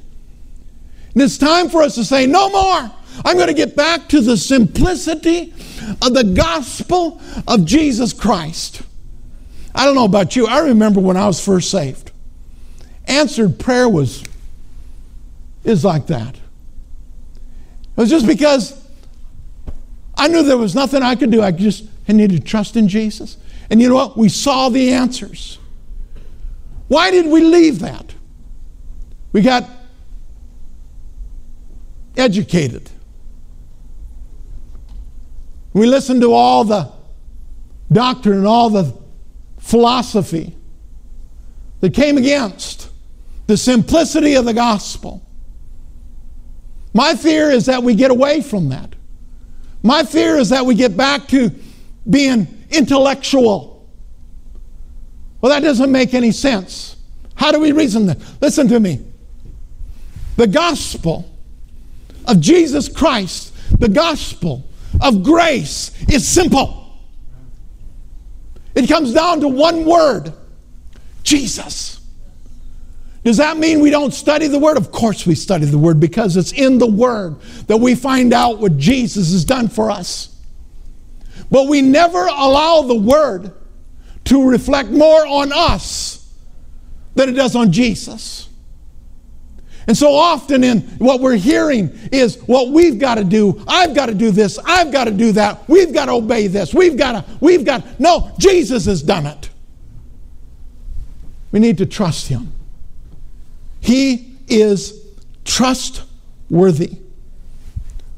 And 1.14 1.22
it's 1.22 1.38
time 1.38 1.70
for 1.70 1.84
us 1.84 1.96
to 1.96 2.04
say, 2.04 2.26
no 2.26 2.50
more. 2.50 2.92
I'm 3.24 3.36
going 3.36 3.48
to 3.48 3.54
get 3.54 3.76
back 3.76 4.10
to 4.10 4.22
the 4.22 4.36
simplicity 4.36 5.54
of 6.02 6.16
the 6.16 6.24
gospel 6.36 7.22
of 7.48 7.64
Jesus 7.64 8.12
Christ. 8.12 8.82
I 9.76 9.86
don't 9.86 9.96
know 9.96 10.06
about 10.06 10.36
you. 10.36 10.48
I 10.48 10.60
remember 10.60 11.00
when 11.00 11.16
I 11.16 11.28
was 11.28 11.44
first 11.44 11.70
saved. 11.70 12.12
Answered 13.06 13.60
prayer 13.60 13.88
was 13.90 14.24
is 15.64 15.86
like 15.86 16.08
that. 16.08 16.36
It 16.36 16.42
was 17.98 18.10
just 18.10 18.28
because 18.28 18.82
I 20.16 20.28
knew 20.28 20.44
there 20.44 20.58
was 20.58 20.76
nothing 20.76 21.04
I 21.04 21.16
could 21.16 21.32
do. 21.32 21.42
I 21.42 21.52
just 21.52 21.86
I 22.08 22.14
needed 22.14 22.42
to 22.42 22.44
trust 22.44 22.76
in 22.76 22.88
Jesus. 22.88 23.38
And 23.70 23.82
you 23.82 23.90
know 23.90 23.96
what? 23.96 24.18
We 24.18 24.30
saw 24.30 24.70
the 24.70 24.94
answers. 24.94 25.58
Why 26.88 27.12
did 27.12 27.28
we 27.28 27.42
leave 27.42 27.80
that? 27.80 28.14
We 29.32 29.42
got 29.42 29.70
educated. 32.18 32.90
We 35.74 35.88
listened 35.88 36.22
to 36.22 36.34
all 36.34 36.64
the 36.64 36.92
doctrine 37.92 38.38
and 38.38 38.48
all 38.48 38.70
the 38.70 38.96
philosophy 39.58 40.56
that 41.80 41.94
came 41.94 42.18
against 42.18 42.90
the 43.48 43.58
simplicity 43.58 44.36
of 44.36 44.46
the 44.46 44.54
gospel. 44.54 45.22
My 46.94 47.16
fear 47.16 47.50
is 47.50 47.66
that 47.66 47.84
we 47.84 47.96
get 47.96 48.12
away 48.12 48.42
from 48.42 48.70
that. 48.70 48.96
My 49.82 50.04
fear 50.04 50.38
is 50.38 50.50
that 50.50 50.66
we 50.66 50.76
get 50.76 50.96
back 50.96 51.28
to 51.30 51.52
being 52.10 52.66
intellectual. 52.70 53.90
Well, 55.42 55.52
that 55.52 55.62
doesn't 55.62 55.92
make 55.92 56.14
any 56.14 56.32
sense. 56.32 56.96
How 57.36 57.52
do 57.52 57.60
we 57.60 57.72
reason 57.72 58.06
that? 58.06 58.18
Listen 58.42 58.68
to 58.70 58.80
me. 58.80 59.06
The 60.38 60.48
gospel 60.48 61.30
of 62.26 62.40
Jesus 62.40 62.88
Christ, 62.88 63.54
the 63.80 63.90
gospel 63.90 64.64
of 65.02 65.24
grace, 65.24 65.92
is 66.08 66.28
simple. 66.28 66.80
It 68.76 68.88
comes 68.88 69.14
down 69.14 69.42
to 69.42 69.48
one 69.48 69.86
word 69.86 70.34
Jesus. 71.24 72.00
Does 73.24 73.38
that 73.38 73.58
mean 73.58 73.80
we 73.80 73.90
don't 73.90 74.14
study 74.14 74.48
the 74.48 74.60
Word? 74.60 74.76
Of 74.76 74.92
course, 74.92 75.26
we 75.26 75.36
study 75.36 75.66
the 75.66 75.78
Word 75.78 76.00
because 76.00 76.36
it's 76.36 76.52
in 76.52 76.78
the 76.78 76.88
Word 76.88 77.40
that 77.68 77.78
we 77.78 77.96
find 77.96 78.34
out 78.34 78.60
what 78.60 78.78
Jesus 78.78 79.32
has 79.32 79.46
done 79.46 79.70
for 79.70 79.90
us. 79.90 80.34
But 81.50 81.68
we 81.68 81.82
never 81.82 82.26
allow 82.26 82.82
the 82.82 82.96
word 82.96 83.54
to 84.26 84.50
reflect 84.50 84.90
more 84.90 85.26
on 85.26 85.52
us 85.54 86.34
than 87.16 87.30
it 87.30 87.34
does 87.34 87.56
on 87.56 87.72
Jesus. 87.72 88.50
And 89.86 89.98
so 89.98 90.14
often 90.16 90.64
in 90.64 90.80
what 90.98 91.20
we're 91.20 91.36
hearing 91.36 91.92
is 92.12 92.38
what 92.44 92.70
we've 92.70 92.98
got 92.98 93.16
to 93.16 93.24
do. 93.24 93.64
I've 93.68 93.94
got 93.94 94.08
to 94.08 94.14
do 94.14 94.32
this. 94.32 94.58
I've 94.66 94.92
got 94.92 95.06
to 95.06 95.12
do 95.12 95.34
that. 95.34 95.68
We've 95.68 95.94
got 95.94 96.06
to 96.06 96.14
obey 96.14 96.48
this. 96.48 96.74
We've 96.74 96.98
got 96.98 97.12
to, 97.26 97.38
we've 97.42 97.66
got, 97.66 98.00
no, 98.00 98.32
Jesus 98.40 98.86
has 98.86 99.04
done 99.04 99.26
it. 99.26 99.50
We 101.52 101.60
need 101.60 101.78
to 101.80 101.86
trust 101.86 102.30
him. 102.30 102.54
He 103.84 104.38
is 104.48 105.00
trustworthy, 105.46 106.98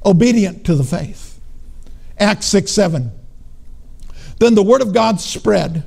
obedient 0.05 0.65
to 0.65 0.75
the 0.75 0.83
faith. 0.83 1.39
Acts 2.19 2.45
6 2.45 2.71
7. 2.71 3.11
Then 4.37 4.55
the 4.55 4.63
word 4.63 4.81
of 4.81 4.93
God 4.93 5.19
spread, 5.19 5.83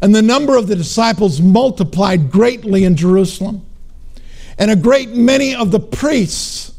and 0.00 0.14
the 0.14 0.22
number 0.22 0.56
of 0.56 0.66
the 0.66 0.76
disciples 0.76 1.40
multiplied 1.40 2.30
greatly 2.30 2.84
in 2.84 2.96
Jerusalem 2.96 3.64
and 4.58 4.70
a 4.70 4.76
great 4.76 5.10
many 5.10 5.54
of 5.54 5.70
the 5.70 5.80
priests 5.80 6.72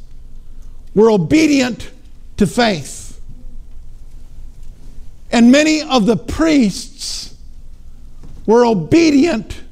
were 0.94 1.10
obedient 1.10 1.92
to 2.38 2.48
faith. 2.48 3.20
And 5.32 5.52
many 5.52 5.82
of 5.82 6.06
the 6.06 6.16
priests 6.16 7.36
were 8.46 8.66
obedient 8.66 9.63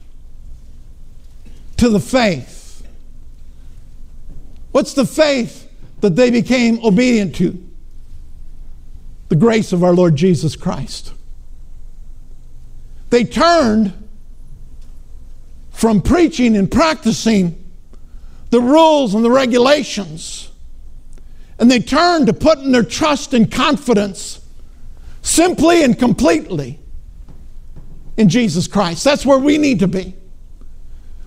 to 1.81 1.89
the 1.89 1.99
faith. 1.99 2.85
What's 4.71 4.93
the 4.93 5.03
faith 5.03 5.67
that 6.01 6.15
they 6.15 6.29
became 6.29 6.79
obedient 6.85 7.33
to? 7.37 7.57
The 9.29 9.35
grace 9.35 9.73
of 9.73 9.83
our 9.83 9.91
Lord 9.91 10.15
Jesus 10.15 10.55
Christ. 10.55 11.11
They 13.09 13.23
turned 13.23 13.93
from 15.71 16.03
preaching 16.03 16.55
and 16.55 16.69
practicing 16.69 17.57
the 18.51 18.61
rules 18.61 19.15
and 19.15 19.25
the 19.25 19.31
regulations. 19.31 20.51
And 21.57 21.71
they 21.71 21.79
turned 21.79 22.27
to 22.27 22.33
putting 22.33 22.71
their 22.71 22.83
trust 22.83 23.33
and 23.33 23.51
confidence 23.51 24.39
simply 25.23 25.83
and 25.83 25.97
completely 25.97 26.77
in 28.17 28.29
Jesus 28.29 28.67
Christ. 28.67 29.03
That's 29.03 29.25
where 29.25 29.39
we 29.39 29.57
need 29.57 29.79
to 29.79 29.87
be. 29.87 30.13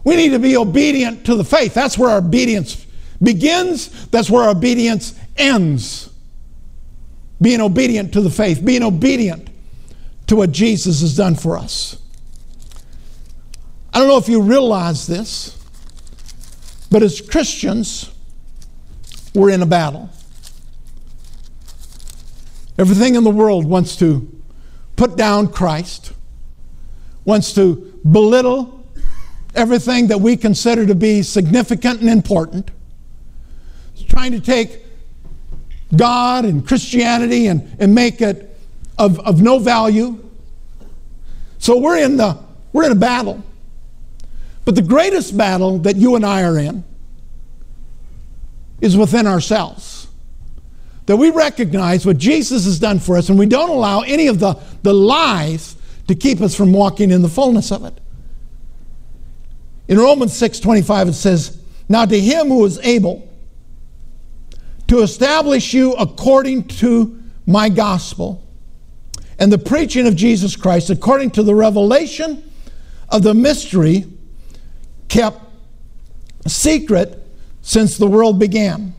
We 0.05 0.17
need 0.17 0.31
to 0.31 0.39
be 0.39 0.57
obedient 0.57 1.25
to 1.27 1.35
the 1.35 1.45
faith. 1.45 1.75
That's 1.75 1.99
where 1.99 2.11
our 2.11 2.19
obedience 2.19 2.85
begins, 3.23 4.07
that's 4.09 4.31
where 4.31 4.45
our 4.45 4.51
obedience 4.51 5.19
ends. 5.37 6.11
Being 7.41 7.61
obedient 7.61 8.13
to 8.13 8.21
the 8.21 8.31
faith, 8.31 8.65
being 8.65 8.83
obedient 8.83 9.51
to 10.29 10.37
what 10.37 10.53
Jesus 10.53 11.01
has 11.01 11.17
done 11.17 11.35
for 11.35 11.57
us. 11.57 12.01
I 13.93 13.99
don't 13.99 14.09
know 14.09 14.19
if 14.19 14.29
you 14.29 14.41
realize 14.43 15.07
this. 15.07 15.59
But 16.91 17.03
as 17.03 17.21
Christians, 17.21 18.09
we're 19.35 19.51
in 19.51 19.63
a 19.63 19.67
battle. 19.67 20.11
Everything 22.79 23.17
in 23.17 23.25
the 23.25 23.31
world 23.31 23.65
wants 23.65 23.97
to 23.97 24.31
put 24.95 25.17
down 25.17 25.49
Christ, 25.49 26.13
wants 27.25 27.53
to 27.55 28.01
belittle 28.09 28.84
everything 29.55 30.09
that 30.09 30.21
we 30.21 30.37
consider 30.37 30.87
to 30.87 30.95
be 30.95 31.23
significant 31.23 32.01
and 32.01 32.09
important. 32.09 32.71
It's 33.95 34.05
trying 34.05 34.33
to 34.33 34.41
take 34.41 34.81
God 35.97 36.45
and 36.45 36.67
Christianity 36.67 37.47
and, 37.47 37.77
and 37.79 37.95
make 37.95 38.21
it 38.21 38.57
of, 38.99 39.21
of 39.21 39.41
no 39.41 39.59
value. 39.59 40.19
So 41.59 41.79
we're 41.79 41.99
in, 41.99 42.17
the, 42.17 42.39
we're 42.73 42.85
in 42.85 42.93
a 42.93 42.97
battle. 42.97 43.43
But 44.65 44.75
the 44.75 44.83
greatest 44.83 45.37
battle 45.37 45.79
that 45.79 45.97
you 45.97 46.17
and 46.17 46.25
I 46.25 46.43
are 46.43 46.59
in 46.59 46.85
is 48.81 48.97
within 48.97 49.27
ourselves. 49.27 50.09
That 51.07 51.17
we 51.17 51.31
recognize 51.31 52.07
what 52.07 52.19
Jesus 52.19 52.65
has 52.65 52.79
done 52.79 52.99
for 52.99 53.17
us 53.17 53.29
and 53.29 53.39
we 53.39 53.47
don't 53.47 53.71
allow 53.71 54.01
any 54.01 54.27
of 54.27 54.41
the, 54.41 54.55
the 54.83 54.95
lies 54.95 55.77
to 56.09 56.15
keep 56.15 56.41
us 56.41 56.55
from 56.55 56.73
walking 56.73 57.11
in 57.11 57.23
the 57.23 57.29
fullness 57.29 57.71
of 57.71 57.85
it. 57.85 58.01
In 59.89 59.99
Romans 59.99 60.33
6:25 60.33 61.09
it 61.09 61.15
says, 61.15 61.59
"Now 61.89 62.05
to 62.05 62.19
him 62.19 62.49
who 62.49 62.65
is 62.65 62.79
able 62.83 63.29
to 64.89 65.03
establish 65.03 65.75
you 65.75 65.93
according 65.95 66.65
to 66.65 67.19
my 67.47 67.69
gospel 67.69 68.43
and 69.39 69.53
the 69.53 69.59
preaching 69.59 70.07
of 70.07 70.17
Jesus 70.17 70.57
Christ 70.57 70.91
according 70.91 71.31
to 71.33 71.43
the 71.43 71.55
revelation 71.55 72.43
of 73.09 73.23
the 73.23 73.35
mystery 73.35 74.07
kept 75.09 75.41
secret 76.47 77.21
since 77.63 77.97
the 77.97 78.07
world 78.07 78.39
began. 78.39 78.95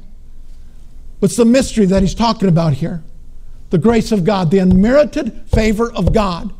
What's 1.19 1.35
the 1.35 1.45
mystery 1.45 1.85
that 1.85 2.01
he's 2.01 2.15
talking 2.15 2.49
about 2.49 2.73
here? 2.73 3.03
The 3.69 3.77
grace 3.77 4.11
of 4.11 4.23
God, 4.23 4.51
the 4.51 4.59
unmerited 4.59 5.41
favor 5.47 5.91
of 5.91 6.13
God. 6.13 6.53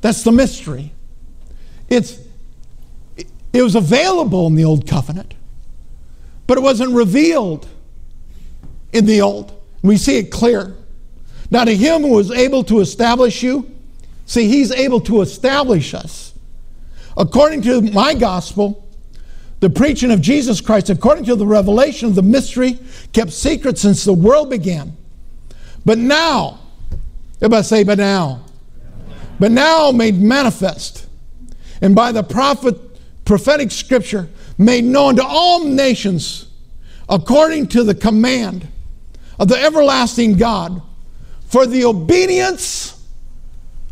That's 0.00 0.22
the 0.22 0.32
mystery. 0.32 0.92
It's, 1.88 2.18
it 3.56 3.62
was 3.62 3.74
available 3.74 4.46
in 4.46 4.54
the 4.54 4.64
old 4.64 4.86
covenant, 4.86 5.34
but 6.46 6.58
it 6.58 6.60
wasn't 6.60 6.92
revealed 6.94 7.66
in 8.92 9.06
the 9.06 9.22
old. 9.22 9.52
We 9.82 9.96
see 9.96 10.18
it 10.18 10.30
clear. 10.30 10.76
Now, 11.50 11.64
to 11.64 11.74
him 11.74 12.02
who 12.02 12.18
is 12.18 12.30
able 12.30 12.64
to 12.64 12.80
establish 12.80 13.42
you, 13.42 13.70
see, 14.26 14.48
he's 14.48 14.72
able 14.72 15.00
to 15.02 15.20
establish 15.22 15.94
us 15.94 16.34
according 17.16 17.62
to 17.62 17.80
my 17.80 18.14
gospel, 18.14 18.86
the 19.60 19.70
preaching 19.70 20.10
of 20.10 20.20
Jesus 20.20 20.60
Christ, 20.60 20.90
according 20.90 21.24
to 21.24 21.34
the 21.34 21.46
revelation 21.46 22.08
of 22.08 22.14
the 22.14 22.22
mystery 22.22 22.78
kept 23.12 23.32
secret 23.32 23.78
since 23.78 24.04
the 24.04 24.12
world 24.12 24.50
began. 24.50 24.96
But 25.84 25.98
now, 25.98 26.58
everybody 27.36 27.62
say, 27.62 27.84
but 27.84 27.98
now. 27.98 28.44
But 29.38 29.52
now 29.52 29.92
made 29.92 30.20
manifest, 30.20 31.06
and 31.80 31.94
by 31.94 32.12
the 32.12 32.22
prophet, 32.22 32.85
prophetic 33.26 33.70
scripture 33.70 34.28
made 34.56 34.84
known 34.84 35.16
to 35.16 35.24
all 35.24 35.64
nations, 35.64 36.46
according 37.08 37.66
to 37.66 37.82
the 37.84 37.94
command 37.94 38.66
of 39.38 39.48
the 39.48 39.56
everlasting 39.56 40.36
God, 40.38 40.80
for 41.46 41.66
the 41.66 41.84
obedience 41.84 43.06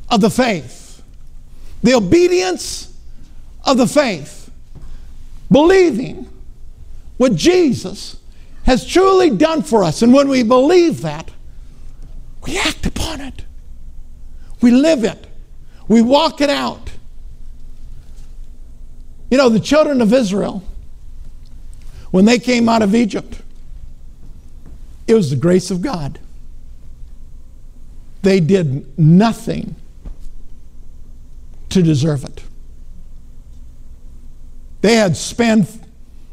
of 0.08 0.22
the 0.22 0.30
faith. 0.30 1.02
The 1.82 1.94
obedience 1.94 2.96
of 3.64 3.76
the 3.76 3.86
faith, 3.86 4.50
believing 5.50 6.30
what 7.18 7.34
Jesus 7.34 8.16
has 8.64 8.86
truly 8.86 9.30
done 9.30 9.62
for 9.62 9.84
us. 9.84 10.00
And 10.00 10.12
when 10.12 10.28
we 10.28 10.42
believe 10.42 11.02
that, 11.02 11.30
we 12.46 12.58
act 12.58 12.86
upon 12.86 13.20
it, 13.20 13.44
we 14.62 14.70
live 14.70 15.04
it, 15.04 15.26
we 15.88 16.00
walk 16.00 16.40
it 16.40 16.50
out. 16.50 16.90
You 19.34 19.38
know, 19.38 19.48
the 19.48 19.58
children 19.58 20.00
of 20.00 20.12
Israel, 20.12 20.62
when 22.12 22.24
they 22.24 22.38
came 22.38 22.68
out 22.68 22.82
of 22.82 22.94
Egypt, 22.94 23.42
it 25.08 25.14
was 25.14 25.30
the 25.30 25.34
grace 25.34 25.72
of 25.72 25.82
God. 25.82 26.20
They 28.22 28.38
did 28.38 28.96
nothing 28.96 29.74
to 31.70 31.82
deserve 31.82 32.22
it. 32.22 32.44
They 34.82 34.94
had 34.94 35.16
spent 35.16 35.68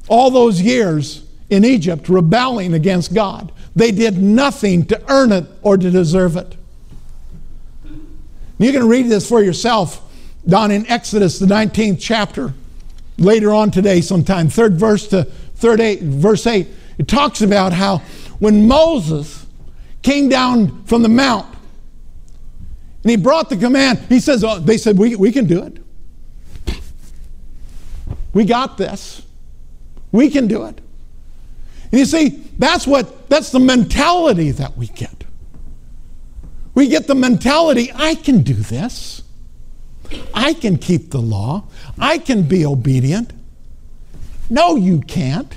all 0.08 0.30
those 0.30 0.62
years 0.62 1.26
in 1.50 1.66
Egypt 1.66 2.08
rebelling 2.08 2.76
against 2.76 3.16
God. 3.16 3.52
They 3.76 3.92
did 3.92 4.22
nothing 4.22 4.86
to 4.86 5.02
earn 5.12 5.32
it 5.32 5.46
or 5.64 5.76
to 5.76 5.90
deserve 5.90 6.38
it. 6.38 6.56
You 8.60 8.72
can 8.72 8.88
read 8.88 9.08
this 9.08 9.28
for 9.28 9.42
yourself 9.42 10.08
down 10.48 10.70
in 10.70 10.86
Exodus, 10.86 11.40
the 11.40 11.48
19th 11.48 11.98
chapter, 12.00 12.54
later 13.18 13.54
on 13.54 13.72
today, 13.72 14.02
sometime, 14.02 14.50
third 14.50 14.76
verse 14.76 15.08
to 15.08 15.24
third 15.56 15.80
eight, 15.80 16.02
verse 16.02 16.48
8. 16.48 16.68
It 16.98 17.08
talks 17.08 17.42
about 17.42 17.74
how 17.74 18.00
when 18.40 18.68
Moses 18.68 19.46
came 20.02 20.30
down 20.30 20.84
from 20.86 21.04
the 21.04 21.10
mount 21.10 21.48
and 23.04 23.10
he 23.12 23.18
brought 23.18 23.50
the 23.50 23.58
command, 23.58 24.00
he 24.10 24.20
says, 24.20 24.44
oh, 24.44 24.60
they 24.60 24.78
said, 24.78 24.98
we, 24.98 25.16
we 25.16 25.32
can 25.32 25.46
do 25.46 25.64
it. 25.64 25.78
We 28.34 28.46
got 28.46 28.78
this. 28.78 29.22
We 30.12 30.30
can 30.30 30.48
do 30.48 30.66
it. 30.66 30.80
And 31.92 32.00
you 32.00 32.06
see, 32.06 32.30
that's 32.58 32.88
what 32.88 33.30
that's 33.30 33.52
the 33.52 33.60
mentality 33.60 34.52
that 34.52 34.78
we 34.78 34.88
get. 34.88 35.24
We 36.74 36.88
get 36.88 37.08
the 37.08 37.16
mentality, 37.16 37.92
I 37.94 38.16
can 38.16 38.44
do 38.44 38.54
this. 38.54 39.24
I 40.34 40.54
can 40.54 40.78
keep 40.78 41.12
the 41.12 41.22
law. 41.22 41.64
I 42.00 42.18
can 42.18 42.44
be 42.44 42.66
obedient. 42.66 43.32
No, 44.50 44.76
you 44.76 45.02
can't. 45.02 45.54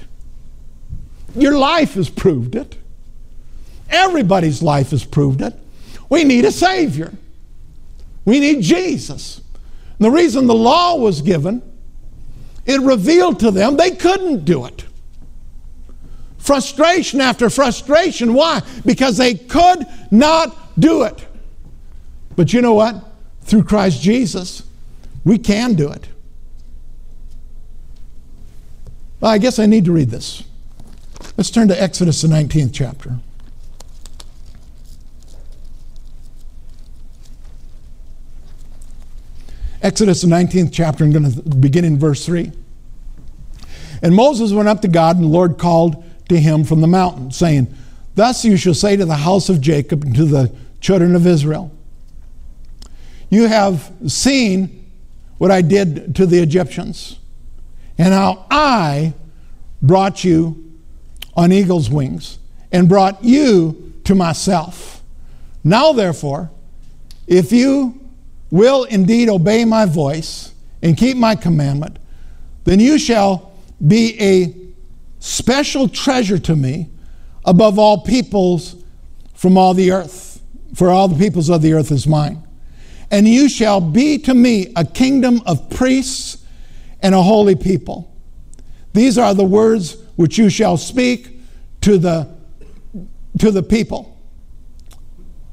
Your 1.35 1.59
life 1.59 1.95
has 1.95 2.09
proved 2.09 2.55
it. 2.55 2.77
Everybody's 3.91 4.63
life 4.63 4.91
has 4.91 5.05
proved 5.05 5.43
it. 5.43 5.55
We 6.09 6.25
need 6.25 6.45
a 6.45 6.53
Savior. 6.53 7.13
We 8.25 8.41
need 8.41 8.63
Jesus. 8.63 9.41
And 9.99 10.07
the 10.07 10.11
reason 10.11 10.47
the 10.47 10.55
law 10.55 10.97
was 10.97 11.23
given, 11.23 11.63
it 12.67 12.81
revealed 12.81 13.41
to 13.41 13.51
them 13.51 13.77
they 13.77 13.91
couldn't 13.91 14.45
do 14.45 14.65
it. 14.67 14.85
Frustration 16.39 17.21
after 17.21 17.49
frustration. 17.51 18.35
Why? 18.35 18.63
Because 18.85 19.17
they 19.17 19.35
could 19.35 19.87
not 20.11 20.79
do 20.79 21.05
it. 21.05 21.27
But 22.37 22.53
you 22.53 22.61
know 22.61 22.75
what? 22.75 23.03
Through 23.45 23.65
Christ 23.65 24.01
Jesus, 24.01 24.63
we 25.25 25.39
can 25.39 25.75
do 25.75 25.91
it. 25.91 26.09
Well, 29.21 29.31
I 29.31 29.39
guess 29.39 29.59
I 29.59 29.67
need 29.67 29.85
to 29.87 29.93
read 29.93 30.11
this. 30.11 30.45
Let's 31.37 31.51
turn 31.51 31.69
to 31.69 31.83
Exodus, 31.83 32.23
the 32.23 32.29
19th 32.29 32.71
chapter. 32.73 33.19
Exodus, 39.83 40.23
the 40.23 40.29
19th 40.29 40.71
chapter, 40.73 41.05
I'm 41.05 41.13
going 41.13 41.31
to 41.31 41.43
begin 41.43 41.85
in 41.85 41.99
verse 41.99 42.25
3. 42.25 42.51
And 44.03 44.15
Moses 44.15 44.53
went 44.53 44.69
up 44.69 44.81
to 44.83 44.89
God, 44.89 45.17
and 45.17 45.25
the 45.25 45.29
Lord 45.29 45.59
called 45.59 46.03
to 46.29 46.41
him 46.41 46.65
from 46.65 46.81
the 46.81 46.87
mountain, 46.87 47.31
saying, 47.31 47.75
Thus 48.15 48.45
you 48.45 48.57
shall 48.57 48.75
say 48.75 48.97
to 48.97 49.05
the 49.05 49.17
house 49.17 49.49
of 49.49 49.61
Jacob 49.61 50.05
and 50.05 50.15
to 50.17 50.25
the 50.25 50.55
children 50.81 51.15
of 51.15 51.27
Israel, 51.27 51.71
You 53.31 53.47
have 53.47 53.93
seen 54.07 54.91
what 55.39 55.51
I 55.51 55.63
did 55.63 56.15
to 56.17 56.27
the 56.27 56.39
Egyptians, 56.39 57.19
and 57.99 58.13
how 58.13 58.47
I 58.51 59.15
brought 59.83 60.25
you 60.25 60.73
on 61.37 61.53
eagle's 61.53 61.91
wings, 61.91 62.39
and 62.71 62.89
brought 62.89 63.23
you 63.25 63.93
to 64.05 64.15
myself. 64.15 65.03
Now, 65.63 65.93
therefore, 65.93 66.51
if 67.27 67.53
you 67.53 68.01
will 68.51 68.85
indeed 68.85 69.29
obey 69.29 69.65
my 69.65 69.87
voice 69.87 70.53
and 70.83 70.97
keep 70.97 71.17
my 71.17 71.35
commandment, 71.35 71.99
then 72.65 72.79
you 72.81 72.99
shall 72.99 73.53
be 73.87 74.21
a 74.21 74.55
special 75.19 75.89
treasure 75.89 76.39
to 76.39 76.55
me 76.55 76.91
above 77.45 77.79
all 77.79 78.03
peoples 78.03 78.77
from 79.35 79.59
all 79.59 79.75
the 79.75 79.91
earth. 79.91 80.41
For 80.75 80.91
all 80.91 81.09
the 81.09 81.19
peoples 81.19 81.51
of 81.51 81.63
the 81.63 81.73
earth 81.73 81.91
is 81.91 82.07
mine. 82.07 82.43
And 83.15 83.29
you 83.29 83.49
shall 83.49 83.81
be 83.81 84.19
to 84.19 84.35
me 84.35 84.73
a 84.75 84.85
kingdom 84.85 85.41
of 85.47 85.71
priests 85.71 86.45
and 87.01 87.15
a 87.15 87.23
holy 87.23 87.55
people. 87.55 88.13
These 88.93 89.19
are 89.19 89.33
the 89.35 89.45
words 89.45 89.97
which 90.17 90.37
you 90.37 90.51
shall 90.51 90.77
speak 90.77 91.39
to 91.83 91.97
the, 91.97 92.29
to 93.39 93.53
the 93.53 93.63
people 93.63 94.19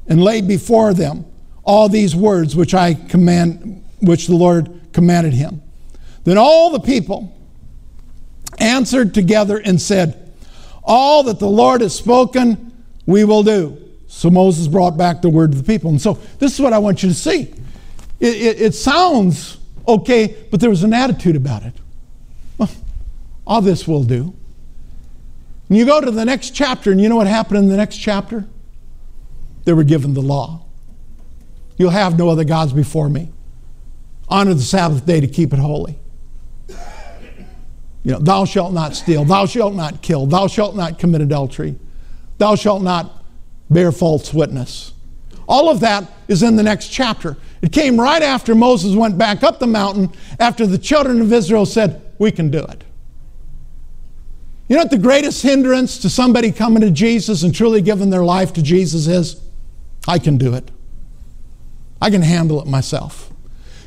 and 0.08 0.24
lay 0.24 0.40
before 0.40 0.92
them 0.92 1.24
all 1.62 1.88
these 1.88 2.16
words 2.16 2.56
which 2.56 2.74
I 2.74 2.94
command, 2.94 3.84
which 4.00 4.26
the 4.26 4.34
Lord 4.34 4.80
commanded 4.92 5.32
him. 5.32 5.62
Then 6.24 6.38
all 6.38 6.70
the 6.70 6.80
people 6.80 7.32
answered 8.58 9.14
together 9.14 9.58
and 9.58 9.80
said, 9.80 10.34
All 10.82 11.22
that 11.22 11.38
the 11.38 11.48
Lord 11.48 11.80
has 11.80 11.94
spoken, 11.94 12.72
we 13.06 13.22
will 13.22 13.44
do. 13.44 13.81
So 14.14 14.28
Moses 14.28 14.68
brought 14.68 14.96
back 14.98 15.22
the 15.22 15.30
word 15.30 15.52
to 15.52 15.58
the 15.58 15.64
people. 15.64 15.90
And 15.90 16.00
so 16.00 16.18
this 16.38 16.52
is 16.52 16.60
what 16.60 16.74
I 16.74 16.78
want 16.78 17.02
you 17.02 17.08
to 17.08 17.14
see. 17.14 17.52
It, 18.20 18.36
it, 18.36 18.60
it 18.60 18.74
sounds 18.74 19.56
okay, 19.88 20.36
but 20.50 20.60
there 20.60 20.70
was 20.70 20.84
an 20.84 20.92
attitude 20.92 21.34
about 21.34 21.64
it. 21.64 21.72
Well, 22.58 22.70
all 23.46 23.62
this 23.62 23.88
will 23.88 24.04
do. 24.04 24.34
And 25.68 25.78
you 25.78 25.86
go 25.86 26.00
to 26.00 26.10
the 26.10 26.26
next 26.26 26.50
chapter, 26.50 26.92
and 26.92 27.00
you 27.00 27.08
know 27.08 27.16
what 27.16 27.26
happened 27.26 27.60
in 27.60 27.68
the 27.68 27.76
next 27.76 27.96
chapter? 27.96 28.46
They 29.64 29.72
were 29.72 29.82
given 29.82 30.12
the 30.12 30.22
law. 30.22 30.66
You'll 31.78 31.90
have 31.90 32.16
no 32.18 32.28
other 32.28 32.44
gods 32.44 32.74
before 32.74 33.08
me. 33.08 33.32
Honor 34.28 34.54
the 34.54 34.62
Sabbath 34.62 35.04
day 35.06 35.20
to 35.20 35.26
keep 35.26 35.54
it 35.54 35.58
holy. 35.58 35.98
You 36.68 38.12
know, 38.12 38.18
thou 38.18 38.44
shalt 38.44 38.74
not 38.74 38.94
steal, 38.94 39.24
thou 39.24 39.46
shalt 39.46 39.74
not 39.74 40.02
kill, 40.02 40.26
thou 40.26 40.48
shalt 40.48 40.76
not 40.76 40.98
commit 40.98 41.22
adultery, 41.22 41.76
thou 42.36 42.56
shalt 42.56 42.82
not 42.82 43.21
bear 43.72 43.92
false 43.92 44.32
witness. 44.32 44.92
All 45.48 45.68
of 45.68 45.80
that 45.80 46.10
is 46.28 46.42
in 46.42 46.56
the 46.56 46.62
next 46.62 46.88
chapter. 46.88 47.36
It 47.60 47.72
came 47.72 48.00
right 48.00 48.22
after 48.22 48.54
Moses 48.54 48.94
went 48.94 49.18
back 49.18 49.42
up 49.42 49.58
the 49.58 49.66
mountain 49.66 50.10
after 50.38 50.66
the 50.66 50.78
children 50.78 51.20
of 51.20 51.32
Israel 51.32 51.66
said, 51.66 52.02
We 52.18 52.30
can 52.30 52.50
do 52.50 52.60
it. 52.60 52.84
You 54.68 54.76
know 54.76 54.82
what 54.82 54.90
the 54.90 54.98
greatest 54.98 55.42
hindrance 55.42 55.98
to 55.98 56.08
somebody 56.08 56.50
coming 56.52 56.80
to 56.80 56.90
Jesus 56.90 57.42
and 57.42 57.54
truly 57.54 57.82
giving 57.82 58.10
their 58.10 58.24
life 58.24 58.52
to 58.54 58.62
Jesus 58.62 59.06
is? 59.06 59.40
I 60.08 60.18
can 60.18 60.38
do 60.38 60.54
it. 60.54 60.70
I 62.00 62.10
can 62.10 62.22
handle 62.22 62.60
it 62.60 62.66
myself. 62.66 63.30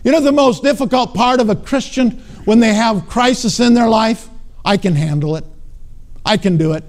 You 0.03 0.11
know 0.11 0.21
the 0.21 0.31
most 0.31 0.61
difficult 0.61 1.13
part 1.13 1.39
of 1.39 1.49
a 1.49 1.55
Christian 1.55 2.11
when 2.45 2.59
they 2.59 2.73
have 2.73 3.07
crisis 3.07 3.59
in 3.59 3.73
their 3.73 3.89
life? 3.89 4.29
I 4.63 4.77
can 4.77 4.93
handle 4.93 5.35
it. 5.35 5.45
I 6.23 6.37
can 6.37 6.57
do 6.57 6.73
it. 6.73 6.83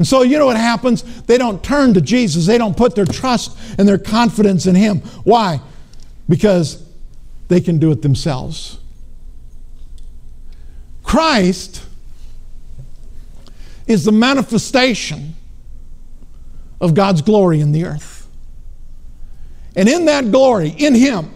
And 0.00 0.06
so, 0.06 0.22
you 0.22 0.38
know 0.38 0.46
what 0.46 0.56
happens? 0.56 1.02
They 1.24 1.36
don't 1.36 1.62
turn 1.62 1.92
to 1.92 2.00
Jesus. 2.00 2.46
They 2.46 2.56
don't 2.56 2.74
put 2.74 2.94
their 2.94 3.04
trust 3.04 3.54
and 3.78 3.86
their 3.86 3.98
confidence 3.98 4.64
in 4.64 4.74
Him. 4.74 5.00
Why? 5.24 5.60
Because 6.26 6.82
they 7.48 7.60
can 7.60 7.78
do 7.78 7.92
it 7.92 8.00
themselves. 8.00 8.78
Christ 11.02 11.84
is 13.86 14.06
the 14.06 14.12
manifestation 14.12 15.34
of 16.80 16.94
God's 16.94 17.20
glory 17.20 17.60
in 17.60 17.72
the 17.72 17.84
earth. 17.84 18.26
And 19.76 19.86
in 19.86 20.06
that 20.06 20.30
glory, 20.30 20.70
in 20.70 20.94
Him, 20.94 21.34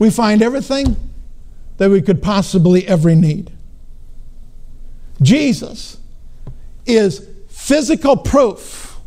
we 0.00 0.10
find 0.10 0.42
everything 0.42 0.96
that 1.76 1.90
we 1.90 2.02
could 2.02 2.20
possibly 2.20 2.88
ever 2.88 3.14
need. 3.14 3.52
Jesus 5.22 5.98
is 6.86 7.28
physical 7.48 8.16
proof 8.16 8.98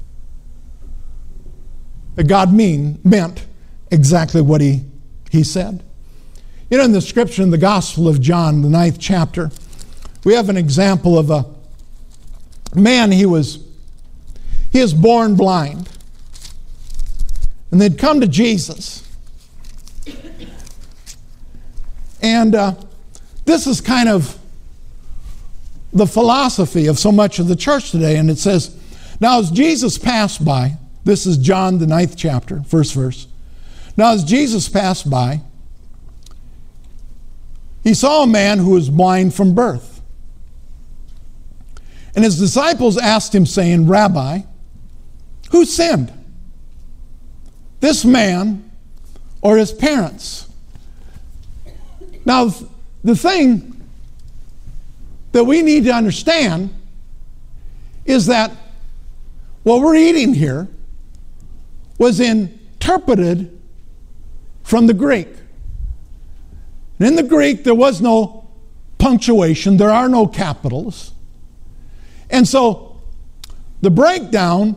that 2.16 2.28
God 2.28 2.52
mean, 2.52 3.00
meant 3.04 3.46
exactly 3.92 4.42
what 4.42 4.60
he, 4.60 4.84
he 5.30 5.44
said. 5.44 5.84
You 6.70 6.78
know, 6.78 6.84
in 6.84 6.92
the 6.92 7.02
scripture 7.02 7.44
in 7.44 7.52
the 7.52 7.58
Gospel 7.58 8.08
of 8.08 8.20
John, 8.20 8.62
the 8.62 8.70
ninth 8.70 8.98
chapter, 9.00 9.52
we 10.24 10.34
have 10.34 10.50
an 10.50 10.58
example 10.58 11.18
of 11.18 11.30
a 11.30 11.46
man, 12.76 13.12
he 13.12 13.26
was, 13.26 13.64
he 14.72 14.80
is 14.80 14.94
born 14.94 15.36
blind. 15.36 15.90
And 17.72 17.80
they'd 17.80 17.98
come 17.98 18.20
to 18.22 18.28
Jesus. 18.28 19.08
And 22.22 22.56
uh, 22.56 22.76
this 23.46 23.68
is 23.68 23.80
kind 23.80 24.10
of 24.10 24.38
the 25.94 26.08
philosophy 26.08 26.88
of 26.88 27.00
so 27.00 27.12
much 27.12 27.40
of 27.40 27.48
the 27.48 27.56
church 27.56 27.92
today. 27.92 28.18
And 28.18 28.30
it 28.30 28.38
says, 28.38 28.76
Now 29.20 29.40
as 29.40 29.52
Jesus 29.52 29.98
passed 29.98 30.44
by, 30.44 30.78
this 31.04 31.26
is 31.26 31.38
John, 31.38 31.78
the 31.78 31.88
ninth 31.88 32.18
chapter, 32.18 32.64
first 32.64 32.94
verse. 32.94 33.28
Now 33.96 34.14
as 34.14 34.24
Jesus 34.24 34.70
passed 34.70 35.10
by, 35.10 35.42
he 37.84 37.94
saw 37.94 38.24
a 38.24 38.28
man 38.28 38.60
who 38.60 38.72
was 38.72 38.90
blind 38.90 39.34
from 39.34 39.56
birth. 39.56 40.02
And 42.16 42.26
his 42.26 42.38
disciples 42.38 42.98
asked 42.98 43.34
him, 43.34 43.46
saying, 43.46 43.88
Rabbi, 43.88 44.40
who 45.52 45.66
sinned? 45.66 46.12
this 47.80 48.04
man 48.04 48.70
or 49.42 49.58
his 49.58 49.72
parents. 49.72 50.48
Now, 52.26 52.54
the 53.04 53.16
thing 53.16 53.77
that 55.32 55.44
we 55.44 55.62
need 55.62 55.84
to 55.86 55.92
understand 55.92 56.74
is 58.06 58.28
that 58.28 58.52
what 59.64 59.82
we're 59.82 59.96
eating 59.96 60.34
here 60.34 60.68
was 61.98 62.20
interpreted 62.20 63.60
from 64.64 64.88
the 64.88 64.94
Greek. 64.94 65.28
And 67.00 67.08
in 67.08 67.16
the 67.16 67.24
Greek, 67.24 67.64
there 67.64 67.76
was 67.76 68.02
no 68.02 68.50
punctuation, 68.98 69.78
there 69.78 69.92
are 69.92 70.10
no 70.10 70.28
capitals. 70.28 71.12
And 72.30 72.48
so 72.48 73.00
the 73.82 73.92
breakdown 73.92 74.76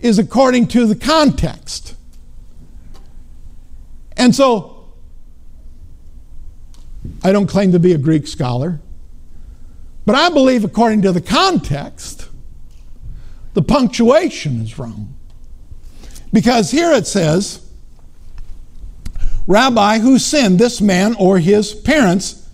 is 0.00 0.18
according 0.18 0.68
to 0.68 0.86
the 0.86 0.94
context. 0.94 1.94
And 4.16 4.34
so, 4.34 4.86
I 7.22 7.32
don't 7.32 7.46
claim 7.46 7.72
to 7.72 7.78
be 7.78 7.92
a 7.92 7.98
Greek 7.98 8.26
scholar, 8.26 8.80
but 10.06 10.14
I 10.14 10.28
believe 10.28 10.64
according 10.64 11.02
to 11.02 11.12
the 11.12 11.20
context, 11.20 12.28
the 13.54 13.62
punctuation 13.62 14.60
is 14.60 14.78
wrong. 14.78 15.14
Because 16.32 16.70
here 16.70 16.92
it 16.92 17.06
says, 17.06 17.64
Rabbi, 19.46 19.98
who 19.98 20.18
sinned, 20.18 20.58
this 20.58 20.80
man 20.80 21.14
or 21.18 21.38
his 21.38 21.74
parents, 21.74 22.48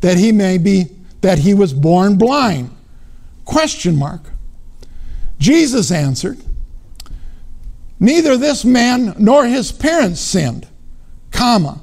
that 0.00 0.16
he 0.16 0.32
may 0.32 0.56
be, 0.56 0.86
that 1.20 1.38
he 1.38 1.52
was 1.52 1.72
born 1.74 2.16
blind? 2.16 2.70
Question 3.44 3.96
mark. 3.96 4.30
Jesus 5.38 5.90
answered, 5.90 6.38
neither 8.00 8.36
this 8.36 8.64
man 8.64 9.14
nor 9.18 9.46
his 9.46 9.72
parents 9.72 10.20
sinned, 10.20 10.66
comma, 11.30 11.80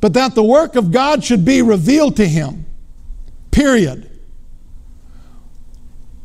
but 0.00 0.14
that 0.14 0.34
the 0.34 0.42
work 0.42 0.76
of 0.76 0.90
God 0.90 1.22
should 1.22 1.44
be 1.44 1.62
revealed 1.62 2.16
to 2.16 2.26
him. 2.26 2.66
Period. 3.50 4.10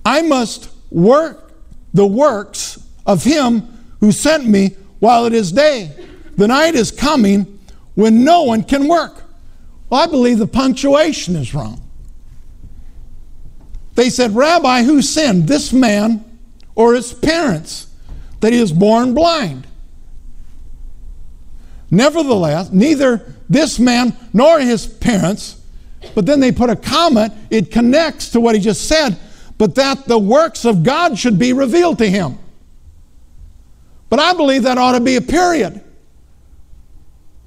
I 0.06 0.22
must 0.22 0.70
work 0.92 1.54
the 1.94 2.06
works 2.06 2.80
of 3.06 3.24
him 3.24 3.62
who 4.00 4.12
sent 4.12 4.46
me 4.48 4.76
while 5.00 5.26
it 5.26 5.34
is 5.34 5.52
day. 5.52 5.92
The 6.38 6.48
night 6.48 6.76
is 6.76 6.92
coming 6.92 7.60
when 7.96 8.24
no 8.24 8.44
one 8.44 8.64
can 8.64 8.88
work. 8.88 9.24
Well, 9.90 10.02
I 10.02 10.08
believe 10.08 10.38
the 10.38 10.48
punctuation 10.48 11.36
is 11.36 11.54
wrong. 11.54 11.82
They 13.96 14.10
said, 14.10 14.36
Rabbi, 14.36 14.84
who 14.84 15.02
sinned, 15.02 15.48
this 15.48 15.72
man 15.72 16.24
or 16.76 16.94
his 16.94 17.14
parents, 17.14 17.88
that 18.42 18.52
he 18.52 18.60
was 18.60 18.74
born 18.74 19.14
blind? 19.14 19.66
Nevertheless, 21.90 22.72
neither 22.72 23.34
this 23.48 23.80
man 23.80 24.16
nor 24.34 24.60
his 24.60 24.86
parents, 24.86 25.62
but 26.14 26.26
then 26.26 26.40
they 26.40 26.52
put 26.52 26.70
a 26.70 26.76
comment, 26.76 27.34
it 27.50 27.72
connects 27.72 28.30
to 28.30 28.40
what 28.40 28.56
he 28.56 28.62
just 28.62 28.88
said, 28.88 29.18
but 29.58 29.76
that 29.76 30.06
the 30.06 30.20
works 30.20 30.66
of 30.66 30.84
God 30.84 31.18
should 31.18 31.40
be 31.40 31.54
revealed 31.54 31.98
to 32.00 32.10
him. 32.10 32.38
But 34.10 34.20
I 34.20 34.34
believe 34.34 34.64
that 34.64 34.78
ought 34.78 34.94
to 34.94 35.00
be 35.00 35.16
a 35.16 35.22
period. 35.22 35.82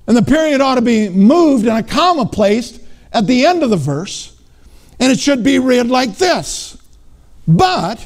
And 0.07 0.17
the 0.17 0.23
period 0.23 0.61
ought 0.61 0.77
to 0.77 0.83
be 0.83 1.09
moved 1.09 1.67
and 1.67 1.79
a 1.79 1.83
comma 1.83 2.27
placed 2.27 2.81
at 3.13 3.27
the 3.27 3.47
end 3.47 3.63
of 3.63 3.71
the 3.71 3.77
verse. 3.77 4.41
And 4.99 5.13
it 5.13 5.21
should 5.21 5.45
be 5.45 5.59
read 5.59 5.89
like 5.89 6.17
this 6.17 6.77
But 7.47 8.05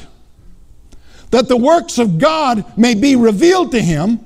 that 1.31 1.47
the 1.47 1.57
works 1.57 1.97
of 1.97 2.19
God 2.19 2.77
may 2.77 2.93
be 2.93 3.15
revealed 3.15 3.71
to 3.71 3.81
him, 3.81 4.19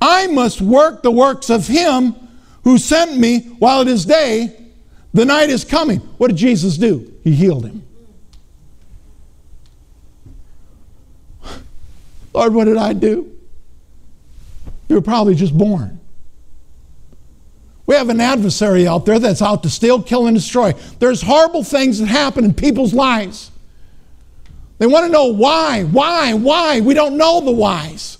I 0.00 0.26
must 0.26 0.60
work 0.60 1.02
the 1.02 1.10
works 1.10 1.48
of 1.48 1.66
him 1.66 2.14
who 2.64 2.76
sent 2.76 3.16
me 3.16 3.40
while 3.58 3.80
it 3.80 3.88
is 3.88 4.04
day. 4.04 4.56
The 5.12 5.24
night 5.24 5.50
is 5.50 5.64
coming. 5.64 5.98
What 6.18 6.28
did 6.28 6.36
Jesus 6.36 6.76
do? 6.76 7.12
He 7.24 7.32
healed 7.32 7.66
him. 7.66 7.82
Lord, 12.32 12.54
what 12.54 12.64
did 12.66 12.76
I 12.76 12.92
do? 12.92 13.36
You 14.88 14.96
were 14.96 15.02
probably 15.02 15.34
just 15.34 15.56
born. 15.56 16.00
We 17.86 17.96
have 17.96 18.08
an 18.08 18.20
adversary 18.20 18.86
out 18.86 19.04
there 19.04 19.18
that's 19.18 19.42
out 19.42 19.64
to 19.64 19.70
steal, 19.70 20.00
kill, 20.00 20.28
and 20.28 20.36
destroy. 20.36 20.72
There's 21.00 21.22
horrible 21.22 21.64
things 21.64 21.98
that 21.98 22.06
happen 22.06 22.44
in 22.44 22.54
people's 22.54 22.94
lives. 22.94 23.50
They 24.78 24.86
want 24.86 25.06
to 25.06 25.12
know 25.12 25.26
why, 25.26 25.82
why, 25.82 26.34
why. 26.34 26.80
We 26.80 26.94
don't 26.94 27.16
know 27.16 27.40
the 27.40 27.50
whys. 27.50 28.18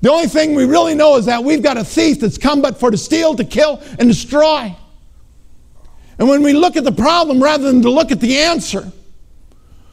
The 0.00 0.10
only 0.10 0.26
thing 0.26 0.54
we 0.54 0.64
really 0.64 0.94
know 0.94 1.16
is 1.16 1.26
that 1.26 1.44
we've 1.44 1.62
got 1.62 1.76
a 1.76 1.84
thief 1.84 2.20
that's 2.20 2.38
come 2.38 2.60
but 2.60 2.78
for 2.78 2.90
to 2.90 2.98
steal, 2.98 3.36
to 3.36 3.44
kill, 3.44 3.80
and 3.98 4.08
destroy. 4.08 4.76
And 6.18 6.28
when 6.28 6.42
we 6.42 6.52
look 6.52 6.76
at 6.76 6.84
the 6.84 6.92
problem 6.92 7.42
rather 7.42 7.64
than 7.64 7.82
to 7.82 7.90
look 7.90 8.10
at 8.10 8.20
the 8.20 8.38
answer, 8.38 8.90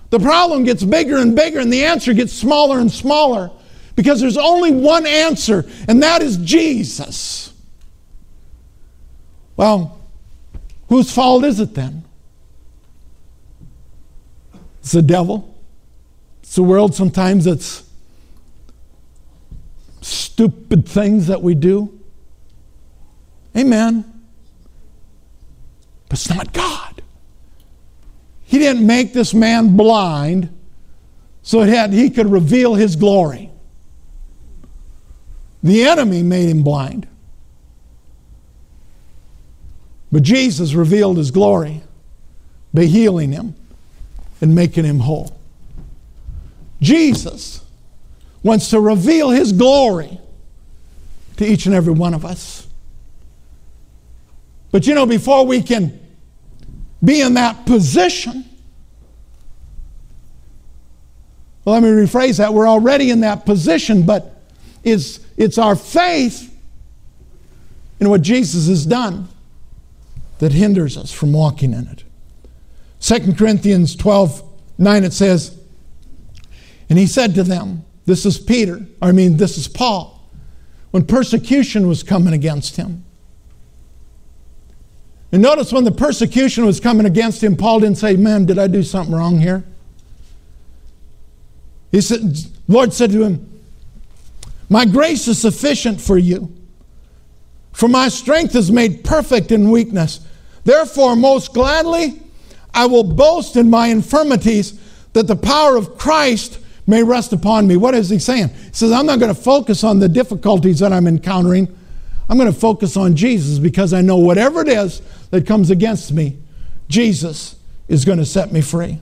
the 0.09 0.19
problem 0.19 0.63
gets 0.63 0.83
bigger 0.83 1.17
and 1.17 1.35
bigger 1.35 1.59
and 1.59 1.71
the 1.71 1.85
answer 1.85 2.13
gets 2.13 2.33
smaller 2.33 2.79
and 2.79 2.91
smaller 2.91 3.51
because 3.95 4.21
there's 4.21 4.37
only 4.37 4.71
one 4.71 5.05
answer, 5.05 5.65
and 5.87 6.01
that 6.01 6.21
is 6.21 6.37
Jesus. 6.37 7.53
Well, 9.55 9.99
whose 10.89 11.11
fault 11.11 11.43
is 11.43 11.59
it 11.59 11.75
then? 11.75 12.03
It's 14.79 14.91
the 14.91 15.01
devil. 15.01 15.55
It's 16.41 16.55
the 16.55 16.63
world 16.63 16.95
sometimes 16.95 17.47
it's 17.47 17.83
stupid 20.01 20.87
things 20.87 21.27
that 21.27 21.41
we 21.41 21.55
do. 21.55 21.99
Amen. 23.55 24.12
But 26.13 26.19
it's 26.19 26.29
not 26.29 26.53
God. 26.53 27.01
He 28.43 28.59
didn't 28.59 28.85
make 28.85 29.13
this 29.13 29.33
man 29.33 29.75
blind 29.75 30.55
so 31.41 31.65
that 31.65 31.91
he 31.91 32.11
could 32.11 32.27
reveal 32.27 32.75
his 32.75 32.95
glory. 32.95 33.49
The 35.63 35.85
enemy 35.85 36.21
made 36.21 36.49
him 36.49 36.61
blind. 36.61 37.07
But 40.11 40.21
Jesus 40.21 40.75
revealed 40.75 41.17
his 41.17 41.31
glory 41.31 41.81
by 42.75 42.83
healing 42.83 43.31
him 43.31 43.55
and 44.39 44.53
making 44.53 44.83
him 44.83 44.99
whole. 44.99 45.35
Jesus 46.79 47.65
wants 48.43 48.69
to 48.69 48.79
reveal 48.79 49.31
his 49.31 49.51
glory 49.51 50.19
to 51.37 51.43
each 51.43 51.65
and 51.65 51.73
every 51.73 51.93
one 51.93 52.13
of 52.13 52.23
us. 52.23 52.67
But 54.71 54.85
you 54.85 54.93
know, 54.93 55.07
before 55.07 55.47
we 55.47 55.63
can 55.63 56.02
be 57.03 57.21
in 57.21 57.33
that 57.33 57.65
position. 57.65 58.45
Well, 61.65 61.79
let 61.79 61.83
me 61.83 61.89
rephrase 61.89 62.37
that. 62.37 62.53
We're 62.53 62.67
already 62.67 63.09
in 63.09 63.21
that 63.21 63.45
position, 63.45 64.05
but 64.05 64.41
it's, 64.83 65.19
it's 65.37 65.57
our 65.57 65.75
faith 65.75 66.53
in 67.99 68.09
what 68.09 68.21
Jesus 68.21 68.67
has 68.67 68.85
done 68.85 69.27
that 70.39 70.51
hinders 70.51 70.97
us 70.97 71.11
from 71.11 71.31
walking 71.31 71.73
in 71.73 71.87
it. 71.87 72.03
2 72.99 73.33
Corinthians 73.33 73.95
12 73.95 74.49
9, 74.77 75.03
it 75.03 75.13
says, 75.13 75.57
And 76.89 76.97
he 76.97 77.05
said 77.05 77.35
to 77.35 77.43
them, 77.43 77.85
This 78.05 78.25
is 78.25 78.39
Peter, 78.39 78.85
I 79.01 79.11
mean, 79.11 79.37
this 79.37 79.57
is 79.57 79.67
Paul, 79.67 80.27
when 80.91 81.05
persecution 81.05 81.87
was 81.87 82.03
coming 82.03 82.33
against 82.33 82.75
him. 82.75 83.05
And 85.33 85.41
notice 85.41 85.73
when 85.73 85.83
the 85.83 85.91
persecution 85.91 86.63
was 86.63 86.79
coming 86.79 87.07
against 87.07 87.43
him, 87.43 87.57
Paul 87.57 87.79
didn't 87.79 87.97
say, 87.97 88.15
Man, 88.15 88.45
did 88.45 88.59
I 88.59 88.67
do 88.67 88.83
something 88.83 89.15
wrong 89.15 89.39
here? 89.39 89.63
He 91.91 92.01
said, 92.01 92.37
Lord 92.67 92.93
said 92.93 93.11
to 93.11 93.23
him, 93.23 93.63
My 94.69 94.85
grace 94.85 95.27
is 95.27 95.41
sufficient 95.41 95.99
for 95.99 96.19
you, 96.19 96.53
for 97.71 97.89
my 97.89 98.09
strength 98.09 98.55
is 98.55 98.71
made 98.71 99.03
perfect 99.03 99.51
in 99.51 99.71
weakness. 99.71 100.19
Therefore, 100.65 101.15
most 101.15 101.51
gladly, 101.51 102.21
I 102.71 102.85
will 102.85 103.03
boast 103.03 103.57
in 103.57 103.71
my 103.71 103.87
infirmities 103.87 104.79
that 105.13 105.25
the 105.25 105.35
power 105.35 105.75
of 105.75 105.97
Christ 105.97 106.59
may 106.85 107.01
rest 107.01 107.33
upon 107.33 107.65
me. 107.65 107.75
What 107.75 107.95
is 107.95 108.07
he 108.07 108.19
saying? 108.19 108.49
He 108.49 108.73
says, 108.73 108.91
I'm 108.91 109.07
not 109.07 109.17
going 109.17 109.33
to 109.33 109.41
focus 109.41 109.83
on 109.83 109.97
the 109.97 110.09
difficulties 110.09 110.77
that 110.79 110.93
I'm 110.93 111.07
encountering. 111.07 111.75
I'm 112.29 112.37
going 112.37 112.51
to 112.51 112.57
focus 112.57 112.95
on 112.95 113.15
Jesus 113.15 113.59
because 113.59 113.93
I 113.93 114.01
know 114.01 114.17
whatever 114.17 114.61
it 114.61 114.67
is 114.67 115.01
that 115.33 115.47
comes 115.47 115.71
against 115.71 116.13
me, 116.13 116.37
Jesus 116.87 117.55
is 117.87 118.05
going 118.05 118.19
to 118.19 118.25
set 118.25 118.51
me 118.51 118.61
free. 118.61 119.01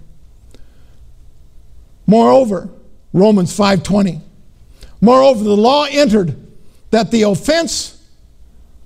Moreover, 2.08 2.70
Romans 3.12 3.52
5:20. 3.58 4.22
Moreover, 5.02 5.44
the 5.44 5.58
law 5.58 5.84
entered 5.92 6.38
that 6.92 7.12
the 7.12 7.24
offense 7.24 8.02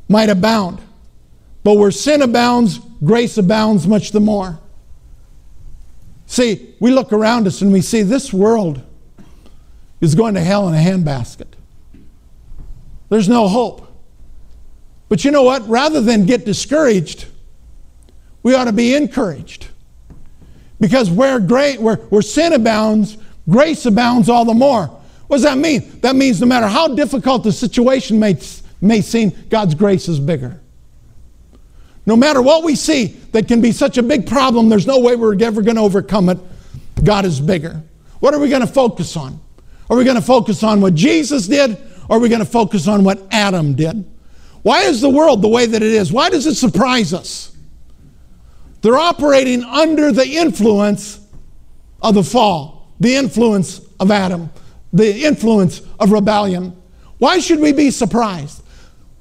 might 0.10 0.30
abound. 0.30 0.80
But 1.64 1.76
where 1.76 1.92
sin 1.92 2.24
abounds, 2.24 2.80
grace 3.04 3.38
abounds 3.38 3.86
much 3.86 4.10
the 4.10 4.20
more. 4.20 4.58
See, 6.26 6.74
we 6.80 6.90
look 6.90 7.14
around 7.14 7.46
us 7.46 7.62
and 7.62 7.72
we 7.72 7.82
see 7.82 8.02
this 8.02 8.34
world 8.34 8.82
is 10.02 10.16
going 10.16 10.34
to 10.34 10.42
hell 10.42 10.68
in 10.68 10.74
a 10.74 10.78
handbasket. 10.80 11.54
There's 13.10 13.30
no 13.30 13.48
hope. 13.48 13.88
But 15.10 15.24
you 15.24 15.30
know 15.30 15.44
what? 15.44 15.68
Rather 15.70 16.02
than 16.02 16.26
get 16.26 16.44
discouraged, 16.44 17.28
we 18.46 18.54
ought 18.54 18.66
to 18.66 18.74
be 18.74 18.94
encouraged. 18.94 19.70
Because 20.80 21.10
where, 21.10 21.40
great, 21.40 21.82
where, 21.82 21.96
where 21.96 22.22
sin 22.22 22.54
abounds, 22.54 23.18
grace 23.50 23.88
abounds 23.88 24.30
all 24.30 24.46
the 24.46 24.54
more. 24.54 24.86
What 25.26 25.38
does 25.38 25.44
that 25.46 25.58
mean? 25.58 26.00
That 26.02 26.16
means 26.16 26.40
no 26.40 26.46
matter 26.46 26.68
how 26.68 26.90
difficult 26.90 27.44
the 27.44 27.52
situation 27.52 28.20
may, 28.20 28.38
may 28.82 29.02
seem, 29.02 29.32
God's 29.50 29.74
grace 29.74 30.08
is 30.08 30.20
bigger. 30.20 30.62
No 32.06 32.16
matter 32.16 32.40
what 32.40 32.64
we 32.64 32.76
see 32.76 33.18
that 33.32 33.48
can 33.48 33.62
be 33.62 33.72
such 33.72 33.98
a 33.98 34.04
big 34.04 34.28
problem, 34.28 34.70
there's 34.70 34.86
no 34.86 35.00
way 35.00 35.16
we're 35.16 35.42
ever 35.42 35.64
going 35.64 35.78
to 35.78 35.82
overcome 35.82 36.30
it. 36.30 36.38
God 37.04 37.26
is 37.26 37.42
bigger. 37.42 37.82
What 38.20 38.36
are 38.36 38.40
we 38.40 38.50
going 38.50 38.62
to 38.62 38.68
focus 38.68 39.18
on? 39.18 39.40
Are 39.90 39.98
we 39.98 40.04
going 40.04 40.18
to 40.18 40.22
focus 40.22 40.62
on 40.62 40.82
what 40.82 40.94
Jesus 40.94 41.48
did, 41.48 41.80
or 42.08 42.18
are 42.18 42.20
we 42.20 42.30
going 42.30 42.46
to 42.46 42.46
focus 42.46 42.88
on 42.88 43.04
what 43.04 43.24
Adam 43.32 43.74
did? 43.74 44.06
Why 44.62 44.84
is 44.84 45.02
the 45.02 45.10
world 45.10 45.42
the 45.42 45.48
way 45.48 45.66
that 45.66 45.82
it 45.82 45.92
is? 45.92 46.14
Why 46.14 46.30
does 46.30 46.46
it 46.46 46.54
surprise 46.54 47.12
us? 47.12 47.55
They're 48.86 49.00
operating 49.00 49.64
under 49.64 50.12
the 50.12 50.28
influence 50.28 51.20
of 52.04 52.14
the 52.14 52.24
fall, 52.24 52.94
the 53.00 53.16
influence 53.16 53.82
of 54.00 54.12
Adam, 54.12 54.52
the 54.94 55.24
influence 55.24 55.82
of 56.00 56.12
rebellion. 56.12 56.80
Why 57.18 57.40
should 57.40 57.62
we 57.62 57.74
be 57.74 57.90
surprised? 57.90 58.62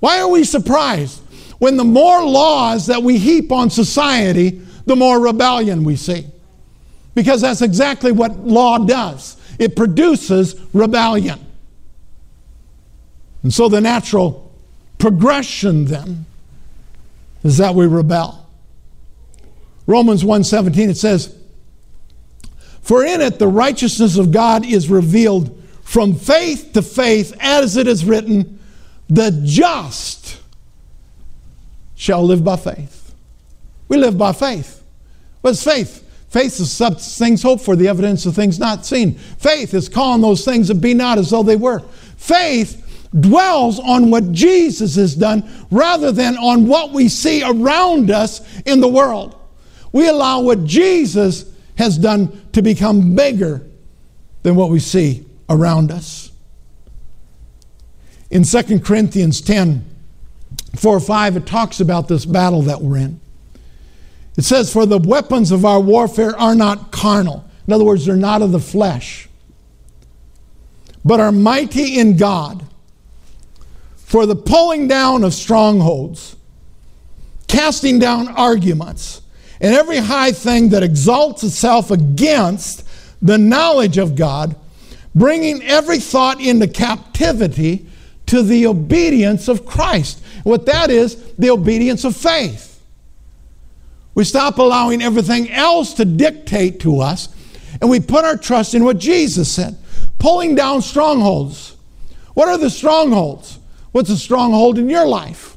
Why 0.01 0.21
are 0.21 0.29
we 0.29 0.45
surprised 0.45 1.19
when 1.61 1.79
the 1.79 1.85
more 1.85 2.23
laws 2.23 2.89
that 2.89 3.03
we 3.03 3.17
heap 3.17 3.51
on 3.51 3.71
society, 3.71 4.61
the 4.85 4.97
more 4.97 5.19
rebellion 5.19 5.83
we 5.83 5.97
see? 5.97 6.27
Because 7.15 7.41
that's 7.41 7.63
exactly 7.63 8.13
what 8.13 8.37
law 8.41 8.77
does 8.77 9.39
it 9.59 9.77
produces 9.77 10.61
rebellion. 10.75 11.41
And 13.43 13.55
so 13.55 13.71
the 13.71 13.81
natural 13.81 14.53
progression 14.99 15.87
then 15.87 16.27
is 17.43 17.57
that 17.57 17.75
we 17.75 17.87
rebel. 17.87 18.44
Romans 19.87 20.25
1:17 20.25 20.91
it 20.91 20.97
says, 20.97 21.31
"For 22.81 23.05
in 23.05 23.21
it 23.21 23.39
the 23.39 23.49
righteousness 23.49 24.17
of 24.17 24.31
God 24.31 24.65
is 24.65 24.89
revealed 24.89 25.51
from 25.83 26.15
faith 26.15 26.73
to 26.73 26.83
faith, 26.83 27.35
as 27.41 27.77
it 27.77 27.87
is 27.87 28.05
written, 28.05 28.59
the 29.09 29.31
just 29.45 30.37
shall 31.95 32.25
live 32.25 32.43
by 32.43 32.57
faith." 32.57 33.13
We 33.89 33.99
live 33.99 34.17
by 34.17 34.33
faith. 34.33 34.81
What's 35.43 35.63
faith? 35.63 36.03
Faith 36.31 36.59
is 36.59 37.17
things 37.17 37.43
hoped 37.43 37.63
for, 37.63 37.77
the 37.77 37.87
evidence 37.87 38.27
of 38.27 38.35
things 38.35 38.59
not 38.59 38.85
seen. 38.85 39.15
Faith 39.39 39.73
is 39.73 39.89
calling 39.89 40.21
those 40.21 40.45
things 40.45 40.67
that 40.67 40.77
be 40.77 40.93
not 40.93 41.17
as 41.19 41.31
though 41.31 41.45
they 41.45 41.55
were. 41.55 41.83
Faith 42.17 42.83
dwells 43.21 43.79
on 43.79 44.11
what 44.11 44.33
Jesus 44.33 44.97
has 44.97 45.15
done 45.15 45.45
rather 45.71 46.11
than 46.11 46.37
on 46.37 46.67
what 46.67 46.93
we 46.93 47.09
see 47.09 47.43
around 47.45 48.11
us 48.11 48.41
in 48.67 48.81
the 48.81 48.89
world. 48.89 49.37
We 49.95 50.09
allow 50.09 50.41
what 50.41 50.65
Jesus 50.65 51.49
has 51.77 51.97
done 51.97 52.49
to 52.51 52.63
become 52.63 53.15
bigger 53.15 53.65
than 54.43 54.57
what 54.57 54.69
we 54.69 54.81
see 54.81 55.25
around 55.49 55.93
us. 55.93 56.33
In 58.29 58.43
2 58.43 58.81
Corinthians 58.81 59.41
10 59.41 59.85
4 60.75 60.97
or 60.97 60.99
5, 60.99 61.37
it 61.37 61.47
talks 61.47 61.79
about 61.79 62.09
this 62.09 62.25
battle 62.25 62.63
that 62.63 62.83
we're 62.83 62.97
in. 62.97 63.21
It 64.37 64.43
says, 64.43 64.73
For 64.73 64.85
the 64.85 64.99
weapons 64.99 65.53
of 65.53 65.65
our 65.65 65.79
warfare 65.79 66.37
are 66.37 66.57
not 66.57 66.91
carnal. 66.91 67.49
In 67.69 67.73
other 67.73 67.85
words, 67.85 68.05
they're 68.05 68.17
not 68.17 68.43
of 68.43 68.51
the 68.51 68.59
flesh, 68.59 69.29
but 71.05 71.21
are 71.21 71.31
mighty 71.31 72.01
in 72.01 72.17
God 72.17 72.65
for 73.95 74.27
the 74.27 74.35
pulling 74.35 74.89
down 74.89 75.23
of 75.23 75.33
strongholds, 75.33 76.35
casting 77.47 78.01
down 78.01 78.27
arguments, 78.27 79.23
and 79.61 79.75
every 79.75 79.99
high 79.99 80.33
thing 80.33 80.71
that 80.71 80.83
exalts 80.83 81.43
itself 81.45 81.91
against 81.91 82.87
the 83.23 83.39
knowledge 83.39 83.99
of 83.99 84.17
God, 84.17 84.57
bringing 85.15 85.63
every 85.63 85.99
thought 85.99 86.41
into 86.41 86.67
captivity 86.67 87.87
to 88.27 88.43
the 88.43 88.67
obedience 88.67 89.49
of 89.49 89.65
Christ. 89.65 90.23
What 90.43 90.67
that 90.67 90.91
is, 90.91 91.33
the 91.35 91.51
obedience 91.51 92.05
of 92.05 92.17
faith. 92.17 92.81
We 94.15 94.25
stop 94.25 94.59
allowing 94.59 95.03
everything 95.03 95.51
else 95.51 95.95
to 95.95 96.05
dictate 96.05 96.81
to 96.81 97.01
us, 97.01 97.29
and 97.81 97.91
we 97.91 98.01
put 98.01 98.25
our 98.25 98.37
trust 98.37 98.75
in 98.75 98.85
what 98.85 98.99
Jesus 98.99 99.51
said 99.51 99.79
pulling 100.19 100.55
down 100.55 100.81
strongholds. 100.81 101.77
What 102.33 102.49
are 102.49 102.57
the 102.57 102.71
strongholds? 102.71 103.59
What's 103.93 104.09
a 104.09 104.17
stronghold 104.17 104.79
in 104.79 104.89
your 104.89 105.07
life? 105.07 105.57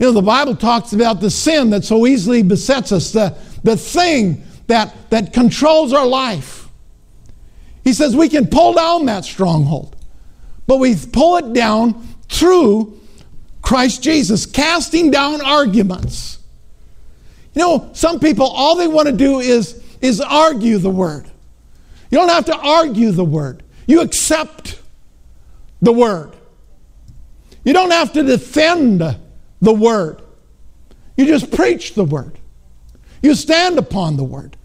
You 0.00 0.06
know, 0.06 0.12
the 0.12 0.22
Bible 0.22 0.56
talks 0.56 0.94
about 0.94 1.20
the 1.20 1.30
sin 1.30 1.70
that 1.70 1.84
so 1.84 2.06
easily 2.06 2.42
besets 2.42 2.90
us, 2.90 3.12
the, 3.12 3.36
the 3.62 3.76
thing 3.76 4.42
that, 4.66 5.10
that 5.10 5.34
controls 5.34 5.92
our 5.92 6.06
life. 6.06 6.68
He 7.84 7.92
says 7.92 8.16
we 8.16 8.30
can 8.30 8.46
pull 8.46 8.72
down 8.72 9.04
that 9.06 9.26
stronghold, 9.26 9.94
but 10.66 10.78
we 10.78 10.96
pull 10.96 11.36
it 11.36 11.52
down 11.52 12.02
through 12.30 12.98
Christ 13.60 14.02
Jesus, 14.02 14.46
casting 14.46 15.10
down 15.10 15.42
arguments. 15.42 16.38
You 17.52 17.60
know, 17.60 17.90
some 17.92 18.20
people, 18.20 18.46
all 18.46 18.76
they 18.76 18.88
want 18.88 19.06
to 19.06 19.14
do 19.14 19.40
is, 19.40 19.84
is 20.00 20.22
argue 20.22 20.78
the 20.78 20.88
word. 20.88 21.26
You 22.10 22.16
don't 22.16 22.30
have 22.30 22.46
to 22.46 22.56
argue 22.56 23.10
the 23.10 23.24
word, 23.24 23.62
you 23.86 24.00
accept 24.00 24.80
the 25.82 25.92
word. 25.92 26.34
You 27.64 27.74
don't 27.74 27.90
have 27.90 28.14
to 28.14 28.22
defend 28.22 29.02
the 29.60 29.72
word. 29.72 30.22
You 31.16 31.26
just 31.26 31.50
preach 31.50 31.94
the 31.94 32.04
word. 32.04 32.38
You 33.22 33.34
stand 33.34 33.78
upon 33.78 34.16
the 34.16 34.24
word. 34.24 34.56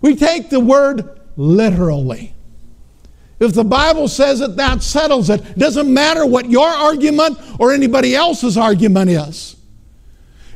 We 0.00 0.16
take 0.16 0.50
the 0.50 0.60
word 0.60 1.20
literally. 1.36 2.34
If 3.40 3.52
the 3.52 3.64
Bible 3.64 4.08
says 4.08 4.40
it, 4.40 4.56
that 4.56 4.82
settles 4.82 5.28
it. 5.28 5.40
it. 5.40 5.58
Doesn't 5.58 5.92
matter 5.92 6.24
what 6.24 6.48
your 6.48 6.68
argument 6.68 7.38
or 7.58 7.72
anybody 7.72 8.14
else's 8.14 8.56
argument 8.56 9.10
is. 9.10 9.56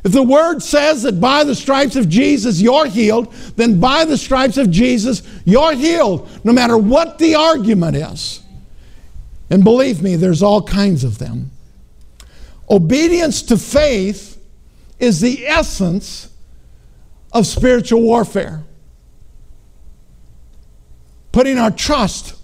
If 0.03 0.13
the 0.13 0.23
word 0.23 0.61
says 0.61 1.03
that 1.03 1.19
by 1.19 1.43
the 1.43 1.55
stripes 1.55 1.95
of 1.97 2.07
Jesus 2.07 2.61
you're 2.61 2.87
healed, 2.87 3.33
then 3.57 3.79
by 3.79 4.05
the 4.05 4.17
stripes 4.17 4.57
of 4.57 4.71
Jesus 4.71 5.21
you're 5.45 5.73
healed, 5.73 6.29
no 6.45 6.53
matter 6.53 6.77
what 6.77 7.19
the 7.19 7.35
argument 7.35 7.97
is. 7.97 8.41
And 9.49 9.63
believe 9.63 10.01
me, 10.01 10.15
there's 10.15 10.41
all 10.41 10.61
kinds 10.61 11.03
of 11.03 11.17
them. 11.17 11.51
Obedience 12.69 13.41
to 13.43 13.57
faith 13.57 14.39
is 14.99 15.21
the 15.21 15.47
essence 15.47 16.29
of 17.31 17.47
spiritual 17.47 18.01
warfare. 18.01 18.63
Putting 21.31 21.57
our 21.57 21.71
trust 21.71 22.35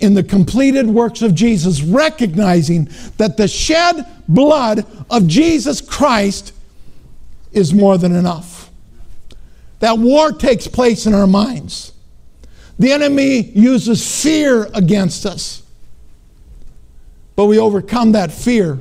in 0.00 0.14
the 0.14 0.22
completed 0.22 0.86
works 0.86 1.22
of 1.22 1.34
Jesus, 1.34 1.82
recognizing 1.82 2.88
that 3.16 3.36
the 3.36 3.46
shed 3.46 4.06
blood 4.28 4.86
of 5.10 5.26
Jesus 5.28 5.80
Christ 5.80 6.52
is 7.52 7.72
more 7.72 7.96
than 7.96 8.14
enough. 8.14 8.70
That 9.78 9.98
war 9.98 10.32
takes 10.32 10.66
place 10.66 11.06
in 11.06 11.14
our 11.14 11.26
minds. 11.26 11.92
The 12.78 12.90
enemy 12.90 13.50
uses 13.50 14.22
fear 14.22 14.68
against 14.74 15.26
us, 15.26 15.62
but 17.36 17.46
we 17.46 17.58
overcome 17.58 18.12
that 18.12 18.32
fear 18.32 18.80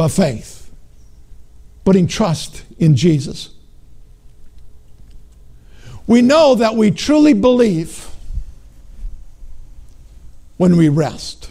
by 0.00 0.08
faith, 0.08 0.70
putting 1.84 2.06
trust 2.06 2.64
in 2.78 2.96
Jesus. 2.96 3.50
We 6.06 6.22
know 6.22 6.54
that 6.54 6.74
we 6.74 6.90
truly 6.90 7.34
believe 7.34 8.08
when 10.56 10.78
we 10.78 10.88
rest. 10.88 11.50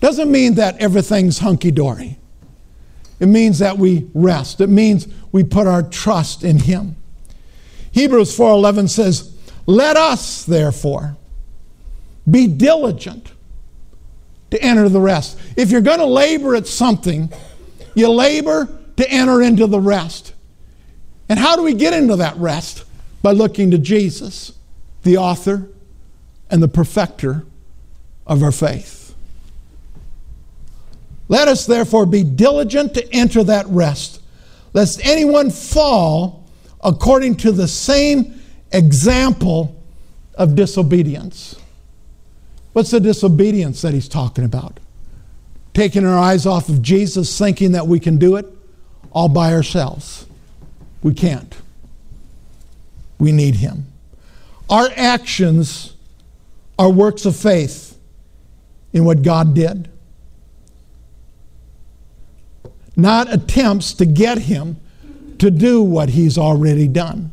Doesn't 0.00 0.28
mean 0.28 0.54
that 0.56 0.76
everything's 0.78 1.38
hunky 1.38 1.70
dory. 1.70 2.18
It 3.20 3.26
means 3.26 3.60
that 3.60 3.78
we 3.78 4.10
rest. 4.12 4.60
It 4.60 4.68
means 4.68 5.06
we 5.30 5.44
put 5.44 5.68
our 5.68 5.84
trust 5.84 6.42
in 6.42 6.58
him. 6.58 6.96
Hebrews 7.92 8.34
4:11 8.34 8.88
says, 8.88 9.30
"Let 9.66 9.96
us 9.96 10.42
therefore 10.42 11.16
be 12.28 12.48
diligent 12.48 13.33
to 14.54 14.62
enter 14.62 14.88
the 14.88 15.00
rest. 15.00 15.36
If 15.56 15.72
you're 15.72 15.80
going 15.80 15.98
to 15.98 16.06
labor 16.06 16.54
at 16.54 16.68
something, 16.68 17.28
you 17.96 18.08
labor 18.08 18.68
to 18.96 19.10
enter 19.10 19.42
into 19.42 19.66
the 19.66 19.80
rest. 19.80 20.32
And 21.28 21.40
how 21.40 21.56
do 21.56 21.64
we 21.64 21.74
get 21.74 21.92
into 21.92 22.14
that 22.16 22.36
rest? 22.36 22.84
By 23.20 23.32
looking 23.32 23.72
to 23.72 23.78
Jesus, 23.78 24.52
the 25.02 25.16
author 25.16 25.68
and 26.48 26.62
the 26.62 26.68
perfecter 26.68 27.44
of 28.28 28.44
our 28.44 28.52
faith. 28.52 29.16
Let 31.26 31.48
us 31.48 31.66
therefore 31.66 32.06
be 32.06 32.22
diligent 32.22 32.94
to 32.94 33.12
enter 33.12 33.42
that 33.42 33.66
rest, 33.66 34.22
lest 34.72 35.04
anyone 35.04 35.50
fall 35.50 36.44
according 36.80 37.38
to 37.38 37.50
the 37.50 37.66
same 37.66 38.40
example 38.70 39.82
of 40.34 40.54
disobedience. 40.54 41.56
What's 42.74 42.90
the 42.90 42.98
disobedience 43.00 43.82
that 43.82 43.94
he's 43.94 44.08
talking 44.08 44.44
about? 44.44 44.80
Taking 45.72 46.04
our 46.04 46.18
eyes 46.18 46.44
off 46.44 46.68
of 46.68 46.82
Jesus, 46.82 47.38
thinking 47.38 47.72
that 47.72 47.86
we 47.86 48.00
can 48.00 48.18
do 48.18 48.34
it 48.34 48.46
all 49.12 49.28
by 49.28 49.52
ourselves. 49.52 50.26
We 51.00 51.14
can't. 51.14 51.56
We 53.18 53.30
need 53.30 53.54
him. 53.54 53.86
Our 54.68 54.88
actions 54.96 55.94
are 56.76 56.90
works 56.90 57.24
of 57.26 57.36
faith 57.36 57.96
in 58.92 59.04
what 59.04 59.22
God 59.22 59.54
did, 59.54 59.88
not 62.96 63.32
attempts 63.32 63.92
to 63.94 64.04
get 64.04 64.38
him 64.38 64.80
to 65.38 65.48
do 65.48 65.80
what 65.80 66.08
he's 66.08 66.36
already 66.36 66.88
done. 66.88 67.30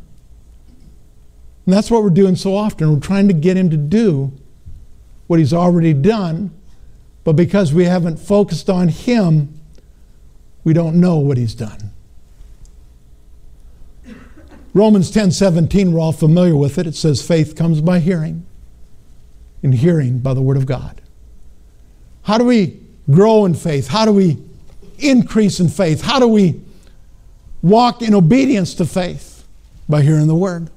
And 1.66 1.74
that's 1.74 1.90
what 1.90 2.04
we're 2.04 2.10
doing 2.10 2.36
so 2.36 2.54
often. 2.54 2.92
We're 2.92 3.00
trying 3.00 3.26
to 3.26 3.34
get 3.34 3.56
him 3.56 3.70
to 3.70 3.76
do 3.76 4.32
what 5.32 5.38
he's 5.38 5.54
already 5.54 5.94
done, 5.94 6.50
but 7.24 7.32
because 7.32 7.72
we 7.72 7.86
haven't 7.86 8.18
focused 8.18 8.68
on 8.68 8.88
him, 8.88 9.58
we 10.62 10.74
don't 10.74 11.00
know 11.00 11.16
what 11.16 11.38
he's 11.38 11.54
done. 11.54 11.90
Romans 14.74 15.10
10 15.10 15.30
17, 15.30 15.90
we're 15.90 16.00
all 16.00 16.12
familiar 16.12 16.54
with 16.54 16.76
it. 16.76 16.86
It 16.86 16.94
says, 16.94 17.26
faith 17.26 17.56
comes 17.56 17.80
by 17.80 17.98
hearing, 17.98 18.44
and 19.62 19.72
hearing 19.72 20.18
by 20.18 20.34
the 20.34 20.42
word 20.42 20.58
of 20.58 20.66
God. 20.66 21.00
How 22.24 22.36
do 22.36 22.44
we 22.44 22.78
grow 23.10 23.46
in 23.46 23.54
faith? 23.54 23.88
How 23.88 24.04
do 24.04 24.12
we 24.12 24.36
increase 24.98 25.60
in 25.60 25.70
faith? 25.70 26.02
How 26.02 26.18
do 26.18 26.28
we 26.28 26.60
walk 27.62 28.02
in 28.02 28.12
obedience 28.14 28.74
to 28.74 28.84
faith? 28.84 29.46
By 29.88 30.02
hearing 30.02 30.26
the 30.26 30.34
word. 30.34 30.68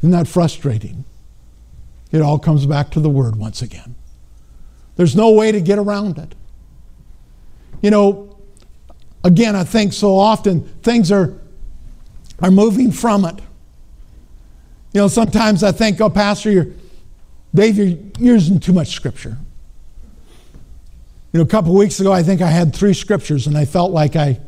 Isn't 0.00 0.10
that 0.10 0.26
frustrating? 0.26 1.04
It 2.12 2.20
all 2.20 2.38
comes 2.38 2.66
back 2.66 2.90
to 2.90 3.00
the 3.00 3.10
Word 3.10 3.36
once 3.36 3.62
again. 3.62 3.94
There's 4.96 5.16
no 5.16 5.32
way 5.32 5.50
to 5.50 5.60
get 5.60 5.78
around 5.78 6.18
it. 6.18 6.34
You 7.80 7.90
know, 7.90 8.36
again, 9.24 9.56
I 9.56 9.64
think 9.64 9.92
so 9.92 10.16
often 10.16 10.60
things 10.82 11.10
are, 11.10 11.38
are 12.40 12.50
moving 12.50 12.92
from 12.92 13.24
it. 13.24 13.40
You 14.92 15.00
know, 15.00 15.08
sometimes 15.08 15.64
I 15.64 15.72
think, 15.72 16.00
oh, 16.02 16.10
Pastor, 16.10 16.50
you're, 16.50 16.66
Dave, 17.54 17.78
you're 17.78 17.98
using 18.18 18.60
too 18.60 18.74
much 18.74 18.88
Scripture. 18.88 19.38
You 21.32 21.38
know, 21.38 21.44
a 21.44 21.48
couple 21.48 21.74
weeks 21.74 21.98
ago, 21.98 22.12
I 22.12 22.22
think 22.22 22.42
I 22.42 22.48
had 22.48 22.74
three 22.74 22.92
scriptures, 22.92 23.46
and 23.46 23.56
I 23.56 23.64
felt 23.64 23.90
like 23.90 24.16
I 24.16 24.38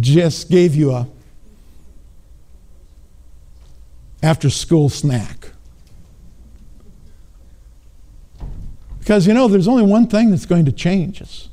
just 0.00 0.50
gave 0.50 0.74
you 0.74 0.92
a 0.92 1.06
after 4.22 4.50
school 4.50 4.90
snack. 4.90 5.52
Because 9.08 9.26
you 9.26 9.32
know, 9.32 9.48
there's 9.48 9.66
only 9.66 9.84
one 9.84 10.06
thing 10.06 10.28
that's 10.28 10.44
going 10.44 10.66
to 10.66 10.70
change 10.70 11.22
us. 11.22 11.48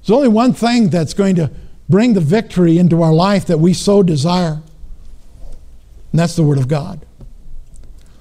There's 0.00 0.10
only 0.10 0.26
one 0.26 0.52
thing 0.52 0.88
that's 0.88 1.14
going 1.14 1.36
to 1.36 1.52
bring 1.88 2.14
the 2.14 2.20
victory 2.20 2.78
into 2.78 3.00
our 3.00 3.12
life 3.12 3.46
that 3.46 3.60
we 3.60 3.72
so 3.72 4.02
desire, 4.02 4.60
and 6.10 6.18
that's 6.18 6.34
the 6.34 6.42
Word 6.42 6.58
of 6.58 6.66
God. 6.66 7.06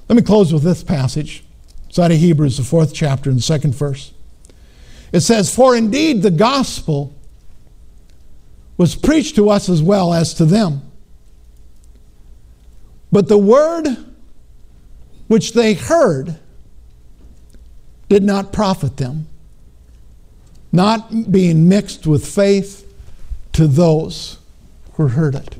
Let 0.07 0.17
me 0.17 0.21
close 0.21 0.53
with 0.53 0.61
this 0.61 0.83
passage. 0.83 1.43
It's 1.89 1.97
out 1.97 2.11
of 2.11 2.17
Hebrews, 2.17 2.57
the 2.57 2.63
fourth 2.63 2.93
chapter, 2.93 3.31
and 3.31 3.39
the 3.39 3.43
second 3.43 3.73
verse. 3.73 4.13
It 5.11 5.21
says, 5.21 5.55
For 5.55 5.75
indeed 5.75 6.21
the 6.21 6.29
gospel 6.29 7.11
was 8.77 8.93
preached 8.93 9.35
to 9.37 9.49
us 9.49 9.67
as 9.67 9.81
well 9.81 10.13
as 10.13 10.35
to 10.35 10.45
them. 10.45 10.91
But 13.11 13.29
the 13.29 13.39
word 13.39 13.87
which 15.27 15.53
they 15.53 15.73
heard 15.73 16.37
did 18.09 18.23
not 18.23 18.53
profit 18.53 18.97
them, 18.97 19.27
not 20.71 21.31
being 21.31 21.67
mixed 21.67 22.05
with 22.05 22.25
faith 22.25 22.81
to 23.53 23.67
those 23.67 24.37
who 24.93 25.07
heard 25.07 25.35
it. 25.35 25.55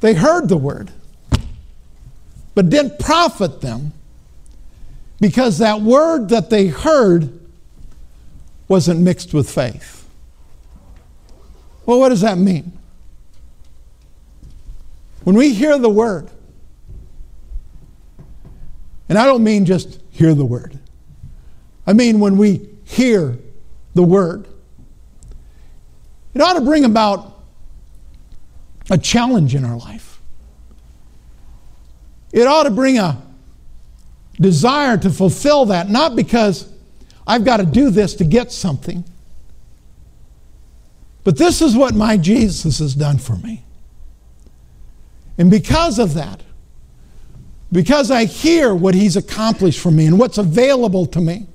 They 0.00 0.14
heard 0.14 0.48
the 0.48 0.56
word, 0.56 0.90
but 2.54 2.70
didn't 2.70 2.98
profit 2.98 3.60
them 3.60 3.92
because 5.20 5.58
that 5.58 5.80
word 5.80 6.30
that 6.30 6.50
they 6.50 6.68
heard 6.68 7.38
wasn't 8.68 9.00
mixed 9.00 9.34
with 9.34 9.50
faith. 9.50 10.08
Well, 11.84 11.98
what 11.98 12.10
does 12.10 12.20
that 12.20 12.38
mean? 12.38 12.72
When 15.24 15.36
we 15.36 15.52
hear 15.52 15.76
the 15.76 15.90
word, 15.90 16.30
and 19.10 19.18
I 19.18 19.26
don't 19.26 19.44
mean 19.44 19.66
just 19.66 20.00
hear 20.08 20.34
the 20.34 20.44
word, 20.46 20.78
I 21.86 21.92
mean 21.92 22.20
when 22.20 22.38
we 22.38 22.70
hear 22.84 23.36
the 23.94 24.02
word, 24.02 24.46
it 26.32 26.40
ought 26.40 26.54
to 26.54 26.62
bring 26.62 26.84
about 26.84 27.42
a 28.88 28.96
challenge 28.96 29.54
in 29.54 29.64
our 29.64 29.76
life. 29.76 30.20
It 32.32 32.46
ought 32.46 32.62
to 32.62 32.70
bring 32.70 32.98
a 32.98 33.20
desire 34.40 34.96
to 34.98 35.10
fulfill 35.10 35.66
that, 35.66 35.90
not 35.90 36.14
because 36.14 36.72
I've 37.26 37.44
got 37.44 37.58
to 37.58 37.66
do 37.66 37.90
this 37.90 38.14
to 38.16 38.24
get 38.24 38.52
something, 38.52 39.04
but 41.24 41.36
this 41.36 41.60
is 41.60 41.76
what 41.76 41.94
my 41.94 42.16
Jesus 42.16 42.78
has 42.78 42.94
done 42.94 43.18
for 43.18 43.36
me. 43.36 43.64
And 45.36 45.50
because 45.50 45.98
of 45.98 46.14
that, 46.14 46.42
because 47.72 48.10
I 48.10 48.24
hear 48.24 48.74
what 48.74 48.94
he's 48.94 49.16
accomplished 49.16 49.80
for 49.80 49.90
me 49.90 50.06
and 50.06 50.18
what's 50.18 50.38
available 50.38 51.06
to 51.06 51.20
me, 51.20 51.46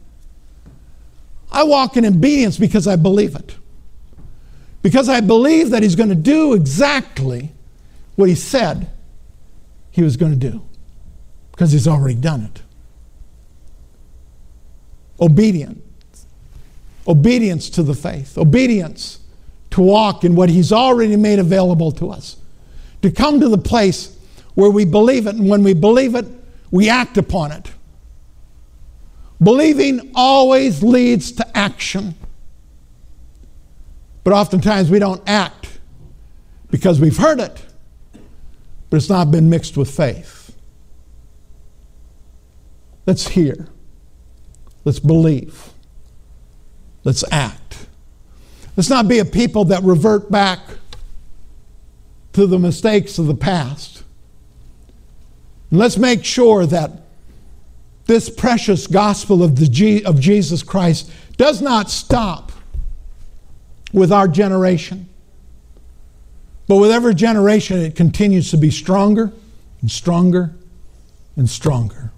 I 1.52 1.64
walk 1.64 1.98
in 1.98 2.06
obedience 2.06 2.58
because 2.58 2.88
I 2.88 2.96
believe 2.96 3.36
it. 3.36 3.56
Because 4.82 5.10
I 5.10 5.22
believe 5.22 5.72
that 5.72 5.84
he's 5.84 5.96
going 5.96 6.10
to 6.10 6.16
do 6.16 6.54
exactly 6.54 7.52
what 8.16 8.30
he 8.30 8.36
said 8.36 8.90
he 9.92 10.04
was 10.04 10.18
going 10.18 10.32
to 10.32 10.52
do. 10.52 10.62
Because 11.52 11.72
he's 11.72 11.88
already 11.88 12.16
done 12.16 12.42
it. 12.42 12.62
Obedience. 15.20 15.80
Obedience 17.08 17.70
to 17.72 17.84
the 17.84 17.94
faith. 17.94 18.38
Obedience 18.38 19.20
to 19.76 19.82
walk 19.82 20.24
in 20.24 20.36
what 20.36 20.48
He's 20.48 20.72
already 20.72 21.18
made 21.18 21.38
available 21.38 21.92
to 21.94 22.10
us. 22.10 22.38
To 23.02 23.12
come 23.12 23.42
to 23.42 23.50
the 23.50 23.58
place 23.58 24.15
where 24.56 24.70
we 24.70 24.86
believe 24.86 25.28
it, 25.28 25.36
and 25.36 25.50
when 25.50 25.64
we 25.64 25.74
believe 25.74 26.16
it, 26.16 26.26
we 26.72 26.90
act 26.90 27.18
upon 27.18 27.52
it. 27.52 27.72
Believing 29.42 30.12
always 30.16 30.82
leads 30.82 31.32
to 31.34 31.58
action. 31.58 32.16
But 34.24 34.34
oftentimes 34.34 34.90
we 34.90 34.98
don't 34.98 35.22
act 35.28 35.80
because 36.72 37.00
we've 37.00 37.18
heard 37.18 37.40
it, 37.40 37.64
but 38.90 38.98
it's 38.98 39.10
not 39.10 39.30
been 39.30 39.50
mixed 39.50 39.78
with 39.78 39.90
faith. 39.90 40.56
Let's 43.06 43.28
hear. 43.28 43.68
Let's 44.84 45.00
believe. 45.00 45.72
Let's 47.04 47.24
act. 47.32 47.88
Let's 48.76 48.90
not 48.90 49.08
be 49.08 49.20
a 49.20 49.26
people 49.26 49.66
that 49.66 49.84
revert 49.84 50.32
back 50.32 50.60
to 52.34 52.48
the 52.48 52.60
mistakes 52.60 53.20
of 53.20 53.28
the 53.28 53.36
past. 53.36 53.95
And 55.72 55.80
let's 55.80 55.98
make 55.98 56.24
sure 56.24 56.66
that 56.66 56.92
this 58.06 58.30
precious 58.30 58.88
gospel 58.88 59.44
of, 59.44 59.56
the 59.56 60.04
of 60.06 60.20
Jesus 60.20 60.64
Christ 60.64 61.12
does 61.38 61.62
not 61.62 61.90
stop 61.90 62.52
with 63.92 64.12
our 64.12 64.28
generation. 64.28 65.10
But 66.68 66.78
with 66.78 66.92
every 66.92 67.16
generation, 67.16 67.80
it 67.80 67.96
continues 67.96 68.52
to 68.52 68.58
be 68.58 68.72
stronger 68.72 69.32
and 69.82 69.90
stronger 69.90 70.56
and 71.36 71.50
stronger. 71.50 72.12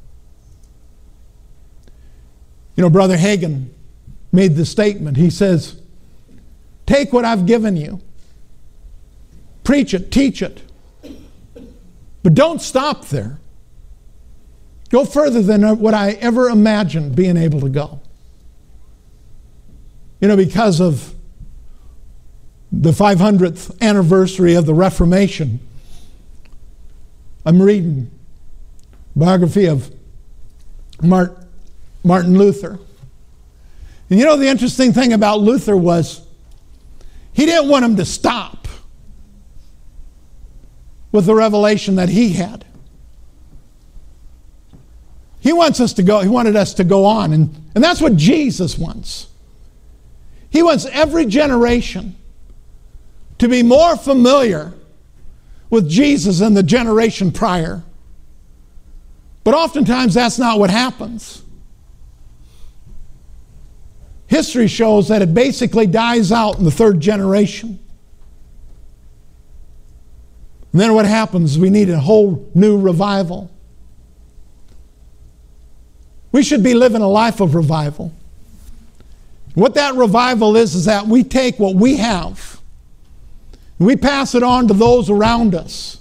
You 2.76 2.84
know, 2.84 2.90
Brother 2.90 3.18
Hagin 3.18 3.70
made 4.32 4.56
the 4.56 4.66
statement. 4.66 5.18
He 5.18 5.30
says, 5.30 5.82
Take 6.86 7.12
what 7.12 7.26
I've 7.26 7.46
given 7.46 7.76
you, 7.76 8.00
preach 9.64 9.94
it, 9.94 10.12
teach 10.12 10.42
it. 10.42 10.62
But 12.28 12.34
don't 12.34 12.62
stop 12.62 13.06
there. 13.06 13.40
Go 14.90 15.06
further 15.06 15.42
than 15.42 15.80
what 15.80 15.94
I 15.94 16.12
ever 16.12 16.50
imagined 16.50 17.16
being 17.16 17.38
able 17.38 17.62
to 17.62 17.70
go. 17.70 18.02
You 20.20 20.28
know, 20.28 20.36
because 20.36 20.82
of 20.82 21.16
the 22.70 22.92
500th 22.92 23.80
anniversary 23.80 24.56
of 24.56 24.66
the 24.66 24.74
Reformation, 24.74 25.62
I'm 27.46 27.62
reading 27.62 28.12
biography 29.16 29.68
of 29.68 29.90
Martin 31.02 31.48
Luther. 32.38 32.78
And 34.10 34.20
you 34.20 34.26
know, 34.26 34.36
the 34.36 34.50
interesting 34.50 34.92
thing 34.92 35.14
about 35.14 35.40
Luther 35.40 35.78
was 35.78 36.28
he 37.32 37.46
didn't 37.46 37.70
want 37.70 37.86
him 37.86 37.96
to 37.96 38.04
stop 38.04 38.57
with 41.12 41.26
the 41.26 41.36
revelation 41.36 41.96
that 41.96 42.10
he 42.10 42.34
had. 42.34 42.66
He 45.40 45.54
wants 45.54 45.80
us 45.80 45.94
to 45.94 46.04
go, 46.04 46.20
he 46.20 46.30
wanted 46.30 46.56
us 46.56 46.74
to 46.76 46.84
go 46.84 47.06
on, 47.06 47.32
and, 47.32 47.56
and 47.74 47.84
that's 47.84 48.02
what 48.02 48.16
Jesus 48.16 48.78
wants. 48.78 49.28
He 50.50 50.64
wants 50.64 50.86
every 50.88 51.26
generation 51.26 52.16
to 53.38 53.48
be 53.48 53.64
more 53.64 53.96
familiar 53.96 54.74
with 55.70 55.90
Jesus 55.90 56.40
than 56.40 56.54
the 56.54 56.64
generation 56.64 57.32
prior. 57.32 57.84
But 59.44 59.54
oftentimes 59.54 60.14
that's 60.14 60.40
not 60.40 60.60
what 60.60 60.70
happens. 60.70 61.44
History 64.28 64.68
shows 64.68 65.08
that 65.08 65.22
it 65.22 65.34
basically 65.34 65.88
dies 65.88 66.32
out 66.32 66.58
in 66.58 66.66
the 66.66 66.72
third 66.72 67.00
generation. 67.00 67.80
And 70.78 70.82
then 70.84 70.94
what 70.94 71.08
happens? 71.08 71.58
We 71.58 71.72
need 71.72 71.90
a 71.90 72.00
whole 72.00 72.48
new 72.54 72.80
revival. 72.80 73.50
We 76.32 76.44
should 76.44 76.62
be 76.62 76.76
living 76.76 77.02
a 77.02 77.08
life 77.08 77.42
of 77.42 77.56
revival. 77.56 78.14
What 79.56 79.74
that 79.74 79.96
revival 79.96 80.56
is, 80.56 80.76
is 80.76 80.86
that 80.86 81.08
we 81.08 81.24
take 81.24 81.58
what 81.58 81.74
we 81.74 81.96
have 81.96 82.60
and 83.80 83.88
we 83.88 83.96
pass 83.96 84.36
it 84.36 84.44
on 84.44 84.68
to 84.68 84.76
those 84.76 85.10
around 85.10 85.56
us. 85.56 86.00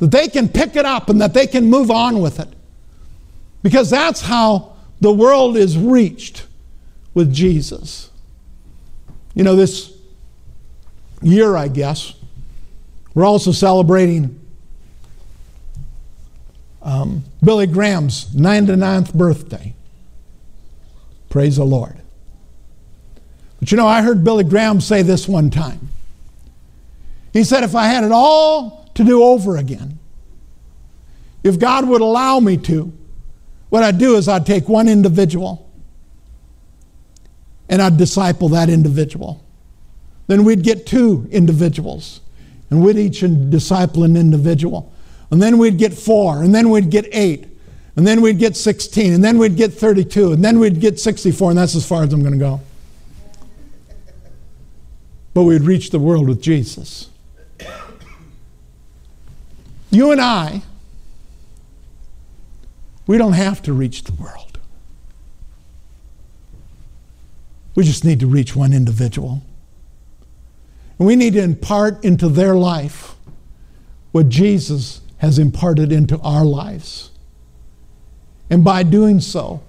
That 0.00 0.10
they 0.10 0.26
can 0.26 0.48
pick 0.48 0.74
it 0.74 0.84
up 0.84 1.08
and 1.08 1.20
that 1.20 1.32
they 1.32 1.46
can 1.46 1.70
move 1.70 1.88
on 1.88 2.20
with 2.20 2.40
it. 2.40 2.48
Because 3.62 3.90
that's 3.90 4.22
how 4.22 4.72
the 5.00 5.12
world 5.12 5.56
is 5.56 5.78
reached 5.78 6.46
with 7.14 7.32
Jesus. 7.32 8.10
You 9.36 9.44
know, 9.44 9.54
this 9.54 9.92
year, 11.22 11.54
I 11.54 11.68
guess, 11.68 12.17
we're 13.14 13.24
also 13.24 13.52
celebrating 13.52 14.38
um, 16.82 17.24
Billy 17.42 17.66
Graham's 17.66 18.26
99th 18.34 19.14
birthday. 19.14 19.74
Praise 21.28 21.56
the 21.56 21.64
Lord. 21.64 21.96
But 23.58 23.70
you 23.70 23.76
know, 23.76 23.86
I 23.86 24.02
heard 24.02 24.24
Billy 24.24 24.44
Graham 24.44 24.80
say 24.80 25.02
this 25.02 25.28
one 25.28 25.50
time. 25.50 25.88
He 27.32 27.44
said, 27.44 27.64
if 27.64 27.74
I 27.74 27.86
had 27.86 28.04
it 28.04 28.12
all 28.12 28.90
to 28.94 29.04
do 29.04 29.22
over 29.22 29.56
again, 29.56 29.98
if 31.44 31.58
God 31.58 31.88
would 31.88 32.00
allow 32.00 32.40
me 32.40 32.56
to, 32.56 32.92
what 33.68 33.82
I'd 33.82 33.98
do 33.98 34.16
is 34.16 34.28
I'd 34.28 34.46
take 34.46 34.68
one 34.68 34.88
individual 34.88 35.68
and 37.68 37.82
I'd 37.82 37.96
disciple 37.96 38.48
that 38.50 38.70
individual. 38.70 39.44
Then 40.26 40.44
we'd 40.44 40.62
get 40.62 40.86
two 40.86 41.28
individuals 41.30 42.20
and 42.70 42.84
we'd 42.84 42.98
each 42.98 43.20
disciple 43.50 44.04
an 44.04 44.16
individual. 44.16 44.92
And 45.30 45.42
then 45.42 45.58
we'd 45.58 45.78
get 45.78 45.92
four, 45.92 46.42
and 46.42 46.54
then 46.54 46.70
we'd 46.70 46.90
get 46.90 47.06
eight, 47.12 47.46
and 47.96 48.06
then 48.06 48.20
we'd 48.20 48.38
get 48.38 48.56
16, 48.56 49.12
and 49.12 49.24
then 49.24 49.38
we'd 49.38 49.56
get 49.56 49.72
32, 49.72 50.32
and 50.32 50.44
then 50.44 50.58
we'd 50.58 50.80
get 50.80 50.98
64, 51.00 51.50
and 51.50 51.58
that's 51.58 51.74
as 51.74 51.86
far 51.86 52.02
as 52.02 52.12
I'm 52.12 52.20
going 52.20 52.32
to 52.32 52.38
go. 52.38 52.60
But 55.34 55.42
we'd 55.42 55.62
reach 55.62 55.90
the 55.90 55.98
world 55.98 56.28
with 56.28 56.40
Jesus. 56.40 57.10
You 59.90 60.12
and 60.12 60.20
I, 60.20 60.62
we 63.06 63.18
don't 63.18 63.32
have 63.32 63.62
to 63.62 63.72
reach 63.72 64.04
the 64.04 64.12
world. 64.12 64.58
We 67.74 67.84
just 67.84 68.04
need 68.04 68.20
to 68.20 68.26
reach 68.26 68.54
one 68.54 68.72
individual. 68.72 69.42
We 70.98 71.14
need 71.14 71.34
to 71.34 71.42
impart 71.42 72.04
into 72.04 72.28
their 72.28 72.56
life 72.56 73.14
what 74.10 74.28
Jesus 74.28 75.00
has 75.18 75.38
imparted 75.38 75.92
into 75.92 76.18
our 76.20 76.44
lives. 76.44 77.10
And 78.50 78.64
by 78.64 78.82
doing 78.82 79.20
so, 79.20 79.62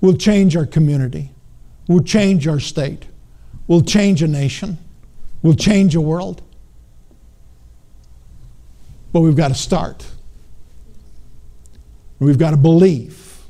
we'll 0.00 0.16
change 0.16 0.56
our 0.56 0.66
community, 0.66 1.30
we'll 1.88 2.02
change 2.02 2.48
our 2.48 2.60
state, 2.60 3.04
we'll 3.66 3.82
change 3.82 4.22
a 4.22 4.28
nation, 4.28 4.78
we'll 5.42 5.54
change 5.54 5.94
a 5.94 6.00
world. 6.00 6.42
But 9.12 9.20
we've 9.20 9.36
got 9.36 9.48
to 9.48 9.54
start. 9.54 10.06
We've 12.18 12.38
got 12.38 12.52
to 12.52 12.56
believe 12.56 13.42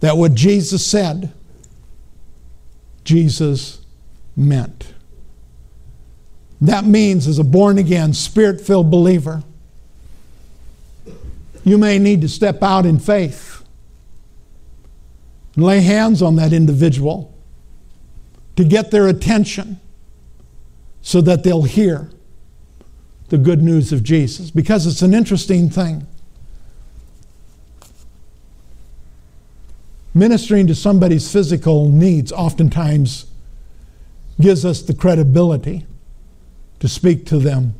that 0.00 0.16
what 0.16 0.34
Jesus 0.34 0.84
said, 0.84 1.32
Jesus 3.04 3.85
meant. 4.36 4.92
That 6.60 6.84
means, 6.84 7.26
as 7.26 7.38
a 7.38 7.44
born 7.44 7.78
again, 7.78 8.12
spirit 8.12 8.60
filled 8.60 8.90
believer, 8.90 9.42
you 11.64 11.78
may 11.78 11.98
need 11.98 12.20
to 12.20 12.28
step 12.28 12.62
out 12.62 12.86
in 12.86 12.98
faith 12.98 13.64
and 15.54 15.64
lay 15.64 15.80
hands 15.80 16.22
on 16.22 16.36
that 16.36 16.52
individual 16.52 17.34
to 18.56 18.64
get 18.64 18.90
their 18.90 19.08
attention 19.08 19.80
so 21.02 21.20
that 21.20 21.42
they'll 21.44 21.62
hear 21.62 22.10
the 23.28 23.38
good 23.38 23.62
news 23.62 23.92
of 23.92 24.02
Jesus. 24.02 24.50
Because 24.50 24.86
it's 24.86 25.02
an 25.02 25.14
interesting 25.14 25.68
thing. 25.68 26.06
Ministering 30.14 30.66
to 30.66 30.74
somebody's 30.74 31.30
physical 31.30 31.90
needs 31.90 32.32
oftentimes 32.32 33.26
gives 34.40 34.64
us 34.64 34.82
the 34.82 34.94
credibility 34.94 35.86
to 36.80 36.88
speak 36.88 37.26
to 37.26 37.38
them 37.38 37.74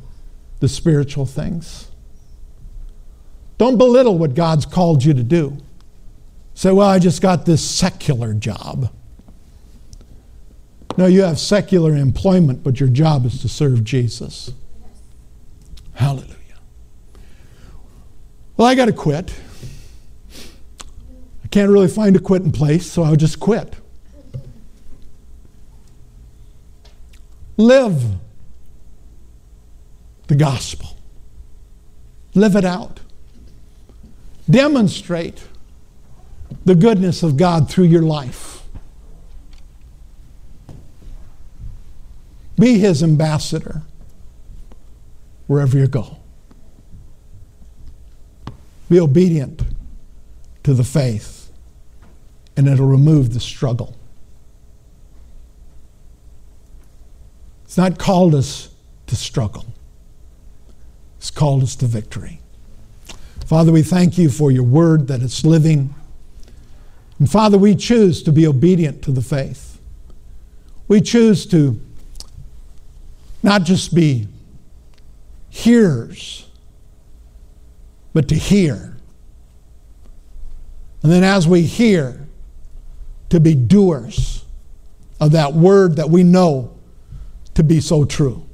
the 0.60 0.68
spiritual 0.68 1.26
things. 1.26 1.90
Don't 3.58 3.78
belittle 3.78 4.18
what 4.18 4.34
God's 4.34 4.66
called 4.66 5.04
you 5.04 5.14
to 5.14 5.22
do. 5.22 5.56
Say, 6.54 6.72
well, 6.72 6.88
I 6.88 6.98
just 6.98 7.20
got 7.20 7.44
this 7.44 7.62
secular 7.62 8.32
job. 8.32 8.90
No, 10.96 11.04
you 11.06 11.22
have 11.22 11.38
secular 11.38 11.94
employment, 11.94 12.62
but 12.62 12.80
your 12.80 12.88
job 12.88 13.26
is 13.26 13.42
to 13.42 13.48
serve 13.48 13.84
Jesus. 13.84 14.52
Hallelujah. 15.92 16.36
Well, 18.56 18.66
I 18.66 18.74
got 18.74 18.86
to 18.86 18.92
quit. 18.92 19.34
I 21.44 21.48
can't 21.48 21.70
really 21.70 21.88
find 21.88 22.16
a 22.16 22.18
quitting 22.18 22.52
place, 22.52 22.90
so 22.90 23.02
I'll 23.02 23.16
just 23.16 23.38
quit. 23.38 23.76
Live 27.56 28.02
the 30.26 30.34
gospel. 30.34 30.96
Live 32.34 32.54
it 32.54 32.64
out. 32.64 33.00
Demonstrate 34.48 35.42
the 36.64 36.74
goodness 36.74 37.22
of 37.22 37.36
God 37.36 37.70
through 37.70 37.86
your 37.86 38.02
life. 38.02 38.62
Be 42.58 42.78
his 42.78 43.02
ambassador 43.02 43.82
wherever 45.46 45.78
you 45.78 45.86
go. 45.86 46.18
Be 48.88 49.00
obedient 49.00 49.62
to 50.62 50.74
the 50.74 50.84
faith, 50.84 51.50
and 52.56 52.68
it'll 52.68 52.86
remove 52.86 53.34
the 53.34 53.40
struggle. 53.40 53.96
It's 57.66 57.76
not 57.76 57.98
called 57.98 58.34
us 58.34 58.70
to 59.08 59.16
struggle, 59.16 59.66
it's 61.18 61.30
called 61.30 61.62
us 61.62 61.76
to 61.76 61.86
victory. 61.86 62.40
Father, 63.44 63.70
we 63.70 63.82
thank 63.82 64.16
you 64.16 64.30
for 64.30 64.50
your 64.50 64.64
word 64.64 65.08
that 65.08 65.22
it's 65.22 65.44
living. 65.44 65.94
And 67.18 67.30
Father, 67.30 67.58
we 67.58 67.76
choose 67.76 68.22
to 68.24 68.32
be 68.32 68.46
obedient 68.46 69.02
to 69.02 69.12
the 69.12 69.22
faith. 69.22 69.78
We 70.88 71.00
choose 71.00 71.46
to 71.46 71.80
not 73.42 73.62
just 73.62 73.94
be 73.94 74.26
hearers, 75.48 76.48
but 78.12 78.28
to 78.28 78.34
hear. 78.34 78.96
And 81.02 81.12
then 81.12 81.22
as 81.22 81.46
we 81.46 81.62
hear, 81.62 82.26
to 83.28 83.40
be 83.40 83.54
doers 83.54 84.44
of 85.20 85.32
that 85.32 85.52
word 85.52 85.96
that 85.96 86.10
we 86.10 86.22
know 86.22 86.75
to 87.56 87.62
be 87.62 87.80
so 87.80 88.04
true. 88.04 88.46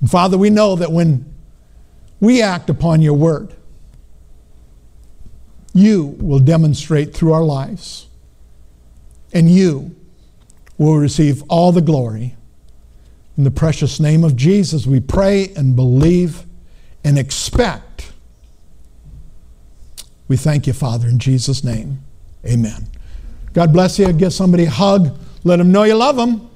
And 0.00 0.10
Father, 0.10 0.36
we 0.36 0.50
know 0.50 0.74
that 0.76 0.90
when 0.90 1.32
we 2.18 2.42
act 2.42 2.68
upon 2.68 3.02
your 3.02 3.14
word, 3.14 3.54
you 5.72 6.16
will 6.18 6.40
demonstrate 6.40 7.14
through 7.14 7.32
our 7.32 7.44
lives, 7.44 8.06
and 9.32 9.50
you 9.50 9.94
will 10.78 10.96
receive 10.96 11.44
all 11.48 11.72
the 11.72 11.82
glory. 11.82 12.34
In 13.36 13.44
the 13.44 13.50
precious 13.50 14.00
name 14.00 14.24
of 14.24 14.34
Jesus, 14.34 14.86
we 14.86 14.98
pray 14.98 15.52
and 15.54 15.76
believe 15.76 16.44
and 17.04 17.18
expect. 17.18 18.12
We 20.26 20.36
thank 20.36 20.66
you, 20.66 20.72
Father, 20.72 21.06
in 21.06 21.18
Jesus' 21.18 21.62
name. 21.62 22.02
Amen. 22.46 22.88
God 23.52 23.72
bless 23.72 23.98
you. 23.98 24.10
Give 24.12 24.32
somebody 24.32 24.64
a 24.64 24.70
hug. 24.70 25.18
Let 25.44 25.56
them 25.56 25.70
know 25.70 25.82
you 25.82 25.94
love 25.94 26.16
them. 26.16 26.49